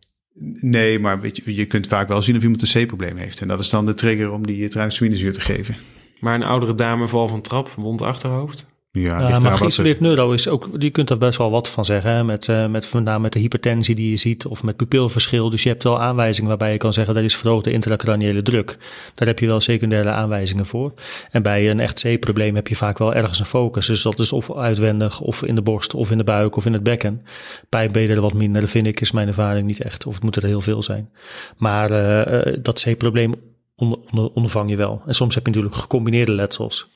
Nee, 0.60 1.00
maar 1.00 1.22
weet 1.22 1.38
je, 1.38 1.56
je 1.56 1.66
kunt 1.66 1.88
vaak 1.88 2.08
wel 2.08 2.22
zien 2.22 2.36
of 2.36 2.44
iemand 2.44 2.62
een 2.62 2.84
C-probleem 2.84 3.18
heeft. 3.18 3.42
En 3.42 3.48
dat 3.48 3.60
is 3.60 3.70
dan 3.70 3.86
de 3.86 3.94
trigger 3.94 4.32
om 4.32 4.46
die 4.46 4.68
tranexaminezuur 4.68 5.34
te 5.34 5.42
geven. 5.42 5.76
Maar 6.20 6.36
een 6.36 6.44
oudere 6.44 6.76
dame 6.76 7.08
val 7.08 7.28
van 7.28 7.42
trap, 7.42 7.70
wond 7.70 8.02
achterhoofd? 8.02 8.70
Ja, 8.92 9.28
ja 9.28 9.40
maar 9.40 9.58
geïsoleerd 9.58 10.00
neuro 10.00 10.32
is 10.32 10.48
ook, 10.48 10.70
je 10.78 10.90
kunt 10.90 11.08
daar 11.08 11.18
best 11.18 11.38
wel 11.38 11.52
wat 11.52 11.70
van 11.70 11.86
zeggen. 11.86 12.12
Hè? 12.12 12.24
Met, 12.24 12.48
uh, 12.48 12.68
met, 12.68 12.94
met 12.94 13.04
name 13.04 13.20
met 13.20 13.34
de 13.34 13.40
hypertensie 13.40 13.96
die 13.96 14.10
je 14.10 14.18
ziet 14.18 14.46
of 14.46 14.64
met 14.64 14.76
pupilverschil. 14.76 15.50
Dus 15.50 15.64
je 15.64 15.70
hebt 15.70 15.84
wel 15.84 16.02
aanwijzingen 16.02 16.50
waarbij 16.50 16.72
je 16.72 16.78
kan 16.78 16.94
zeggen 16.94 17.14
dat 17.14 17.24
is 17.24 17.36
verhoogde 17.36 17.72
intracraniële 17.72 18.42
druk. 18.42 18.78
Daar 19.16 19.28
heb 19.28 19.40
je 19.40 19.48
wel 19.48 19.60
secundaire 19.60 20.10
aanwijzingen 20.10 20.66
voor. 20.66 20.94
En 21.32 21.42
bij 21.42 21.70
een 21.70 21.80
echt 21.80 22.02
C-probleem 22.02 22.56
heb 22.56 22.68
je 22.68 22.76
vaak 22.76 22.98
wel 22.98 23.14
ergens 23.14 23.40
een 23.40 23.46
focus. 23.46 23.86
Dus 23.86 24.02
dat 24.02 24.20
is 24.20 24.32
of 24.32 24.56
uitwendig 24.56 25.22
of 25.22 25.44
in 25.44 25.56
de 25.56 25.62
borst 25.62 25.94
of 25.94 26.12
in 26.12 26.18
de 26.18 26.24
buik 26.24 26.56
of 26.56 26.66
in 26.66 26.74
het 26.74 26.84
bekken. 26.84 27.24
Pijnbenen 27.70 28.22
wat 28.22 28.34
minder, 28.34 28.62
dat 28.62 28.70
vind 28.70 28.88
ik 28.88 29.02
is 29.02 29.12
mijn 29.12 29.28
ervaring 29.28 29.68
niet 29.68 29.82
echt. 29.82 30.06
Of 30.06 30.14
het 30.14 30.24
moet 30.24 30.36
er 30.36 30.46
heel 30.46 30.62
veel 30.62 30.84
zijn. 30.84 31.10
Maar 31.58 31.92
uh, 31.92 32.58
dat 32.62 32.82
C-probleem 32.82 33.34
onder, 33.76 34.00
onder, 34.12 34.32
ondervang 34.34 34.70
je 34.70 34.76
wel. 34.76 35.02
En 35.06 35.14
soms 35.14 35.36
heb 35.36 35.44
je 35.46 35.52
natuurlijk 35.52 35.82
gecombineerde 35.82 36.34
letsels. 36.34 36.88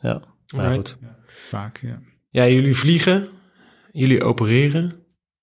Ja, 0.00 0.20
maar 0.54 0.74
goed. 0.74 0.96
Ja. 1.00 1.17
Vaak, 1.48 1.78
ja. 1.82 2.00
Ja, 2.30 2.48
jullie 2.48 2.76
vliegen, 2.76 3.28
jullie 3.92 4.22
opereren, 4.24 5.02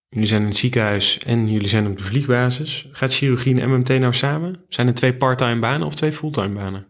jullie 0.09 0.27
zijn 0.27 0.41
in 0.41 0.47
het 0.47 0.57
ziekenhuis 0.57 1.17
en 1.25 1.51
jullie 1.51 1.67
zijn 1.67 1.87
op 1.87 1.97
de 1.97 2.03
vliegbasis. 2.03 2.87
Gaat 2.91 3.13
chirurgie 3.13 3.61
en 3.61 3.69
MMT 3.69 3.89
nou 3.99 4.13
samen? 4.13 4.63
Zijn 4.69 4.87
er 4.87 4.93
twee 4.93 5.13
parttime 5.15 5.59
banen 5.59 5.87
of 5.87 5.95
twee 5.95 6.11
fulltime 6.11 6.53
banen? 6.53 6.87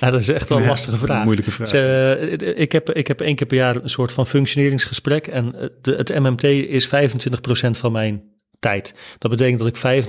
Ja, 0.00 0.10
dat 0.10 0.20
is 0.20 0.28
echt 0.28 0.48
wel 0.48 0.58
een 0.58 0.64
Ja, 0.64 0.70
lastige 0.70 0.96
vraag. 0.96 1.18
een 1.18 1.24
moeilijke 1.24 1.50
vraag. 1.50 1.68
Ze- 1.68 2.36
eh, 2.40 2.60
ik, 2.60 2.72
heb, 2.72 2.90
ik 2.90 3.06
heb 3.06 3.20
één 3.20 3.34
keer 3.36 3.46
per 3.46 3.56
jaar 3.56 3.76
een 3.76 3.88
soort 3.88 4.12
van 4.12 4.26
functioneringsgesprek. 4.26 5.26
En 5.26 5.54
eh, 5.60 5.68
de, 5.82 5.94
het 5.94 6.18
MMT 6.18 6.42
is 6.44 6.86
25% 6.86 6.90
van 7.70 7.92
mijn 7.92 8.22
tijd. 8.64 8.94
Dat 9.18 9.30
betekent 9.30 9.58
dat 9.58 9.68
ik 9.68 10.04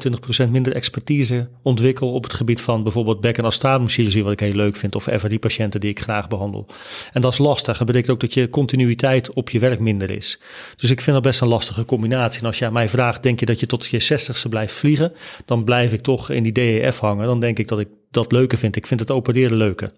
25% 0.48 0.50
minder 0.50 0.76
expertise 0.76 1.48
ontwikkel 1.62 2.14
op 2.14 2.24
het 2.24 2.34
gebied 2.34 2.62
van 2.62 2.84
bijvoorbeeld 2.84 3.22
bek- 3.22 3.38
en 3.38 3.46
astraalchirurgie, 3.46 4.24
wat 4.24 4.32
ik 4.32 4.40
heel 4.40 4.54
leuk 4.54 4.76
vind, 4.76 4.96
of 4.96 5.08
FRI-patiënten 5.12 5.80
die 5.80 5.90
ik 5.90 6.00
graag 6.00 6.28
behandel. 6.28 6.66
En 7.14 7.22
dat 7.22 7.32
is 7.32 7.38
lastig. 7.38 7.78
Dat 7.78 7.88
betekent 7.88 8.12
ook 8.12 8.20
dat 8.20 8.34
je 8.34 8.50
continuïteit 8.50 9.34
op 9.34 9.50
je 9.50 9.60
werk 9.60 9.80
minder 9.80 10.10
is. 10.10 10.40
Dus 10.76 10.90
ik 10.90 11.02
vind 11.02 11.16
dat 11.16 11.26
best 11.26 11.42
een 11.42 11.48
lastige 11.48 11.86
combinatie. 11.86 12.40
En 12.40 12.48
als 12.48 12.62
aan 12.62 12.74
mij 12.74 12.90
vraagt, 12.90 13.24
denk 13.24 13.40
je 13.40 13.46
dat 13.46 13.60
je 13.60 13.66
tot 13.66 13.86
je 13.86 14.04
60ste 14.04 14.50
blijft 14.50 14.74
vliegen? 14.74 15.14
Dan 15.46 15.64
blijf 15.64 15.94
ik 15.94 16.02
toch 16.02 16.30
in 16.30 16.44
die 16.44 16.52
DEF 16.52 17.00
hangen. 17.00 17.26
Dan 17.26 17.40
denk 17.40 17.60
ik 17.60 17.68
dat 17.68 17.80
ik 17.80 17.88
dat 18.16 18.32
leuker 18.32 18.58
vind. 18.58 18.76
Ik 18.76 18.88
vind 18.88 19.00
het 19.00 19.12
opereren 19.12 19.58
leuker. 19.58 19.92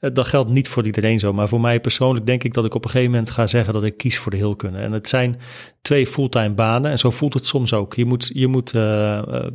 Eh, 0.00 0.10
Dat 0.12 0.26
geldt 0.28 0.50
niet 0.50 0.68
voor 0.68 0.86
iedereen 0.86 1.18
zo, 1.18 1.32
maar 1.32 1.48
voor 1.48 1.60
mij 1.60 1.80
persoonlijk 1.80 2.26
denk 2.26 2.44
ik 2.44 2.54
dat 2.54 2.64
ik 2.64 2.74
op 2.74 2.84
een 2.84 2.90
gegeven 2.90 3.10
moment 3.12 3.30
ga 3.30 3.46
zeggen 3.46 3.72
dat 3.72 3.82
ik 3.82 3.96
kies 3.96 4.18
voor 4.18 4.30
de 4.30 4.38
heelkunde. 4.38 4.78
En 4.78 4.92
het 4.92 5.08
zijn 5.08 5.40
twee 5.82 6.06
fulltime 6.06 6.54
banen 6.54 6.90
en 6.90 6.98
zo 6.98 7.10
voelt 7.10 7.34
het 7.34 7.46
soms 7.46 7.72
ook. 7.72 7.94
Je 7.94 8.04
moet, 8.04 8.30
je 8.34 8.46
moet 8.46 8.72
eh, 8.74 9.16
eh, 9.18 9.46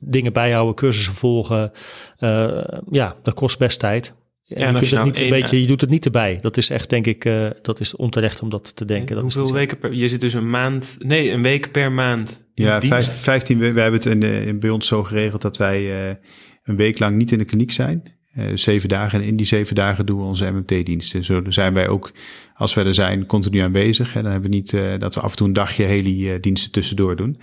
dingen 0.00 0.32
bijhouden, 0.32 0.74
cursussen 0.74 1.12
volgen. 1.14 1.70
Eh, 2.18 2.48
ja, 2.90 3.16
dat 3.22 3.34
kost 3.34 3.58
best 3.58 3.78
tijd. 3.78 4.14
En 4.48 4.56
en 4.74 4.74
je, 4.80 4.86
je 4.88 4.94
nou 4.94 5.06
niet 5.06 5.20
een 5.20 5.28
beetje, 5.28 5.60
je 5.60 5.66
doet 5.66 5.80
het 5.80 5.90
niet 5.90 6.04
erbij. 6.04 6.38
Dat 6.40 6.56
is 6.56 6.70
echt, 6.70 6.90
denk 6.90 7.06
ik, 7.06 7.24
eh, 7.24 7.46
dat 7.62 7.80
is 7.80 7.96
onterecht 7.96 8.42
om 8.42 8.48
dat 8.48 8.76
te 8.76 8.84
denken. 8.84 9.16
Dat 9.16 9.24
is 9.26 9.34
Hoeveel 9.34 9.54
weken 9.54 9.78
per... 9.78 9.92
Je 9.92 10.08
zit 10.08 10.20
dus 10.20 10.32
een 10.32 10.50
maand... 10.50 10.96
Nee, 10.98 11.30
een 11.30 11.42
week 11.42 11.72
per 11.72 11.92
maand 11.92 12.44
Ja, 12.54 12.78
dienst. 12.78 12.96
vijf- 13.08 13.20
15 13.22 13.58
we- 13.58 13.72
wij 13.72 13.82
hebben 13.82 14.00
het 14.00 14.10
in, 14.10 14.20
de- 14.20 14.44
in, 14.46 14.58
bij 14.60 14.70
ons 14.70 14.86
zo 14.86 15.02
geregeld 15.02 15.42
dat 15.42 15.56
wij 15.56 16.08
eh, 16.08 16.14
een 16.62 16.76
week 16.76 16.98
lang 16.98 17.16
niet 17.16 17.32
in 17.32 17.38
de 17.38 17.44
kliniek 17.44 17.70
zijn. 17.70 18.20
Eh, 18.32 18.46
zeven 18.54 18.88
dagen. 18.88 19.20
En 19.20 19.26
in 19.26 19.36
die 19.36 19.46
zeven 19.46 19.74
dagen 19.74 20.06
doen 20.06 20.18
we 20.18 20.24
onze 20.24 20.50
MMT-diensten. 20.50 21.24
Zo 21.24 21.42
zijn 21.48 21.74
wij 21.74 21.88
ook, 21.88 22.12
als 22.54 22.74
we 22.74 22.82
er 22.82 22.94
zijn, 22.94 23.26
continu 23.26 23.58
aanwezig. 23.58 24.12
Hè. 24.12 24.22
Dan 24.22 24.30
hebben 24.32 24.50
we 24.50 24.56
niet 24.56 24.72
eh, 24.72 24.98
dat 24.98 25.14
we 25.14 25.20
af 25.20 25.30
en 25.30 25.36
toe 25.36 25.46
een 25.46 25.52
dagje 25.52 25.84
heli-diensten 25.84 26.70
tussendoor 26.70 27.16
doen. 27.16 27.40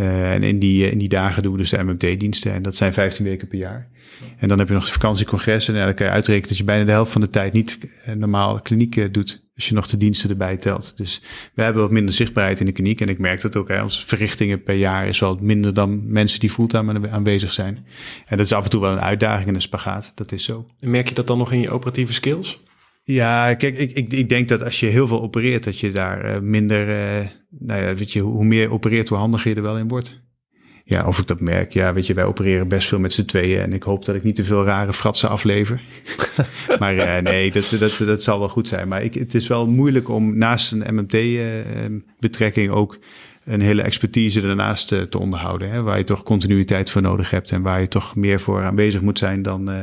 Eh, 0.00 0.32
en 0.32 0.42
in 0.42 0.58
die, 0.58 0.84
eh, 0.84 0.92
in 0.92 0.98
die 0.98 1.08
dagen 1.08 1.42
doen 1.42 1.52
we 1.52 1.58
dus 1.58 1.70
de 1.70 1.84
MMT-diensten. 1.84 2.52
En 2.52 2.62
dat 2.62 2.76
zijn 2.76 2.92
15 2.92 3.24
weken 3.24 3.48
per 3.48 3.58
jaar. 3.58 3.88
En 4.38 4.48
dan 4.48 4.58
heb 4.58 4.68
je 4.68 4.74
nog 4.74 4.84
de 4.84 4.92
vakantiecongressen. 4.92 5.74
En 5.74 5.80
ja, 5.80 5.86
dan 5.86 5.94
kan 5.94 6.06
je 6.06 6.12
uitrekenen 6.12 6.48
dat 6.48 6.58
je 6.58 6.64
bijna 6.64 6.84
de 6.84 6.90
helft 6.90 7.12
van 7.12 7.20
de 7.20 7.30
tijd 7.30 7.52
niet 7.52 7.78
eh, 8.04 8.14
normaal 8.14 8.60
kliniek 8.60 9.14
doet. 9.14 9.48
Als 9.54 9.68
je 9.68 9.74
nog 9.74 9.86
de 9.86 9.96
diensten 9.96 10.30
erbij 10.30 10.56
telt. 10.56 10.96
Dus 10.96 11.22
we 11.54 11.62
hebben 11.62 11.82
wat 11.82 11.90
minder 11.90 12.14
zichtbaarheid 12.14 12.60
in 12.60 12.66
de 12.66 12.72
kliniek. 12.72 13.00
En 13.00 13.08
ik 13.08 13.18
merk 13.18 13.40
dat 13.40 13.56
ook. 13.56 13.68
Hè, 13.68 13.82
onze 13.82 14.06
verrichtingen 14.06 14.62
per 14.62 14.74
jaar 14.74 15.06
is 15.06 15.20
wel 15.20 15.38
minder 15.40 15.74
dan 15.74 16.12
mensen 16.12 16.40
die 16.40 16.50
fulltime 16.50 17.10
aanwezig 17.10 17.52
zijn. 17.52 17.86
En 18.26 18.36
dat 18.36 18.46
is 18.46 18.52
af 18.52 18.64
en 18.64 18.70
toe 18.70 18.80
wel 18.80 18.92
een 18.92 19.00
uitdaging 19.00 19.48
en 19.48 19.54
een 19.54 19.62
spagaat. 19.62 20.12
Dat 20.14 20.32
is 20.32 20.44
zo. 20.44 20.66
Merk 20.80 21.08
je 21.08 21.14
dat 21.14 21.26
dan 21.26 21.38
nog 21.38 21.52
in 21.52 21.60
je 21.60 21.70
operatieve 21.70 22.12
skills? 22.12 22.62
Ja, 23.10 23.54
kijk, 23.54 23.78
ik, 23.78 23.92
ik, 23.92 24.12
ik 24.12 24.28
denk 24.28 24.48
dat 24.48 24.64
als 24.64 24.80
je 24.80 24.86
heel 24.86 25.06
veel 25.06 25.22
opereert, 25.22 25.64
dat 25.64 25.78
je 25.78 25.90
daar 25.90 26.20
eh, 26.20 26.40
minder, 26.40 26.88
eh, 26.88 27.26
nou 27.58 27.82
ja, 27.82 27.94
weet 27.94 28.12
je, 28.12 28.20
hoe 28.20 28.44
meer 28.44 28.60
je 28.60 28.70
opereert, 28.70 29.08
hoe 29.08 29.18
handiger 29.18 29.50
je 29.50 29.56
er 29.56 29.62
wel 29.62 29.78
in 29.78 29.88
wordt. 29.88 30.20
Ja, 30.84 31.06
of 31.06 31.18
ik 31.18 31.26
dat 31.26 31.40
merk. 31.40 31.72
Ja, 31.72 31.92
weet 31.92 32.06
je, 32.06 32.14
wij 32.14 32.24
opereren 32.24 32.68
best 32.68 32.88
veel 32.88 32.98
met 32.98 33.12
z'n 33.12 33.24
tweeën 33.24 33.60
en 33.60 33.72
ik 33.72 33.82
hoop 33.82 34.04
dat 34.04 34.14
ik 34.14 34.22
niet 34.22 34.36
te 34.36 34.44
veel 34.44 34.64
rare 34.64 34.92
fratsen 34.92 35.28
aflever. 35.28 35.82
maar 36.78 36.98
eh, 36.98 37.22
nee, 37.22 37.50
dat, 37.50 37.76
dat, 37.78 37.98
dat 37.98 38.22
zal 38.22 38.38
wel 38.38 38.48
goed 38.48 38.68
zijn. 38.68 38.88
Maar 38.88 39.02
ik, 39.02 39.14
het 39.14 39.34
is 39.34 39.46
wel 39.46 39.68
moeilijk 39.68 40.08
om 40.08 40.38
naast 40.38 40.72
een 40.72 40.94
MMT-betrekking 40.94 42.70
ook 42.70 42.98
een 43.44 43.60
hele 43.60 43.82
expertise 43.82 44.42
ernaast 44.42 44.92
eh, 44.92 45.00
te 45.00 45.18
onderhouden. 45.18 45.70
Hè, 45.70 45.82
waar 45.82 45.98
je 45.98 46.04
toch 46.04 46.22
continuïteit 46.22 46.90
voor 46.90 47.02
nodig 47.02 47.30
hebt 47.30 47.52
en 47.52 47.62
waar 47.62 47.80
je 47.80 47.88
toch 47.88 48.16
meer 48.16 48.40
voor 48.40 48.62
aanwezig 48.62 49.00
moet 49.00 49.18
zijn 49.18 49.42
dan 49.42 49.70
eh, 49.70 49.76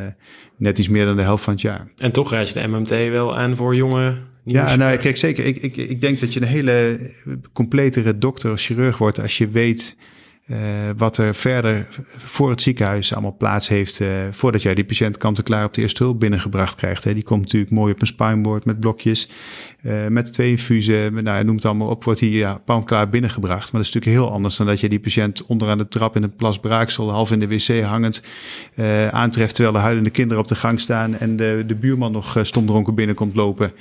net 0.58 0.80
iets 0.80 0.88
meer 0.88 1.06
dan 1.06 1.16
de 1.16 1.22
helft 1.22 1.44
van 1.44 1.54
het 1.54 1.62
jaar. 1.62 1.88
En 1.98 2.12
toch 2.12 2.32
raad 2.32 2.48
je 2.48 2.54
de 2.54 2.68
MMT 2.68 2.90
wel 2.90 3.38
aan 3.38 3.56
voor 3.56 3.76
jonge... 3.76 4.16
Ja, 4.44 4.76
nou, 4.76 4.98
kijk, 4.98 5.18
zeker. 5.18 5.46
Ik, 5.46 5.58
ik, 5.58 5.78
ik 5.78 6.02
denk 6.02 6.20
dat 6.20 6.34
je 6.34 6.42
een 6.42 6.48
hele 6.48 7.12
completere 7.54 8.18
dokter 8.18 8.52
of 8.52 8.62
chirurg 8.62 8.98
wordt 8.98 9.22
als 9.22 9.38
je 9.38 9.48
weet 9.48 9.98
eh, 10.46 10.58
wat 10.98 11.18
er 11.18 11.36
verder 11.36 11.88
voor 12.18 12.50
het 12.50 12.62
ziekenhuis 12.62 13.14
allemaal 13.14 13.36
plaats 13.38 13.68
heeft. 13.68 14.02
voordat 14.32 14.62
jij 14.62 14.76
die 14.76 14.86
patiënt 14.86 15.18
kant-en-klaar 15.18 15.66
op 15.66 15.74
de 15.74 15.82
eerste 15.82 16.04
hulp 16.04 16.20
binnengebracht 16.20 16.76
krijgt. 16.76 17.04
Hè. 17.04 17.14
Die 17.14 17.24
komt 17.24 17.42
natuurlijk 17.42 17.72
mooi 17.72 17.94
op 17.94 18.02
een 18.02 18.08
spineboard 18.08 18.66
met 18.66 18.80
blokjes, 18.80 19.30
eh, 19.88 20.08
met 20.08 20.34
twee 20.34 20.50
infusen. 20.50 21.24
Nou, 21.24 21.44
noem 21.44 21.56
het 21.56 21.66
allemaal 21.66 21.88
op, 21.88 22.04
wordt 22.04 22.20
hij 22.20 22.30
ja, 22.30 22.62
kant-klaar 22.66 23.10
binnengebracht. 23.10 23.72
Maar 23.72 23.82
dat 23.82 23.90
is 23.90 23.94
natuurlijk 23.94 24.24
heel 24.24 24.32
anders 24.34 24.56
dan 24.56 24.68
dat 24.68 24.80
je 24.80 24.90
die 24.90 25.00
patiënt 25.00 25.46
onderaan 25.46 25.78
de 25.78 25.88
trap 25.88 26.16
in 26.16 26.24
een 26.24 26.36
plas 26.36 26.60
braaksel, 26.60 27.12
half 27.12 27.32
in 27.32 27.40
de 27.40 27.48
wc 27.48 27.84
hangend, 27.84 28.24
eh, 28.76 29.08
aantreft 29.08 29.56
terwijl 29.56 29.76
de 29.76 29.82
huilende 29.82 30.10
kinderen 30.10 30.44
op 30.44 30.48
de 30.48 30.56
gang 30.56 30.80
staan 30.80 31.18
en 31.18 31.36
de, 31.36 31.64
de 31.68 31.76
buurman 31.76 32.12
nog 32.12 32.38
eh, 32.38 32.44
stomdronken 32.44 32.96
binnenkomt 32.96 33.36
lopen. 33.36 33.72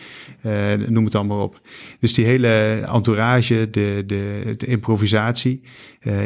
Noem 0.86 1.04
het 1.04 1.14
allemaal 1.14 1.42
op. 1.42 1.60
Dus 2.00 2.14
die 2.14 2.24
hele 2.24 2.48
entourage, 2.92 3.68
de, 3.70 4.02
de, 4.06 4.54
de 4.56 4.66
improvisatie, 4.66 5.60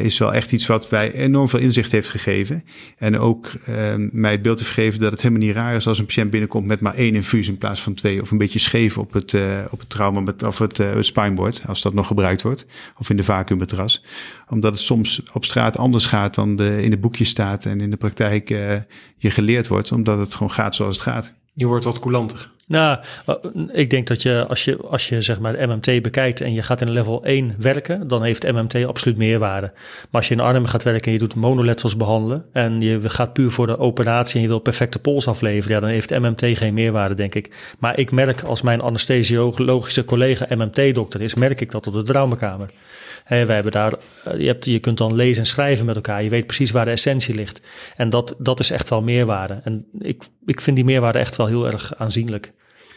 is 0.03 0.19
wel 0.19 0.35
echt 0.35 0.53
iets 0.53 0.67
wat 0.67 0.89
wij 0.89 1.13
enorm 1.13 1.49
veel 1.49 1.61
inzicht 1.61 1.93
heeft 1.93 2.09
gegeven. 2.09 2.65
En 2.99 3.19
ook 3.19 3.53
eh, 3.65 3.75
mij 3.97 4.31
het 4.31 4.43
beeld 4.43 4.59
heeft 4.59 4.71
gegeven 4.71 5.01
dat 5.01 5.13
het 5.13 5.23
helemaal 5.23 5.47
niet 5.47 5.55
raar 5.55 5.77
is 5.77 5.87
als 5.87 5.99
een 5.99 6.05
patiënt 6.05 6.31
binnenkomt 6.31 6.67
met 6.67 6.81
maar 6.81 6.95
één 6.95 7.15
infuus 7.15 7.49
in 7.49 7.59
plaats 7.59 7.81
van 7.81 7.95
twee. 7.95 8.21
Of 8.21 8.31
een 8.31 8.39
beetje 8.39 8.59
scheef 8.59 8.99
op 8.99 9.13
het, 9.13 9.37
op 9.71 9.79
het 9.79 9.89
trauma 9.89 10.21
met, 10.21 10.43
of 10.43 10.59
het, 10.59 10.81
eh, 10.81 10.93
het 10.93 11.07
spineboard, 11.07 11.63
als 11.67 11.83
dat 11.83 11.95
nog 11.95 12.07
gebruikt 12.07 12.43
wordt. 12.43 12.67
Of 12.99 13.11
in 13.11 13.17
de 13.17 13.25
vacuümmatras. 13.25 14.05
Omdat 14.49 14.73
het 14.73 14.81
soms 14.81 15.23
op 15.33 15.45
straat 15.45 15.79
anders 15.79 16.07
gaat 16.07 16.35
dan 16.35 16.57
de, 16.57 16.83
in 16.83 16.91
de 16.91 16.99
boekjes 16.99 17.29
staat 17.29 17.67
en 17.67 17.81
in 17.81 17.91
de 17.91 17.97
praktijk 17.97 18.51
eh, 18.51 18.77
je 19.17 19.31
geleerd 19.31 19.69
wordt. 19.69 19.93
Omdat 19.93 20.19
het 20.19 20.35
gewoon 20.35 20.53
gaat 20.53 20.75
zoals 20.75 20.97
het 20.97 21.05
gaat. 21.05 21.35
Je 21.53 21.67
wordt 21.67 21.85
wat 21.85 21.99
coulanter. 21.99 22.51
Nou, 22.71 22.99
eh, 23.27 23.35
ik 23.73 23.91
denk 23.91 24.07
dat 24.07 24.23
je 24.23 24.47
als 24.49 24.65
je, 24.65 24.77
als 24.77 25.09
je 25.09 25.21
zeg 25.21 25.41
maar 25.41 25.69
MMT 25.69 26.03
bekijkt 26.03 26.41
en 26.41 26.53
je 26.53 26.63
gaat 26.63 26.81
in 26.81 26.91
level 26.91 27.25
1 27.25 27.55
werken, 27.59 28.09
dan 28.09 28.23
heeft 28.23 28.53
MMT 28.53 28.85
absoluut 28.87 29.17
meerwaarde. 29.17 29.71
Maar 29.75 30.09
als 30.11 30.29
je 30.29 30.35
in 30.35 30.41
armen 30.41 30.69
gaat 30.69 30.83
werken 30.83 31.07
en 31.07 31.13
je 31.13 31.19
doet 31.19 31.35
monoletsels 31.35 31.97
behandelen 31.97 32.45
en 32.53 32.81
je 32.81 33.09
gaat 33.11 33.33
puur 33.33 33.51
voor 33.51 33.67
de 33.67 33.79
operatie 33.79 34.37
en 34.37 34.43
je 34.43 34.49
wil 34.49 34.59
perfecte 34.59 34.99
pols 34.99 35.29
afleveren, 35.29 35.75
ja, 35.75 35.81
dan 35.81 35.91
heeft 35.91 36.11
MMT 36.11 36.59
geen 36.59 36.75
meerwaarde, 36.75 37.15
denk 37.15 37.35
ik. 37.35 37.75
Maar 37.79 37.99
ik 37.99 38.11
merk 38.11 38.43
als 38.43 38.63
mijn 38.63 38.81
anesthesiologische 38.81 40.05
collega 40.05 40.47
MMT-dokter 40.49 41.21
is, 41.21 41.35
merk 41.35 41.61
ik 41.61 41.71
dat 41.71 41.87
op 41.87 41.93
de 41.93 42.03
traumakamer. 42.03 42.71
Hè, 43.31 43.47
wij 43.47 43.55
hebben 43.55 43.73
daar, 43.73 43.93
eh, 44.25 44.41
je, 44.41 44.47
hebt, 44.47 44.65
je 44.65 44.79
kunt 44.79 44.99
dan 44.99 45.15
lezen 45.15 45.43
en 45.43 45.49
schrijven 45.49 45.87
met 45.87 45.97
elkaar. 45.97 46.23
Je 46.23 46.29
weet 46.29 46.47
precies 46.47 46.71
waar 46.71 46.85
de 46.85 46.91
essentie 46.91 47.35
ligt. 47.35 47.61
En 47.97 48.11
dat, 48.11 48.35
dat 48.39 48.61
is 48.61 48.71
echt 48.71 48.89
wel 48.89 49.03
meerwaarde. 49.03 49.61
En 49.65 49.87
ik, 49.99 50.23
ik 50.47 50.61
vind 50.61 50.77
die 50.77 50.85
meerwaarde 50.85 51.19
echt 51.19 51.37
wel 51.37 51.47
heel 51.47 51.67
erg 51.67 51.95
aanzienlijk. 51.97 52.53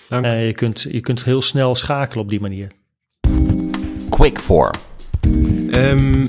Dank. 0.07 0.25
Eh, 0.25 0.45
je, 0.45 0.53
kunt, 0.53 0.85
je 0.89 0.99
kunt 0.99 1.23
heel 1.23 1.41
snel 1.41 1.75
schakelen 1.75 2.23
op 2.23 2.29
die 2.29 2.41
manier. 2.41 2.67
Quick 4.09 4.39
for. 4.39 4.69
Ehm, 5.71 6.27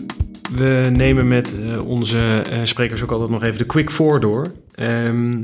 we 0.56 0.88
nemen 0.92 1.28
met 1.28 1.58
eh, 1.60 1.88
onze 1.88 2.42
eh, 2.50 2.58
sprekers 2.62 3.02
ook 3.02 3.10
altijd 3.10 3.30
nog 3.30 3.42
even 3.42 3.58
de 3.58 3.66
quick 3.66 3.90
four 3.90 4.20
door. 4.20 4.52
Ehm, 4.74 5.42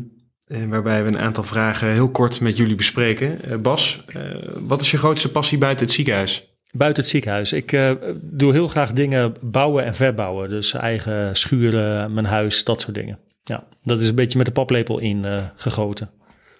eh, 0.50 0.58
waarbij 0.68 1.02
we 1.02 1.08
een 1.08 1.18
aantal 1.18 1.44
vragen 1.44 1.88
heel 1.88 2.10
kort 2.10 2.40
met 2.40 2.56
jullie 2.56 2.74
bespreken. 2.74 3.62
Bas, 3.62 4.04
eh, 4.06 4.22
wat 4.58 4.80
is 4.80 4.90
je 4.90 4.98
grootste 4.98 5.30
passie 5.30 5.58
buiten 5.58 5.86
het 5.86 5.94
ziekenhuis? 5.94 6.49
Buiten 6.72 7.02
het 7.02 7.12
ziekenhuis. 7.12 7.52
Ik 7.52 7.72
eh, 7.72 7.90
doe 8.20 8.52
heel 8.52 8.68
graag 8.68 8.92
dingen 8.92 9.34
bouwen 9.40 9.84
en 9.84 9.94
verbouwen. 9.94 10.48
Dus 10.48 10.72
eigen 10.72 11.36
schuren, 11.36 12.12
mijn 12.12 12.26
huis, 12.26 12.64
dat 12.64 12.80
soort 12.80 12.94
dingen. 12.94 13.18
Ja, 13.42 13.64
dat 13.82 14.00
is 14.00 14.08
een 14.08 14.14
beetje 14.14 14.38
met 14.38 14.46
de 14.46 14.52
paplepel 14.52 14.98
in 14.98 15.24
eh, 15.24 15.42
gegoten. 15.56 16.10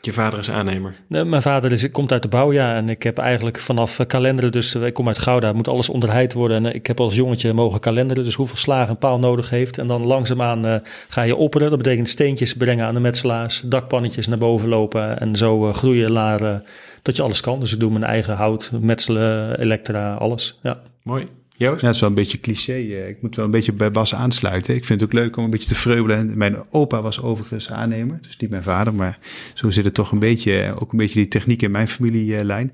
Je 0.03 0.13
vader 0.13 0.39
is 0.39 0.51
aannemer. 0.51 0.95
Nee, 1.07 1.25
mijn 1.25 1.43
vader 1.43 1.73
is, 1.73 1.91
komt 1.91 2.13
uit 2.13 2.23
de 2.23 2.29
bouw, 2.29 2.53
ja. 2.53 2.75
En 2.75 2.89
ik 2.89 3.03
heb 3.03 3.19
eigenlijk 3.19 3.59
vanaf 3.59 3.99
eh, 3.99 4.07
kalenderen, 4.07 4.53
dus 4.53 4.75
ik 4.75 4.95
kom 4.95 5.07
uit 5.07 5.19
Gouda, 5.19 5.53
moet 5.53 5.69
alles 5.69 5.89
onderheid 5.89 6.33
worden. 6.33 6.67
En 6.67 6.75
ik 6.75 6.87
heb 6.87 7.01
als 7.01 7.15
jongetje 7.15 7.53
mogen 7.53 7.81
kalenderen, 7.81 8.25
dus 8.25 8.35
hoeveel 8.35 8.57
slagen 8.57 8.91
een 8.91 8.99
paal 8.99 9.19
nodig 9.19 9.51
heeft. 9.51 9.79
En 9.79 9.87
dan 9.87 10.07
langzaamaan 10.07 10.67
eh, 10.67 10.75
ga 11.09 11.23
je 11.23 11.37
opperen. 11.37 11.69
Dat 11.69 11.79
betekent 11.79 12.09
steentjes 12.09 12.55
brengen 12.55 12.87
aan 12.87 12.95
de 12.95 13.01
metselaars, 13.01 13.61
dakpannetjes 13.61 14.27
naar 14.27 14.39
boven 14.39 14.69
lopen. 14.69 15.21
En 15.21 15.37
zo 15.37 15.73
groeien 15.73 16.13
naar 16.13 16.43
eh, 16.43 16.55
dat 17.03 17.17
je 17.17 17.23
alles 17.23 17.41
kan. 17.41 17.61
Dus 17.61 17.73
ik 17.73 17.81
doe 17.81 17.91
mijn 17.91 18.05
eigen 18.05 18.35
hout, 18.35 18.71
metselen, 18.81 19.61
elektra, 19.61 20.15
alles. 20.15 20.59
Ja. 20.63 20.81
Mooi. 21.03 21.27
Joost? 21.57 21.81
Ja, 21.81 21.87
het 21.87 21.95
is 21.95 22.01
wel 22.01 22.09
een 22.09 22.15
beetje 22.15 22.41
cliché. 22.41 22.73
eh. 22.73 23.09
Ik 23.09 23.23
moet 23.23 23.37
wel 23.37 23.45
een 23.45 23.51
beetje 23.51 23.73
bij 23.73 23.91
Bas 23.91 24.15
aansluiten. 24.15 24.75
Ik 24.75 24.85
vind 24.85 25.01
het 25.01 25.09
ook 25.09 25.15
leuk 25.21 25.37
om 25.37 25.45
een 25.45 25.51
beetje 25.51 25.69
te 25.69 25.75
vreubelen. 25.75 26.17
En 26.19 26.39
Mijn 26.39 26.57
opa 26.71 27.03
was 27.03 27.23
overigens 27.23 27.71
aannemer, 27.71 28.19
dus 28.23 28.37
niet 28.37 28.51
mijn 28.51 28.63
vader. 28.63 28.95
Maar 28.95 29.19
zo 29.55 29.71
zit 29.71 29.85
het 29.85 29.95
toch 29.95 30.13
een 30.13 30.19
beetje, 30.19 30.61
eh, 30.63 30.83
ook 30.83 30.93
een 30.93 30.99
beetje 30.99 31.19
die 31.19 31.29
techniek 31.29 31.63
in 31.63 31.71
mijn 31.71 31.89
familielijn. 31.89 32.73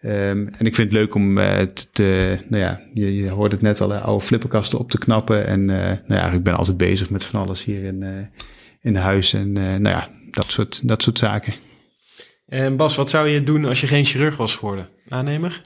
Ehm, 0.00 0.46
en 0.58 0.66
ik 0.66 0.74
vind 0.74 0.76
het 0.76 0.92
leuk 0.92 1.14
om 1.14 1.38
eh, 1.38 1.60
te, 1.92 2.38
nou 2.48 2.62
ja, 2.62 2.80
je, 2.94 3.16
je 3.16 3.28
hoort 3.30 3.52
het 3.52 3.62
net 3.62 3.80
al, 3.80 3.94
oude 3.94 4.24
flipperkasten 4.24 4.78
op 4.78 4.90
te 4.90 4.98
knappen. 4.98 5.46
En 5.46 5.70
eh, 5.70 5.96
nou 6.06 6.20
ja, 6.20 6.30
ik 6.30 6.42
ben 6.42 6.56
altijd 6.56 6.76
bezig 6.76 7.10
met 7.10 7.24
van 7.24 7.40
alles 7.40 7.64
hier 7.64 7.84
in, 7.84 8.02
eh, 8.02 8.10
in 8.82 8.96
huis. 8.96 9.32
En 9.32 9.56
eh, 9.56 9.64
nou 9.64 9.96
ja, 9.96 10.10
dat 10.30 10.46
soort, 10.50 10.88
dat 10.88 11.02
soort 11.02 11.18
zaken. 11.18 11.54
En 12.48 12.76
Bas, 12.76 12.96
wat 12.96 13.10
zou 13.10 13.28
je 13.28 13.42
doen 13.42 13.64
als 13.64 13.80
je 13.80 13.86
geen 13.86 14.04
chirurg 14.04 14.36
was 14.36 14.54
geworden? 14.54 14.88
Aannemer? 15.08 15.62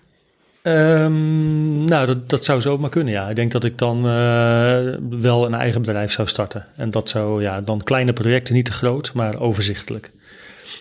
Ehm, 0.62 1.84
nou, 1.84 2.06
dat, 2.06 2.28
dat 2.28 2.44
zou 2.44 2.60
zomaar 2.60 2.90
kunnen, 2.90 3.12
ja. 3.12 3.28
Ik 3.28 3.36
denk 3.36 3.52
dat 3.52 3.64
ik 3.64 3.78
dan 3.78 3.96
eh, 3.96 4.94
wel 5.10 5.46
een 5.46 5.54
eigen 5.54 5.80
bedrijf 5.80 6.12
zou 6.12 6.28
starten. 6.28 6.66
En 6.76 6.90
dat 6.90 7.08
zou, 7.08 7.42
ja, 7.42 7.60
dan 7.60 7.82
kleine 7.82 8.12
projecten, 8.12 8.54
niet 8.54 8.64
te 8.64 8.72
groot, 8.72 9.12
maar 9.14 9.40
overzichtelijk. 9.40 10.12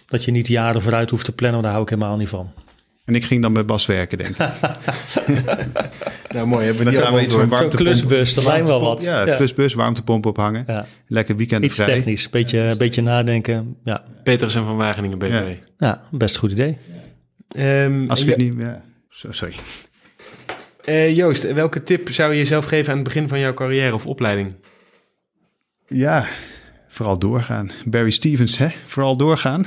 Dat 0.05 0.23
je 0.23 0.31
niet 0.31 0.47
jaren 0.47 0.81
vooruit 0.81 1.09
hoeft 1.09 1.25
te 1.25 1.31
plannen, 1.31 1.61
daar 1.61 1.71
hou 1.71 1.83
ik 1.83 1.89
helemaal 1.89 2.17
niet 2.17 2.29
van. 2.29 2.51
En 3.09 3.15
ik 3.15 3.23
ging 3.23 3.41
dan 3.41 3.51
met 3.51 3.65
Bas 3.65 3.85
werken, 3.85 4.17
denk 4.17 4.29
ik. 4.29 4.37
Nou, 6.33 6.47
mooi. 6.47 6.65
Hebben 6.65 6.85
Dan 6.85 6.93
we 6.93 7.07
ook 7.09 7.19
iets 7.19 7.33
van. 7.33 7.49
Zo'n 7.57 7.69
klusbus, 7.69 8.33
dat 8.33 8.45
lijkt 8.45 8.67
wel 8.67 8.81
wat. 8.81 9.03
Ja, 9.03 9.25
Ja. 9.25 9.35
klusbus, 9.35 9.73
warmtepomp 9.73 10.25
ophangen. 10.25 10.63
Ja. 10.67 10.85
Lekker 11.07 11.35
weekend 11.35 11.63
Iets 11.63 11.79
vrij. 11.81 11.93
technisch, 11.95 12.29
beetje, 12.29 12.75
beetje 12.77 13.01
nadenken. 13.01 13.75
Ja. 13.83 14.03
Peters 14.23 14.55
en 14.55 14.63
van 14.65 14.75
Wageningen 14.77 15.17
BV. 15.17 15.29
Ja. 15.29 15.43
ja, 15.87 16.01
best 16.11 16.33
een 16.33 16.39
goed 16.41 16.51
idee. 16.51 16.77
Ehm, 17.55 18.09
Als 18.09 18.19
het 18.19 18.29
Jo- 18.29 18.35
niet... 18.35 18.53
Ja. 18.57 18.81
Sorry. 19.09 19.53
eh, 20.85 21.15
Joost, 21.15 21.53
welke 21.53 21.83
tip 21.83 22.11
zou 22.11 22.31
je 22.31 22.37
jezelf 22.37 22.65
geven 22.65 22.89
aan 22.91 22.95
het 22.99 23.07
begin 23.07 23.27
van 23.27 23.39
jouw 23.39 23.53
carrière 23.53 23.93
of 23.93 24.05
opleiding? 24.07 24.55
Ja, 25.87 26.25
vooral 26.87 27.19
doorgaan. 27.19 27.71
Barry 27.85 28.11
Stevens, 28.11 28.57
hè? 28.57 28.67
Vooral 28.85 29.15
doorgaan. 29.17 29.65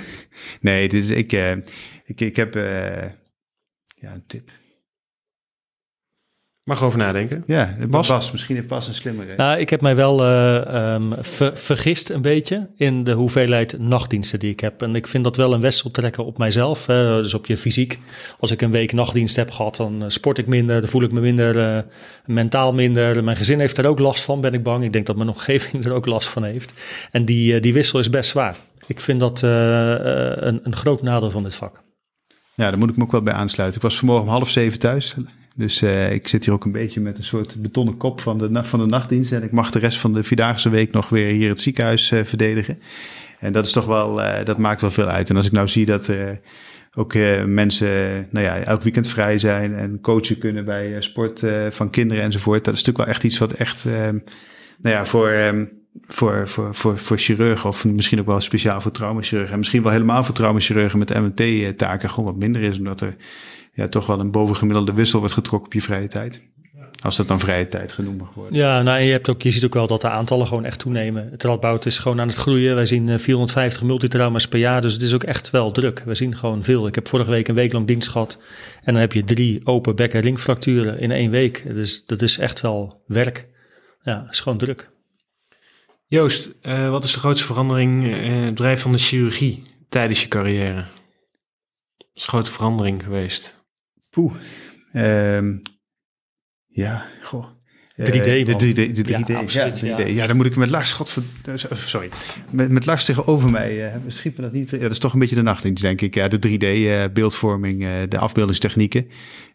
Nee, 0.60 0.88
dit 0.88 1.02
is, 1.02 1.10
ik, 1.10 1.32
eh, 1.32 1.50
ik, 2.04 2.20
ik 2.20 2.36
heb 2.36 2.56
eh, 2.56 3.02
ja, 4.02 4.12
een 4.12 4.26
tip. 4.26 4.50
Mag 6.64 6.82
over 6.82 6.98
nadenken. 6.98 7.44
Ja, 7.46 7.76
Bas? 7.88 8.08
Bas. 8.08 8.30
Misschien 8.32 8.54
heeft 8.56 8.68
Bas 8.68 8.88
een 8.88 8.94
slimmere. 8.94 9.34
Nou, 9.36 9.58
ik 9.58 9.70
heb 9.70 9.80
mij 9.80 9.96
wel 9.96 10.22
eh, 10.22 10.94
ehm, 10.94 11.12
ver- 11.20 11.58
vergist 11.58 12.10
een 12.10 12.22
beetje 12.22 12.68
in 12.76 13.04
de 13.04 13.12
hoeveelheid 13.12 13.78
nachtdiensten 13.78 14.38
die 14.38 14.50
ik 14.50 14.60
heb. 14.60 14.82
En 14.82 14.94
ik 14.94 15.06
vind 15.06 15.24
dat 15.24 15.36
wel 15.36 15.52
een 15.52 15.60
wissel 15.60 15.90
trekken 15.90 16.24
op 16.24 16.38
mijzelf, 16.38 16.88
eh, 16.88 16.96
dus 17.16 17.34
op 17.34 17.46
je 17.46 17.56
fysiek. 17.56 17.98
Als 18.38 18.50
ik 18.50 18.62
een 18.62 18.70
week 18.70 18.92
nachtdienst 18.92 19.36
heb 19.36 19.50
gehad, 19.50 19.76
dan 19.76 20.02
eh, 20.02 20.08
sport 20.08 20.38
ik 20.38 20.46
minder, 20.46 20.80
dan 20.80 20.90
voel 20.90 21.02
ik 21.02 21.12
me 21.12 21.20
minder, 21.20 21.58
eh, 21.76 21.82
mentaal 22.26 22.72
minder. 22.72 23.24
Mijn 23.24 23.36
gezin 23.36 23.60
heeft 23.60 23.78
er 23.78 23.86
ook 23.86 23.98
last 23.98 24.24
van, 24.24 24.40
ben 24.40 24.54
ik 24.54 24.62
bang. 24.62 24.84
Ik 24.84 24.92
denk 24.92 25.06
dat 25.06 25.16
mijn 25.16 25.28
omgeving 25.28 25.84
er 25.86 25.92
ook 25.92 26.06
last 26.06 26.28
van 26.28 26.44
heeft. 26.44 26.74
En 27.10 27.24
die, 27.24 27.60
die 27.60 27.72
wissel 27.72 27.98
is 27.98 28.10
best 28.10 28.30
zwaar. 28.30 28.56
Ik 28.86 29.00
vind 29.00 29.20
dat 29.20 29.42
een, 29.42 30.60
een 30.62 30.76
groot 30.76 31.02
nadeel 31.02 31.30
van 31.30 31.42
dit 31.42 31.54
vak. 31.54 31.82
Ja, 32.54 32.70
daar 32.70 32.78
moet 32.78 32.90
ik 32.90 32.96
me 32.96 33.02
ook 33.02 33.12
wel 33.12 33.22
bij 33.22 33.32
aansluiten. 33.32 33.76
Ik 33.76 33.86
was 33.86 33.98
vanmorgen 33.98 34.26
om 34.26 34.32
half 34.32 34.50
zeven 34.50 34.78
thuis. 34.78 35.16
Dus 35.56 35.82
eh, 35.82 36.12
ik 36.12 36.28
zit 36.28 36.44
hier 36.44 36.54
ook 36.54 36.64
een 36.64 36.72
beetje 36.72 37.00
met 37.00 37.18
een 37.18 37.24
soort 37.24 37.62
betonnen 37.62 37.96
kop 37.96 38.20
van 38.20 38.38
de, 38.38 38.64
van 38.64 38.78
de 38.78 38.86
nachtdienst. 38.86 39.32
En 39.32 39.42
ik 39.42 39.52
mag 39.52 39.70
de 39.70 39.78
rest 39.78 39.98
van 39.98 40.12
de 40.14 40.22
vierdaagse 40.22 40.68
week 40.68 40.92
nog 40.92 41.08
weer 41.08 41.32
hier 41.32 41.48
het 41.48 41.60
ziekenhuis 41.60 42.10
eh, 42.10 42.24
verdedigen. 42.24 42.78
En 43.38 43.52
dat 43.52 43.66
is 43.66 43.72
toch 43.72 43.86
wel, 43.86 44.22
eh, 44.22 44.44
dat 44.44 44.58
maakt 44.58 44.80
wel 44.80 44.90
veel 44.90 45.06
uit. 45.06 45.30
En 45.30 45.36
als 45.36 45.46
ik 45.46 45.52
nou 45.52 45.68
zie 45.68 45.86
dat 45.86 46.12
ook 46.94 47.14
mensen 47.46 48.26
nou 48.30 48.44
ja, 48.46 48.58
elk 48.58 48.82
weekend 48.82 49.08
vrij 49.08 49.38
zijn 49.38 49.74
en 49.74 50.00
coachen 50.00 50.38
kunnen 50.38 50.64
bij 50.64 50.96
sport 51.02 51.44
van 51.70 51.90
kinderen 51.90 52.22
enzovoort. 52.22 52.64
Dat 52.64 52.74
is 52.74 52.80
natuurlijk 52.80 53.04
wel 53.04 53.14
echt 53.14 53.24
iets 53.24 53.38
wat 53.38 53.52
echt, 53.52 53.84
nou 54.82 54.94
ja, 54.96 55.04
voor, 55.04 55.28
eh, 55.28 55.62
voor, 56.00 56.48
voor, 56.48 56.74
voor, 56.74 56.98
voor 56.98 57.18
chirurgen 57.18 57.68
of 57.68 57.84
misschien 57.84 58.20
ook 58.20 58.26
wel 58.26 58.40
speciaal 58.40 58.80
voor 58.80 58.92
traumachirurgen. 58.92 59.52
En 59.52 59.58
misschien 59.58 59.82
wel 59.82 59.92
helemaal 59.92 60.24
voor 60.24 60.34
traumachirurgen 60.34 60.98
met 60.98 61.14
MNT-taken 61.14 62.10
gewoon 62.10 62.24
wat 62.24 62.40
minder 62.40 62.62
is. 62.62 62.78
Omdat 62.78 63.00
er 63.00 63.16
ja, 63.72 63.88
toch 63.88 64.06
wel 64.06 64.20
een 64.20 64.30
bovengemiddelde 64.30 64.92
wissel 64.92 65.18
wordt 65.18 65.34
getrokken 65.34 65.66
op 65.68 65.74
je 65.74 65.82
vrije 65.82 66.08
tijd. 66.08 66.42
Als 67.02 67.16
dat 67.16 67.28
dan 67.28 67.40
vrije 67.40 67.68
tijd 67.68 67.92
genoemd 67.92 68.18
mag 68.18 68.34
worden. 68.34 68.58
Ja, 68.58 68.82
nou, 68.82 68.98
en 68.98 69.04
je, 69.04 69.10
hebt 69.10 69.28
ook, 69.28 69.42
je 69.42 69.50
ziet 69.50 69.64
ook 69.64 69.74
wel 69.74 69.86
dat 69.86 70.00
de 70.00 70.08
aantallen 70.08 70.46
gewoon 70.46 70.64
echt 70.64 70.78
toenemen. 70.78 71.28
Het 71.30 71.42
Radboud 71.42 71.86
is 71.86 71.98
gewoon 71.98 72.20
aan 72.20 72.28
het 72.28 72.36
groeien. 72.36 72.74
Wij 72.74 72.86
zien 72.86 73.08
eh, 73.08 73.18
450 73.18 73.82
multitrauma's 73.82 74.48
per 74.48 74.58
jaar, 74.58 74.80
dus 74.80 74.92
het 74.92 75.02
is 75.02 75.14
ook 75.14 75.22
echt 75.22 75.50
wel 75.50 75.72
druk. 75.72 76.02
We 76.06 76.14
zien 76.14 76.36
gewoon 76.36 76.64
veel. 76.64 76.86
Ik 76.86 76.94
heb 76.94 77.08
vorige 77.08 77.30
week 77.30 77.48
een 77.48 77.54
week 77.54 77.72
lang 77.72 77.86
dienst 77.86 78.08
gehad. 78.08 78.38
En 78.82 78.92
dan 78.92 79.02
heb 79.02 79.12
je 79.12 79.24
drie 79.24 79.66
open 79.66 79.96
bek- 79.96 80.14
en 80.14 80.20
ringfracturen 80.20 80.98
in 80.98 81.10
één 81.10 81.30
week. 81.30 81.74
Dus 81.74 82.06
dat 82.06 82.22
is 82.22 82.38
echt 82.38 82.60
wel 82.60 83.02
werk. 83.06 83.48
Ja, 84.00 84.20
het 84.22 84.32
is 84.32 84.40
gewoon 84.40 84.58
druk. 84.58 84.91
Joost, 86.12 86.54
eh, 86.60 86.90
wat 86.90 87.04
is 87.04 87.12
de 87.12 87.18
grootste 87.18 87.46
verandering 87.46 88.04
eh, 88.04 88.24
in 88.24 88.32
het 88.32 88.54
bedrijf 88.54 88.82
van 88.82 88.92
de 88.92 88.98
chirurgie 88.98 89.62
tijdens 89.88 90.20
je 90.20 90.28
carrière? 90.28 90.84
Dat 91.96 92.08
is 92.14 92.22
een 92.22 92.28
grote 92.28 92.50
verandering 92.50 93.02
geweest. 93.02 93.64
Poeh. 94.10 94.34
Ehm, 94.92 95.58
ja, 96.66 97.06
goh. 97.22 97.46
3D, 97.96 98.26
Eh, 98.26 98.46
man. 98.46 98.58
de 98.58 98.72
3D, 98.72 98.94
de 98.96 99.02
3D. 99.02 99.08
Ja, 99.08 99.34
Ja, 99.34 99.38
absoluut, 99.40 99.74
3D. 99.78 99.86
ja. 99.98 100.06
Ja, 100.06 100.26
dan 100.26 100.36
moet 100.36 100.46
ik 100.46 100.56
met 100.56 100.70
Lars, 100.70 100.92
godver, 100.92 101.22
eh, 101.44 101.54
sorry, 101.74 102.08
met, 102.50 102.70
met 102.70 102.86
Lars 102.86 103.04
tegenover 103.04 103.50
mij, 103.50 103.76
uh, 103.86 103.94
schiet 104.06 104.36
me 104.36 104.42
dat 104.42 104.52
niet. 104.52 104.70
Ja, 104.70 104.78
dat 104.78 104.90
is 104.90 104.98
toch 104.98 105.12
een 105.12 105.18
beetje 105.18 105.34
de 105.34 105.42
nachtdienst, 105.42 105.82
denk 105.82 106.00
ik. 106.00 106.14
Ja, 106.14 106.28
de 106.28 106.38
3D-beeldvorming, 106.38 108.08
de 108.08 108.18
afbeeldingstechnieken, 108.18 109.06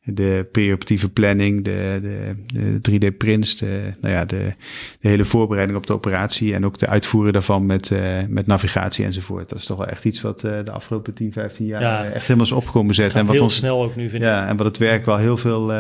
de 0.04 0.48
preoperatieve 0.52 1.10
planning, 1.10 1.64
de, 1.64 2.00
de, 2.02 2.80
de 2.82 2.92
3D-prints, 2.92 3.56
de, 3.58 3.94
nou 4.02 4.14
ja, 4.14 4.26
de, 4.26 4.54
de 5.00 5.08
hele 5.10 5.26
voorbereiding 5.26 5.78
op 5.78 5.88
de 5.88 5.94
operatie 5.94 6.54
en 6.54 6.66
ook 6.66 6.78
de 6.78 6.88
uitvoeren 6.88 7.34
daarvan 7.34 7.66
met, 7.66 7.92
met 8.28 8.48
navigatie 8.48 9.06
enzovoort. 9.06 9.50
Dat 9.50 9.60
is 9.60 9.66
toch 9.66 9.78
wel 9.78 9.88
echt 9.88 10.06
iets 10.06 10.22
wat 10.22 10.40
de 10.40 10.72
afgelopen 10.72 11.14
10, 11.14 11.32
15 11.34 11.66
jaar 11.66 11.82
Ja. 11.82 12.04
echt 12.06 12.22
helemaal 12.28 12.46
is 12.46 12.52
opgekomen 12.52 12.96
zetten. 12.96 13.20
En 13.20 13.26
wat 13.26 13.36
heel 13.36 13.44
ons, 13.44 13.56
snel 13.56 13.84
ook 13.84 13.96
nu, 13.96 14.10
vind 14.10 14.22
ik. 14.24 14.28
ja, 14.30 14.48
en 14.48 14.58
wat 14.58 14.66
het 14.66 14.78
werk 14.78 15.06
wel 15.06 15.18
heel 15.18 15.38
veel 15.38 15.72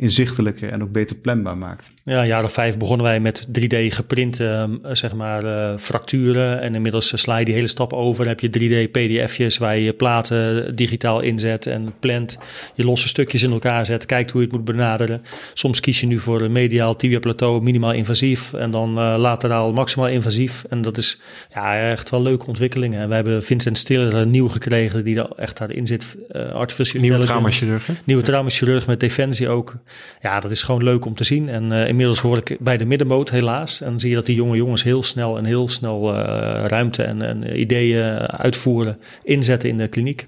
inzichtelijker 0.00 0.70
en 0.70 0.82
ook 0.82 0.92
beter 0.92 1.16
planbaar 1.16 1.56
maakt. 1.56 1.92
Ja, 2.04 2.26
jaren 2.26 2.50
vijf 2.50 2.78
begonnen 2.78 3.06
wij 3.06 3.20
met 3.20 3.46
3D 3.48 3.76
geprinte 3.88 4.68
uh, 4.84 4.90
zeg 4.92 5.14
maar, 5.14 5.44
uh, 5.44 5.78
fracturen. 5.78 6.60
En 6.60 6.74
inmiddels 6.74 7.20
sla 7.20 7.36
je 7.36 7.44
die 7.44 7.54
hele 7.54 7.66
stap 7.66 7.92
over. 7.92 8.24
Dan 8.24 8.36
heb 8.38 8.40
je 8.40 8.86
3D 8.86 8.90
pdf'jes 8.90 9.58
waar 9.58 9.76
je 9.76 9.84
je 9.84 9.92
platen 9.92 10.76
digitaal 10.76 11.20
inzet 11.20 11.66
en 11.66 11.92
plant. 12.00 12.38
Je 12.74 12.84
losse 12.84 13.08
stukjes 13.08 13.42
in 13.42 13.50
elkaar 13.50 13.86
zet, 13.86 14.06
kijkt 14.06 14.30
hoe 14.30 14.40
je 14.40 14.46
het 14.46 14.56
moet 14.56 14.64
benaderen. 14.64 15.22
Soms 15.54 15.80
kies 15.80 16.00
je 16.00 16.06
nu 16.06 16.18
voor 16.18 16.40
een 16.40 16.52
mediaal 16.52 16.96
tibia 16.96 17.18
plateau 17.18 17.62
minimaal 17.62 17.92
invasief. 17.92 18.52
En 18.52 18.70
dan 18.70 18.98
uh, 18.98 19.14
lateraal 19.18 19.72
maximaal 19.72 20.08
invasief. 20.08 20.64
En 20.68 20.82
dat 20.82 20.96
is 20.96 21.20
ja, 21.54 21.90
echt 21.90 22.10
wel 22.10 22.22
leuke 22.22 22.46
ontwikkelingen. 22.46 23.00
En 23.00 23.08
we 23.08 23.14
hebben 23.14 23.44
Vincent 23.44 23.78
Stiller 23.78 24.26
nieuw 24.26 24.48
gekregen 24.48 25.04
die 25.04 25.18
er 25.18 25.30
echt 25.36 25.58
daarin 25.58 25.86
zit. 25.86 26.16
Uh, 26.32 26.52
artificial 26.52 27.02
Nieuwe 27.02 27.18
traumachirurg. 27.18 27.88
Nieuwe 28.04 28.22
traumachirurg 28.22 28.86
met 28.86 29.00
defensie 29.00 29.48
ook. 29.48 29.74
Ja, 30.20 30.40
dat 30.40 30.50
is 30.50 30.62
gewoon 30.62 30.84
leuk 30.84 31.04
om 31.04 31.14
te 31.14 31.24
zien. 31.24 31.48
En 31.48 31.72
uh, 31.72 31.88
inmiddels 31.88 32.20
hoor 32.20 32.36
ik 32.36 32.56
bij 32.60 32.76
de 32.76 32.84
middenmoot 32.84 33.30
helaas. 33.30 33.80
En 33.80 34.00
zie 34.00 34.10
je 34.10 34.16
dat 34.16 34.26
die 34.26 34.34
jonge 34.34 34.56
jongens 34.56 34.82
heel 34.82 35.02
snel 35.02 35.38
en 35.38 35.44
heel 35.44 35.68
snel 35.68 36.14
uh, 36.14 36.18
ruimte 36.66 37.02
en, 37.02 37.22
en, 37.22 37.60
ideeën 37.60 38.18
uitvoeren, 38.26 38.98
inzetten 39.22 39.68
in 39.68 39.76
de 39.76 39.88
kliniek. 39.88 40.26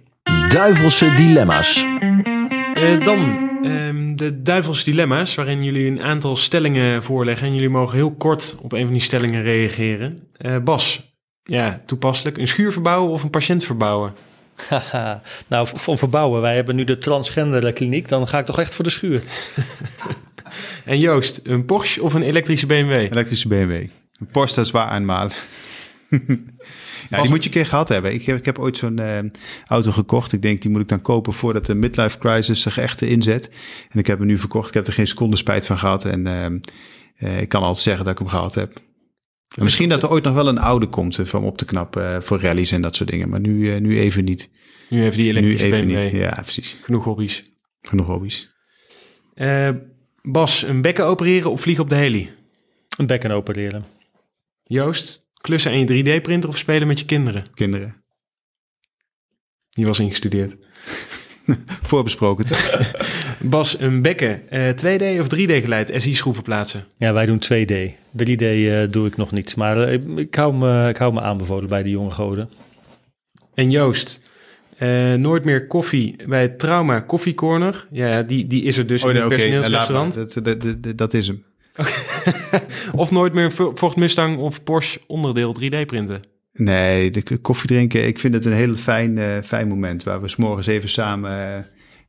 Duivelse 0.49 1.13
dilemma's. 1.15 1.87
Uh, 2.75 3.05
dan 3.05 3.51
um, 3.65 4.17
de 4.17 4.43
duivelse 4.43 4.85
dilemma's, 4.85 5.35
waarin 5.35 5.65
jullie 5.65 5.91
een 5.91 6.03
aantal 6.03 6.37
stellingen 6.37 7.03
voorleggen. 7.03 7.47
En 7.47 7.55
jullie 7.55 7.69
mogen 7.69 7.97
heel 7.97 8.15
kort 8.15 8.59
op 8.63 8.73
een 8.73 8.83
van 8.83 8.93
die 8.93 9.03
stellingen 9.03 9.43
reageren. 9.43 10.19
Uh, 10.39 10.59
Bas, 10.59 11.15
ja, 11.43 11.83
toepasselijk. 11.87 12.39
Een 12.39 12.49
schuur 12.49 12.73
verbouwen 12.73 13.11
of 13.11 13.23
een 13.23 13.31
patiënt 13.31 13.65
verbouwen? 13.65 14.13
Nou, 15.47 15.69
van 15.75 15.99
verbouwen. 15.99 16.41
Wij 16.41 16.55
hebben 16.55 16.77
nu 16.77 16.85
de 16.85 16.99
transgender 16.99 17.73
kliniek. 17.73 18.09
Dan 18.09 18.29
ga 18.29 18.39
ik 18.39 18.45
toch 18.45 18.59
echt 18.59 18.75
voor 18.75 18.85
de 18.85 18.91
schuur. 18.91 19.23
en 20.85 20.99
Joost, 20.99 21.41
een 21.45 21.65
Porsche 21.65 22.03
of 22.03 22.15
een 22.15 22.23
elektrische 22.23 22.67
BMW? 22.67 22.93
Elektrische 22.93 23.49
BMW. 23.49 23.73
Een 23.73 24.27
Porsche 24.33 24.57
dat 24.57 24.67
is 24.67 24.71
waar 24.71 24.87
aanmalen. 24.87 25.33
ja, 27.11 27.21
die 27.21 27.31
moet 27.31 27.43
je 27.43 27.49
een 27.49 27.55
keer 27.55 27.67
gehad 27.67 27.89
hebben. 27.89 28.13
Ik 28.13 28.25
heb, 28.25 28.37
ik 28.37 28.45
heb 28.45 28.59
ooit 28.59 28.77
zo'n 28.77 29.01
uh, 29.01 29.19
auto 29.67 29.93
gekocht. 29.93 30.33
Ik 30.33 30.43
denk, 30.43 30.63
die 30.63 30.71
moet 30.71 30.81
ik 30.81 30.89
dan 30.89 31.03
kopen 31.03 31.33
voordat 31.33 31.67
de 31.67 31.75
midlife 31.75 32.19
crisis 32.19 32.63
zich 32.63 32.79
echt 32.79 33.03
inzet. 33.03 33.51
En 33.91 33.99
ik 33.99 34.07
heb 34.07 34.19
hem 34.19 34.27
nu 34.27 34.39
verkocht. 34.39 34.69
Ik 34.69 34.75
heb 34.75 34.87
er 34.87 34.93
geen 34.93 35.07
seconde 35.07 35.37
spijt 35.37 35.67
van 35.67 35.79
gehad. 35.79 36.05
En 36.05 36.27
uh, 36.27 36.47
uh, 37.31 37.41
ik 37.41 37.49
kan 37.49 37.63
altijd 37.63 37.83
zeggen 37.83 38.05
dat 38.05 38.13
ik 38.13 38.19
hem 38.19 38.29
gehad 38.29 38.55
heb. 38.55 38.81
En 39.55 39.65
misschien 39.65 39.89
dat 39.89 40.03
er 40.03 40.11
ooit 40.11 40.25
nog 40.25 40.35
wel 40.35 40.49
een 40.49 40.59
oude 40.59 40.87
komt 40.87 41.19
uh, 41.19 41.35
om 41.35 41.45
op 41.45 41.59
te 41.59 41.65
knappen 41.65 42.15
uh, 42.15 42.21
voor 42.21 42.41
rallies 42.41 42.73
en 42.73 42.83
dat 42.83 42.97
soort 42.97 43.11
dingen. 43.11 43.29
Maar 43.29 43.41
nu, 43.41 43.75
uh, 43.75 43.81
nu 43.81 43.99
even 43.99 44.25
niet. 44.25 44.51
Nu 44.89 45.05
even 45.05 45.19
die 45.19 45.29
elektrische 45.29 45.67
nu 45.67 45.73
even 45.73 45.87
BMW. 45.87 46.03
Niet. 46.03 46.13
Ja, 46.13 46.39
precies. 46.43 46.79
Genoeg 46.83 47.05
hobby's. 47.05 47.49
Genoeg 47.81 48.07
hobby's. 48.07 48.51
Uh, 49.35 49.69
Bas, 50.23 50.63
een 50.63 50.83
bekken 50.83 51.05
opereren 51.05 51.51
of 51.51 51.61
vliegen 51.61 51.85
op 51.85 51.91
de 51.91 51.95
heli? 51.95 52.31
Een 52.97 53.07
bekken 53.07 53.31
opereren. 53.31 53.85
Joost, 54.63 55.27
klussen 55.41 55.71
aan 55.71 55.87
je 55.87 56.21
3D-printer 56.21 56.49
of 56.49 56.59
spelen 56.59 56.89
met 56.89 56.99
je 56.99 57.05
kinderen? 57.05 57.47
Kinderen. 57.55 58.05
Die 59.71 59.87
was 59.87 59.99
ingestudeerd. 59.99 60.57
Voorbesproken 61.83 62.47
toch? 62.47 62.91
Bas, 63.41 63.81
een 63.81 64.03
bekken, 64.03 64.43
uh, 64.51 64.69
2D 64.69 65.21
of 65.21 65.27
3D 65.27 65.63
geleid, 65.63 65.93
SI-schroeven 65.97 66.43
plaatsen? 66.43 66.85
Ja, 66.97 67.13
wij 67.13 67.27
doen 67.27 67.43
2D. 67.45 67.75
3D 68.25 68.43
uh, 68.43 68.89
doe 68.89 69.07
ik 69.07 69.17
nog 69.17 69.31
niet. 69.33 69.57
Maar 69.57 69.93
uh, 69.93 70.17
ik, 70.17 70.35
hou 70.35 70.55
me, 70.55 70.89
ik 70.89 70.97
hou 70.97 71.13
me 71.13 71.21
aanbevolen 71.21 71.69
bij 71.69 71.83
de 71.83 71.91
jonge 71.91 72.11
goden. 72.11 72.51
En 73.55 73.71
Joost, 73.71 74.23
uh, 74.79 75.15
nooit 75.15 75.45
meer 75.45 75.67
koffie 75.67 76.17
bij 76.27 76.43
het 76.43 76.59
Trauma 76.59 77.05
Coffee 77.07 77.35
Corner. 77.35 77.87
Ja, 77.91 78.23
die, 78.23 78.47
die 78.47 78.63
is 78.63 78.79
er 78.79 78.87
dus 78.87 79.03
oh, 79.03 79.11
in 79.11 79.17
het 79.17 79.25
okay. 79.25 79.37
personeelsrestaurant. 79.37 80.15
Dat, 80.15 80.39
dat, 80.43 80.63
dat, 80.63 80.99
dat 80.99 81.15
is 81.15 81.27
hem. 81.27 81.45
of 83.03 83.11
nooit 83.11 83.33
meer 83.33 83.45
een 83.45 83.77
Ford 83.77 83.97
Mustang 83.97 84.39
of 84.39 84.63
Porsche 84.63 85.01
onderdeel 85.07 85.57
3D 85.63 85.87
printen. 85.87 86.23
Nee, 86.53 87.11
de 87.11 87.39
koffie 87.39 87.69
drinken, 87.69 88.07
ik 88.07 88.19
vind 88.19 88.35
het 88.35 88.45
een 88.45 88.53
heel 88.53 88.77
fijn, 88.77 89.17
uh, 89.17 89.37
fijn 89.45 89.69
moment 89.69 90.03
waar 90.03 90.21
we 90.23 90.29
s'morgens 90.29 90.67
even 90.67 90.89
samen 90.89 91.31
uh, 91.31 91.57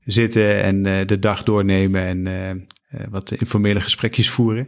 zitten 0.06 0.62
en 0.64 0.86
uh, 0.86 0.98
de 1.06 1.20
dag 1.20 1.44
doornemen 1.44 2.28
en 2.28 2.68
wat 3.10 3.32
informele 3.32 3.80
gesprekjes 3.82 4.30
voeren. 4.30 4.68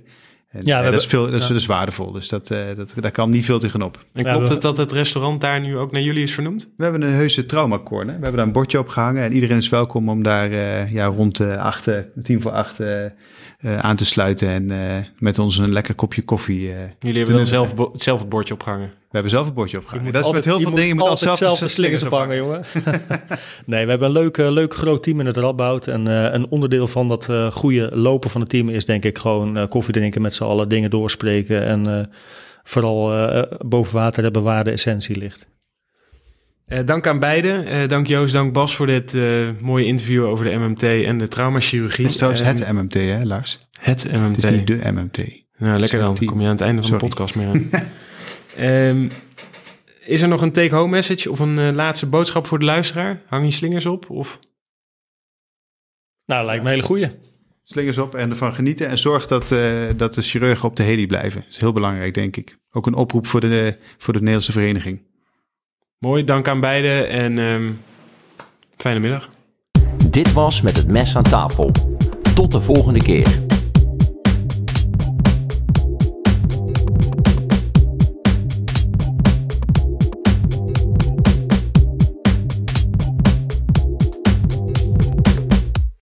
En, 0.50 0.62
Ja, 0.66 0.68
eh, 0.68 0.74
dat 0.74 0.82
hebben- 0.84 1.00
is, 1.02 1.06
veel, 1.08 1.24
dat 1.32 1.42
is 1.42 1.48
ja. 1.48 1.54
dus 1.54 1.66
waardevol. 1.66 2.12
Dus 2.12 2.30
dat, 2.30 2.52
eh, 2.52 2.60
dat, 2.76 2.94
daar 3.00 3.12
kan 3.12 3.30
niet 3.30 3.46
veel 3.46 3.60
tegenop. 3.60 4.06
En 4.14 4.24
Ja, 4.24 4.32
klopt 4.32 4.48
we- 4.48 4.54
het 4.54 4.62
dat 4.62 4.78
het 4.78 4.92
restaurant 4.92 5.42
daar 5.42 5.62
nu 5.62 5.78
ook 5.78 5.92
naar 5.92 6.02
jullie 6.02 6.24
is 6.24 6.34
vernoemd? 6.34 6.70
We 6.78 6.84
hebben 6.84 7.02
een 7.02 7.12
heuse 7.14 7.46
traumacorner. 7.46 8.06
We 8.16 8.22
hebben 8.22 8.36
daar 8.36 8.46
een 8.46 8.52
bordje 8.52 8.80
op 8.80 8.88
gehangen. 8.88 9.24
En 9.24 9.34
iedereen 9.34 9.58
is 9.58 9.70
welkom 9.70 10.10
om 10.10 10.24
daar 10.24 10.52
eh, 10.52 10.92
ja, 10.94 11.06
rond 11.06 11.38
de 11.38 11.58
acht, 11.58 11.88
eh, 11.88 12.00
tien 12.24 12.42
voor 12.42 12.52
acht 12.52 12.80
eh, 12.80 13.06
eh, 13.06 13.12
aan 13.78 13.96
te 13.96 14.06
sluiten. 14.06 14.48
En 14.50 14.72
eh, 14.72 14.98
met 15.20 15.40
ons 15.40 15.58
een 15.58 15.72
lekker 15.74 15.96
kopje 15.96 16.22
koffie. 16.22 16.72
eh, 16.72 16.78
Jullie 17.00 17.18
hebben 17.18 17.36
dan 17.36 17.48
zelf 17.48 17.74
zelf 17.94 18.28
bordje 18.28 18.54
opgehangen. 18.54 18.92
We 19.16 19.22
hebben 19.22 19.32
zelf 19.32 19.48
een 19.48 19.54
bordje 19.54 19.78
opgehangen. 19.78 20.12
Dat 20.12 20.22
is 20.22 20.28
altijd- 20.28 20.46
met 20.46 20.54
heel 20.54 20.64
veel 20.64 20.76
dingen. 20.76 20.88
Je 20.88 20.94
moet 20.94 21.04
altijd 21.08 21.30
altijd 21.30 21.38
zelf 21.48 21.58
zelf 21.58 21.70
de 21.72 21.76
slingers 21.76 22.04
ophangen, 22.04 22.36
jongen. 22.38 22.64
nee, 23.66 23.84
we 23.84 23.90
hebben 23.90 24.08
een 24.08 24.14
leuk, 24.14 24.38
eh, 24.38 24.52
leuk 24.52 24.74
groot 24.74 25.04
team 25.04 25.20
in 25.20 25.26
het 25.26 25.38
Radboud. 25.38 25.88
En 25.88 26.08
eh, 26.08 26.34
een 26.34 26.48
onderdeel 26.50 26.88
van 26.88 27.08
dat 27.08 27.30
eh, 27.30 27.52
goede 27.52 27.90
lopen 27.94 28.30
van 28.30 28.42
het 28.42 28.50
team 28.50 28.70
is 28.70 28.86
denk 28.86 29.06
ik 29.06 29.18
gewoon 29.18 29.58
eh, 29.58 29.68
koffie 29.68 29.94
drinken 29.94 30.22
met 30.22 30.36
z'n 30.36 30.44
allen, 30.44 30.70
dingen 30.70 30.90
doorspreken. 30.90 31.66
En 31.66 32.00
eh, 32.00 32.06
vooral 32.64 33.14
eh, 33.14 33.52
boven 33.66 33.94
water 33.96 34.24
hebben 34.24 34.44
waar 34.44 34.64
de 34.64 34.72
essentie 34.72 35.18
ligt. 35.18 35.48
Eh, 36.66 36.80
dank 36.86 37.08
aan 37.08 37.20
beiden. 37.20 37.66
Eh, 37.66 37.88
dank 37.88 38.08
Joost, 38.08 38.34
dank 38.34 38.54
Bas 38.54 38.76
voor 38.76 38.86
dit 38.88 39.14
eh, 39.14 39.24
mooie 39.62 39.86
interview 39.86 40.26
over 40.26 40.46
de 40.46 40.56
MMT 40.56 40.84
en 40.84 41.18
de 41.18 41.28
traumachirurgie. 41.28 42.04
Het 42.04 42.12
is 42.14 42.18
trouwens 42.18 42.44
het 42.44 42.72
MMT, 42.72 42.94
hè, 42.94 43.24
Lars? 43.24 43.58
het 43.80 44.08
MMT. 44.12 44.36
Het 44.36 44.44
is 44.46 44.58
niet 44.58 44.68
de 44.68 44.92
MMT. 44.92 45.44
Nou, 45.58 45.80
lekker 45.80 46.00
dan. 46.00 46.18
Kom 46.26 46.40
je 46.40 46.46
aan 46.46 46.52
het 46.52 46.62
einde 46.62 46.82
van 46.82 46.92
de 46.92 46.98
podcast 46.98 47.36
meer 47.36 47.48
aan. 47.48 47.70
Ehm, 48.58 49.10
is 50.06 50.22
er 50.22 50.28
nog 50.28 50.42
een 50.42 50.52
take-home 50.52 50.90
message 50.90 51.32
of 51.32 51.40
een 51.40 51.60
eh, 51.60 51.74
laatste 51.74 52.06
boodschap 52.06 52.48
voor 52.48 52.60
de 52.60 52.66
luisteraar? 52.66 53.22
Hang 53.28 53.46
je 53.46 53.52
slingers 53.52 53.86
op? 53.86 54.10
Of... 54.10 54.40
Nou, 56.26 56.46
lijkt 56.46 56.64
me 56.64 56.70
een 56.70 56.76
hele 56.76 56.88
goeie. 56.88 57.10
Slingers 57.64 57.98
op 57.98 58.16
en 58.16 58.30
ervan 58.30 58.54
genieten. 58.54 58.88
En 58.88 58.98
zorg 58.98 59.28
dat, 59.28 59.52
eh, 59.52 59.84
dat 59.96 60.14
de 60.14 60.22
chirurgen 60.22 60.70
op 60.70 60.76
de 60.76 60.84
heli 60.84 61.08
blijven. 61.08 61.42
Dat 61.42 61.50
is 61.50 61.58
heel 61.58 61.74
belangrijk, 61.74 62.14
denk 62.14 62.38
ik. 62.38 62.58
Ook 62.72 62.88
een 62.88 62.94
oproep 62.94 63.28
voor 63.28 63.40
de, 63.40 63.78
voor 63.98 64.14
de 64.14 64.20
Nederlandse 64.20 64.52
vereniging. 64.52 65.02
Mooi, 65.98 66.24
dank 66.24 66.48
aan 66.48 66.60
beiden 66.60 67.10
en 67.10 67.40
ehm, 67.40 67.72
fijne 68.78 69.00
middag. 69.00 69.30
Dit 70.10 70.34
was 70.34 70.62
Met 70.62 70.78
het 70.78 70.88
Mes 70.88 71.16
aan 71.16 71.24
tafel. 71.24 71.72
Tot 72.36 72.52
de 72.52 72.62
volgende 72.62 73.00
keer. 73.00 73.45